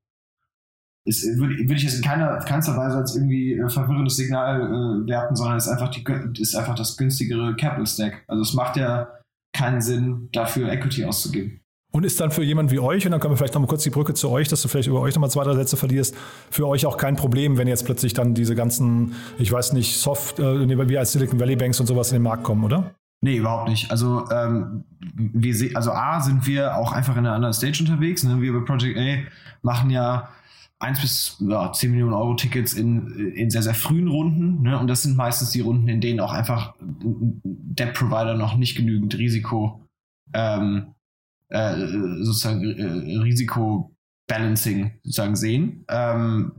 ist, 1.04 1.24
würde, 1.38 1.56
würde 1.58 1.74
ich 1.74 1.82
jetzt 1.82 1.96
in 1.96 2.02
keiner, 2.02 2.38
keinster 2.38 2.76
Weise 2.76 2.96
als 2.96 3.16
irgendwie 3.16 3.54
äh, 3.54 3.68
verwirrendes 3.68 4.16
Signal 4.16 4.60
äh, 4.60 5.08
werten, 5.08 5.34
sondern 5.34 5.56
ist 5.56 5.68
einfach, 5.68 5.90
die, 5.90 6.04
ist 6.40 6.54
einfach 6.54 6.74
das 6.74 6.96
günstigere 6.96 7.56
Capital 7.56 7.86
Stack. 7.86 8.24
Also 8.28 8.42
es 8.42 8.54
macht 8.54 8.76
ja 8.76 9.08
keinen 9.52 9.80
Sinn, 9.80 10.28
dafür 10.32 10.70
Equity 10.70 11.04
auszugeben. 11.04 11.60
Und 11.92 12.04
ist 12.04 12.20
dann 12.20 12.30
für 12.30 12.44
jemanden 12.44 12.70
wie 12.70 12.78
euch, 12.78 13.04
und 13.04 13.10
dann 13.10 13.20
können 13.20 13.32
wir 13.32 13.36
vielleicht 13.36 13.54
noch 13.54 13.60
mal 13.60 13.66
kurz 13.66 13.82
die 13.82 13.90
Brücke 13.90 14.14
zu 14.14 14.30
euch, 14.30 14.46
dass 14.46 14.62
du 14.62 14.68
vielleicht 14.68 14.88
über 14.88 15.00
euch 15.00 15.14
noch 15.14 15.20
mal 15.20 15.28
zwei, 15.28 15.42
drei 15.42 15.54
Sätze 15.54 15.76
verlierst, 15.76 16.14
für 16.50 16.68
euch 16.68 16.86
auch 16.86 16.96
kein 16.96 17.16
Problem, 17.16 17.58
wenn 17.58 17.66
jetzt 17.66 17.84
plötzlich 17.84 18.14
dann 18.14 18.34
diese 18.34 18.54
ganzen, 18.54 19.14
ich 19.38 19.50
weiß 19.50 19.72
nicht, 19.72 19.96
Soft, 19.96 20.38
äh, 20.38 20.88
wie 20.88 20.98
als 20.98 21.12
Silicon 21.12 21.40
Valley 21.40 21.56
Banks 21.56 21.80
und 21.80 21.86
sowas 21.86 22.10
in 22.12 22.16
den 22.16 22.22
Markt 22.22 22.44
kommen, 22.44 22.62
oder? 22.62 22.94
Nee, 23.22 23.36
überhaupt 23.36 23.68
nicht. 23.68 23.90
Also, 23.90 24.30
ähm, 24.30 24.84
wir 25.00 25.76
also 25.76 25.90
A, 25.92 26.20
sind 26.20 26.46
wir 26.46 26.76
auch 26.76 26.92
einfach 26.92 27.16
in 27.16 27.26
einer 27.26 27.34
anderen 27.34 27.52
Stage 27.52 27.80
unterwegs. 27.80 28.22
Ne? 28.24 28.40
Wir 28.40 28.52
bei 28.52 28.60
Project 28.60 28.96
A 28.98 29.30
machen 29.62 29.90
ja 29.90 30.28
1 30.78 31.00
bis 31.00 31.36
ja, 31.40 31.70
10 31.70 31.90
Millionen 31.90 32.14
Euro 32.14 32.34
Tickets 32.34 32.72
in, 32.72 33.32
in 33.34 33.50
sehr, 33.50 33.62
sehr 33.62 33.74
frühen 33.74 34.08
Runden. 34.08 34.62
Ne? 34.62 34.78
Und 34.78 34.86
das 34.86 35.02
sind 35.02 35.16
meistens 35.16 35.50
die 35.50 35.60
Runden, 35.60 35.88
in 35.88 36.00
denen 36.00 36.20
auch 36.20 36.32
einfach 36.32 36.74
Debt 36.80 37.92
Provider 37.92 38.34
noch 38.34 38.56
nicht 38.56 38.76
genügend 38.76 39.16
Risiko 39.18 39.84
ähm, 40.32 40.94
äh, 41.50 41.76
sozusagen 42.22 42.64
äh, 42.64 43.18
Risikobalancing 43.18 44.98
sozusagen 45.02 45.36
sehen. 45.36 45.84
Ähm, 45.88 46.52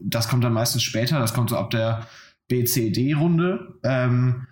das 0.00 0.28
kommt 0.28 0.44
dann 0.44 0.52
meistens 0.52 0.82
später, 0.82 1.18
das 1.18 1.34
kommt 1.34 1.50
so 1.50 1.56
ab 1.56 1.70
der 1.70 2.06
BCD-Runde. 2.48 3.78
Ähm, 3.82 4.46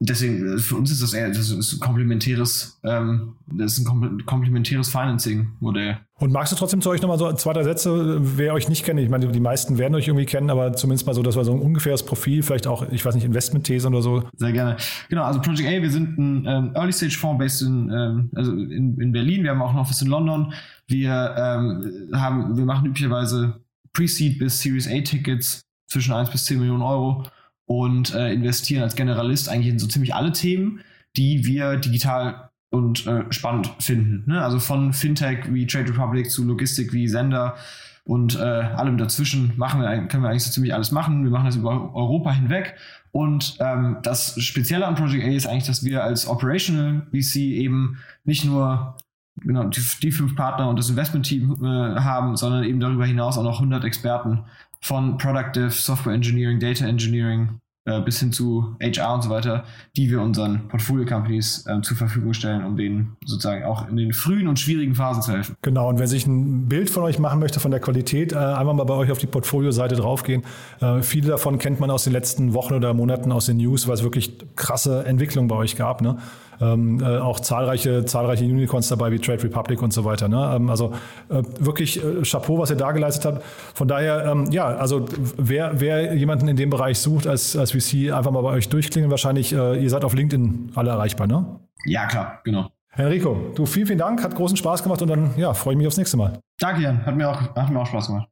deswegen, 0.00 0.54
äh, 0.54 0.58
für 0.58 0.76
uns 0.76 0.90
ist 0.90 1.02
das 1.02 1.12
eher 1.12 1.28
das 1.28 1.50
ist 1.50 1.72
ein 1.72 1.80
komplementäres, 1.80 2.78
ähm, 2.84 3.36
das 3.46 3.78
ist 3.78 3.88
ein 3.88 4.24
komplementäres 4.24 4.88
Financing-Modell. 4.88 5.98
Und 6.14 6.32
magst 6.32 6.52
du 6.52 6.56
trotzdem 6.56 6.80
zu 6.80 6.90
euch 6.90 7.00
nochmal 7.00 7.18
so 7.18 7.32
zwei, 7.34 7.52
drei 7.52 7.62
Sätze, 7.62 8.18
wer 8.36 8.54
euch 8.54 8.68
nicht 8.68 8.84
kennt? 8.84 8.98
Ich 8.98 9.08
meine, 9.08 9.28
die 9.28 9.40
meisten 9.40 9.78
werden 9.78 9.94
euch 9.94 10.08
irgendwie 10.08 10.26
kennen, 10.26 10.50
aber 10.50 10.72
zumindest 10.72 11.06
mal 11.06 11.14
so, 11.14 11.22
das 11.22 11.36
war 11.36 11.44
so 11.44 11.52
ein 11.52 11.60
ungefähres 11.60 12.04
Profil, 12.04 12.42
vielleicht 12.42 12.66
auch, 12.66 12.88
ich 12.90 13.04
weiß 13.04 13.14
nicht, 13.14 13.24
Investment-These 13.24 13.88
oder 13.88 14.02
so. 14.02 14.24
Sehr 14.36 14.52
gerne. 14.52 14.76
Genau, 15.08 15.24
also 15.24 15.40
Project 15.40 15.68
A, 15.68 15.82
wir 15.82 15.90
sind 15.90 16.18
ein 16.18 16.46
ähm, 16.46 16.72
Early-Stage-Fonds 16.74 17.38
based 17.38 17.62
in, 17.62 17.90
ähm, 17.90 18.30
also 18.34 18.52
in, 18.52 18.98
in 19.00 19.12
Berlin, 19.12 19.42
wir 19.44 19.50
haben 19.50 19.62
auch 19.62 19.72
ein 19.72 19.78
Office 19.78 20.02
in 20.02 20.08
London. 20.08 20.52
Wir 20.86 21.34
ähm, 21.36 22.10
haben, 22.14 22.56
wir 22.56 22.64
machen 22.64 22.86
üblicherweise 22.86 23.60
Pre-Seed 23.92 24.38
bis 24.38 24.60
Series 24.60 24.88
A-Tickets 24.88 25.60
zwischen 25.86 26.12
1 26.12 26.30
bis 26.30 26.44
10 26.46 26.58
Millionen 26.58 26.82
Euro 26.82 27.24
und 27.68 28.14
äh, 28.14 28.32
investieren 28.32 28.82
als 28.82 28.96
Generalist 28.96 29.48
eigentlich 29.48 29.68
in 29.68 29.78
so 29.78 29.86
ziemlich 29.86 30.14
alle 30.14 30.32
Themen, 30.32 30.80
die 31.16 31.44
wir 31.44 31.76
digital 31.76 32.48
und 32.70 33.06
äh, 33.06 33.24
spannend 33.30 33.70
finden. 33.78 34.24
Ne? 34.26 34.42
Also 34.42 34.58
von 34.58 34.92
Fintech 34.92 35.52
wie 35.52 35.66
Trade 35.66 35.90
Republic 35.90 36.30
zu 36.30 36.44
Logistik 36.44 36.92
wie 36.92 37.08
Sender 37.08 37.56
und 38.04 38.36
äh, 38.36 38.42
allem 38.42 38.96
dazwischen 38.96 39.52
machen 39.56 39.82
wir, 39.82 39.88
können 40.08 40.22
wir 40.22 40.30
eigentlich 40.30 40.44
so 40.44 40.50
ziemlich 40.50 40.72
alles 40.72 40.92
machen. 40.92 41.24
Wir 41.24 41.30
machen 41.30 41.44
das 41.44 41.56
über 41.56 41.94
Europa 41.94 42.32
hinweg. 42.32 42.74
Und 43.10 43.58
ähm, 43.60 43.98
das 44.02 44.40
Spezielle 44.42 44.86
an 44.86 44.94
Project 44.94 45.24
A 45.24 45.28
ist 45.28 45.46
eigentlich, 45.46 45.66
dass 45.66 45.84
wir 45.84 46.02
als 46.02 46.26
Operational 46.26 47.06
VC 47.12 47.36
eben 47.36 47.98
nicht 48.24 48.46
nur 48.46 48.96
genau, 49.42 49.64
die, 49.64 49.82
die 50.02 50.10
fünf 50.10 50.36
Partner 50.36 50.70
und 50.70 50.78
das 50.78 50.88
Investment-Team 50.88 51.62
äh, 51.62 52.00
haben, 52.00 52.36
sondern 52.36 52.64
eben 52.64 52.80
darüber 52.80 53.04
hinaus 53.04 53.36
auch 53.36 53.42
noch 53.42 53.56
100 53.56 53.84
Experten 53.84 54.44
von 54.80 55.18
Productive, 55.18 55.70
Software 55.70 56.14
Engineering, 56.14 56.60
Data 56.60 56.86
Engineering 56.86 57.60
äh, 57.88 58.00
bis 58.02 58.20
hin 58.20 58.32
zu 58.32 58.76
HR 58.82 59.14
und 59.14 59.22
so 59.22 59.30
weiter, 59.30 59.64
die 59.96 60.10
wir 60.10 60.20
unseren 60.20 60.68
Portfolio-Companies 60.68 61.64
äh, 61.66 61.80
zur 61.80 61.96
Verfügung 61.96 62.34
stellen, 62.34 62.62
um 62.62 62.76
denen 62.76 63.16
sozusagen 63.24 63.64
auch 63.64 63.88
in 63.88 63.96
den 63.96 64.12
frühen 64.12 64.46
und 64.46 64.58
schwierigen 64.58 64.94
Phasen 64.94 65.22
zu 65.22 65.32
helfen. 65.32 65.56
Genau, 65.62 65.88
und 65.88 65.98
wer 65.98 66.06
sich 66.06 66.26
ein 66.26 66.68
Bild 66.68 66.90
von 66.90 67.04
euch 67.04 67.18
machen 67.18 67.40
möchte, 67.40 67.60
von 67.60 67.70
der 67.70 67.80
Qualität, 67.80 68.32
äh, 68.32 68.36
einfach 68.36 68.74
mal 68.74 68.84
bei 68.84 68.94
euch 68.94 69.10
auf 69.10 69.18
die 69.18 69.26
Portfolio-Seite 69.26 69.96
draufgehen. 69.96 70.42
Äh, 70.80 71.00
viele 71.00 71.28
davon 71.28 71.58
kennt 71.58 71.80
man 71.80 71.90
aus 71.90 72.04
den 72.04 72.12
letzten 72.12 72.52
Wochen 72.52 72.74
oder 72.74 72.92
Monaten 72.92 73.32
aus 73.32 73.46
den 73.46 73.56
News, 73.56 73.88
weil 73.88 73.94
es 73.94 74.02
wirklich 74.02 74.36
krasse 74.54 75.06
Entwicklungen 75.06 75.48
bei 75.48 75.56
euch 75.56 75.76
gab. 75.76 76.02
Ne? 76.02 76.18
Ähm, 76.60 77.00
äh, 77.00 77.18
auch 77.18 77.40
zahlreiche, 77.40 78.04
zahlreiche 78.04 78.44
Unicorns 78.44 78.88
dabei 78.88 79.10
wie 79.10 79.18
Trade 79.18 79.42
Republic 79.42 79.82
und 79.82 79.92
so 79.92 80.04
weiter. 80.04 80.28
Ne? 80.28 80.52
Ähm, 80.54 80.70
also 80.70 80.92
äh, 81.28 81.42
wirklich 81.58 82.02
äh, 82.02 82.22
Chapeau, 82.22 82.58
was 82.58 82.70
ihr 82.70 82.76
da 82.76 82.92
geleistet 82.92 83.24
habt. 83.24 83.44
Von 83.74 83.88
daher, 83.88 84.26
ähm, 84.26 84.50
ja, 84.50 84.66
also 84.66 85.06
wer, 85.36 85.80
wer 85.80 86.14
jemanden 86.14 86.48
in 86.48 86.56
dem 86.56 86.70
Bereich 86.70 86.98
sucht 86.98 87.26
als, 87.26 87.56
als 87.56 87.72
VC, 87.72 88.12
einfach 88.12 88.30
mal 88.30 88.42
bei 88.42 88.50
euch 88.50 88.68
durchklingen. 88.68 89.10
Wahrscheinlich, 89.10 89.52
äh, 89.52 89.82
ihr 89.82 89.90
seid 89.90 90.04
auf 90.04 90.14
LinkedIn 90.14 90.72
alle 90.74 90.90
erreichbar, 90.90 91.26
ne? 91.26 91.60
Ja, 91.84 92.06
klar, 92.06 92.40
genau. 92.44 92.68
Enrico, 92.92 93.52
du 93.54 93.64
vielen, 93.64 93.86
vielen 93.86 93.98
Dank, 93.98 94.22
hat 94.24 94.34
großen 94.34 94.56
Spaß 94.56 94.82
gemacht 94.82 95.00
und 95.02 95.08
dann 95.08 95.30
ja, 95.36 95.54
freue 95.54 95.74
ich 95.74 95.78
mich 95.78 95.86
aufs 95.86 95.98
nächste 95.98 96.16
Mal. 96.16 96.40
Danke, 96.58 96.82
Jan, 96.82 97.06
hat 97.06 97.14
mir 97.14 97.30
auch, 97.30 97.40
hat 97.54 97.70
mir 97.70 97.80
auch 97.80 97.86
Spaß 97.86 98.08
gemacht. 98.08 98.28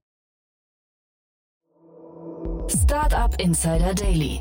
Startup 2.69 3.41
Insider 3.41 3.95
Daily 3.95 4.41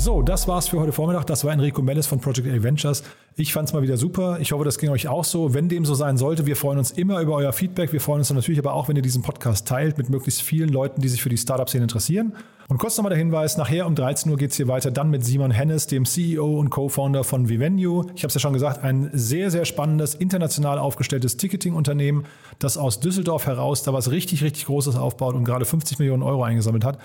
So, 0.00 0.22
das 0.22 0.46
war's 0.46 0.68
für 0.68 0.78
heute 0.78 0.92
Vormittag. 0.92 1.26
Das 1.26 1.44
war 1.44 1.52
Enrico 1.52 1.82
Mellis 1.82 2.06
von 2.06 2.20
Project 2.20 2.46
A 2.46 2.62
Ventures. 2.62 3.02
Ich 3.34 3.52
fand's 3.52 3.72
mal 3.72 3.82
wieder 3.82 3.96
super. 3.96 4.38
Ich 4.40 4.52
hoffe, 4.52 4.64
das 4.64 4.78
ging 4.78 4.90
euch 4.90 5.08
auch 5.08 5.24
so. 5.24 5.54
Wenn 5.54 5.68
dem 5.68 5.84
so 5.84 5.94
sein 5.94 6.16
sollte, 6.16 6.46
wir 6.46 6.54
freuen 6.54 6.78
uns 6.78 6.92
immer 6.92 7.20
über 7.20 7.34
euer 7.34 7.52
Feedback. 7.52 7.92
Wir 7.92 8.00
freuen 8.00 8.20
uns 8.20 8.32
natürlich 8.32 8.60
aber 8.60 8.74
auch, 8.74 8.88
wenn 8.88 8.94
ihr 8.94 9.02
diesen 9.02 9.22
Podcast 9.22 9.66
teilt 9.66 9.98
mit 9.98 10.08
möglichst 10.08 10.40
vielen 10.40 10.68
Leuten, 10.68 11.00
die 11.00 11.08
sich 11.08 11.20
für 11.20 11.30
die 11.30 11.36
Startup-Szene 11.36 11.82
interessieren. 11.82 12.32
Und 12.68 12.78
kurz 12.78 12.96
nochmal 12.96 13.10
der 13.10 13.18
Hinweis, 13.18 13.56
nachher 13.56 13.88
um 13.88 13.96
13 13.96 14.30
Uhr 14.30 14.38
geht's 14.38 14.56
hier 14.56 14.68
weiter, 14.68 14.92
dann 14.92 15.10
mit 15.10 15.24
Simon 15.24 15.50
Hennes, 15.50 15.88
dem 15.88 16.04
CEO 16.04 16.60
und 16.60 16.70
Co-Founder 16.70 17.24
von 17.24 17.48
Vivenue. 17.48 18.06
Ich 18.14 18.22
habe 18.22 18.28
es 18.28 18.34
ja 18.34 18.40
schon 18.40 18.52
gesagt, 18.52 18.84
ein 18.84 19.10
sehr, 19.12 19.50
sehr 19.50 19.64
spannendes, 19.64 20.14
international 20.14 20.78
aufgestelltes 20.78 21.38
Ticketing-Unternehmen, 21.38 22.24
das 22.60 22.78
aus 22.78 23.00
Düsseldorf 23.00 23.46
heraus 23.46 23.82
da 23.82 23.92
was 23.92 24.12
richtig, 24.12 24.44
richtig 24.44 24.66
Großes 24.66 24.94
aufbaut 24.94 25.34
und 25.34 25.42
gerade 25.42 25.64
50 25.64 25.98
Millionen 25.98 26.22
Euro 26.22 26.44
eingesammelt 26.44 26.84
hat. 26.84 26.98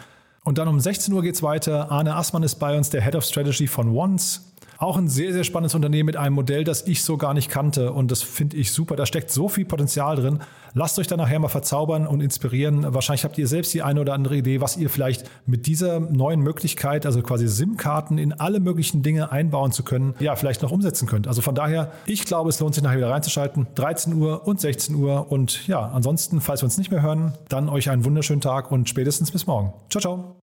Und 0.44 0.58
dann 0.58 0.68
um 0.68 0.80
16 0.80 1.14
Uhr 1.14 1.22
geht 1.22 1.36
es 1.36 1.44
weiter. 1.44 1.90
Arne 1.92 2.16
Assmann 2.16 2.44
ist 2.44 2.56
bei 2.56 2.78
uns, 2.78 2.90
der 2.90 3.02
Head 3.02 3.16
of 3.16 3.24
Strategy 3.24 3.68
von 3.68 3.90
Once. 3.96 4.53
Auch 4.78 4.98
ein 4.98 5.08
sehr, 5.08 5.34
sehr 5.34 5.44
spannendes 5.44 5.76
Unternehmen 5.76 6.08
mit 6.08 6.18
einem 6.18 6.36
Modell, 6.36 6.64
das 6.64 6.88
ich 6.88 7.04
so 7.04 7.18
gar 7.18 7.34
nicht 7.34 7.50
kannte. 7.50 7.92
Und 7.92 8.12
das 8.12 8.22
finde 8.22 8.58
ich 8.58 8.72
super. 8.72 8.96
Da 8.96 9.06
steckt 9.06 9.32
so 9.32 9.48
viel 9.48 9.66
Potenzial 9.66 10.16
drin. 10.16 10.40
Lasst 10.74 10.98
euch 10.98 11.08
da 11.08 11.18
nachher 11.18 11.40
mal 11.40 11.50
verzaubern 11.50 12.08
und 12.08 12.22
inspirieren. 12.22 12.94
Wahrscheinlich 12.94 13.24
habt 13.24 13.38
ihr 13.38 13.48
selbst 13.48 13.74
die 13.74 13.84
eine 13.84 14.02
oder 14.02 14.14
andere 14.14 14.38
Idee, 14.38 14.60
was 14.60 14.76
ihr 14.76 14.90
vielleicht 14.90 15.30
mit 15.46 15.68
dieser 15.68 16.00
neuen 16.00 16.40
Möglichkeit, 16.42 17.06
also 17.06 17.22
quasi 17.22 17.48
SIM-Karten 17.48 18.18
in 18.18 18.34
alle 18.34 18.60
möglichen 18.60 19.04
Dinge 19.04 19.32
einbauen 19.32 19.72
zu 19.72 19.84
können, 19.84 20.16
ja, 20.20 20.36
vielleicht 20.36 20.64
noch 20.64 20.72
umsetzen 20.72 21.08
könnt. 21.08 21.28
Also 21.28 21.42
von 21.42 21.54
daher, 21.54 21.92
ich 22.06 22.26
glaube, 22.26 22.50
es 22.50 22.60
lohnt 22.60 22.74
sich 22.74 22.84
nachher 22.84 22.98
wieder 22.98 23.12
reinzuschalten. 23.12 23.68
13 23.76 24.14
Uhr 24.16 24.48
und 24.48 24.60
16 24.60 24.96
Uhr. 24.96 25.32
Und 25.32 25.68
ja, 25.68 25.80
ansonsten, 25.80 26.42
falls 26.42 26.62
wir 26.62 26.66
uns 26.66 26.78
nicht 26.78 26.90
mehr 26.90 27.02
hören, 27.02 27.34
dann 27.50 27.70
euch 27.70 27.90
einen 27.90 28.04
wunderschönen 28.04 28.42
Tag 28.42 28.72
und 28.72 28.90
spätestens 28.90 29.32
bis 29.32 29.46
morgen. 29.46 29.74
Ciao, 29.90 30.02
ciao. 30.02 30.43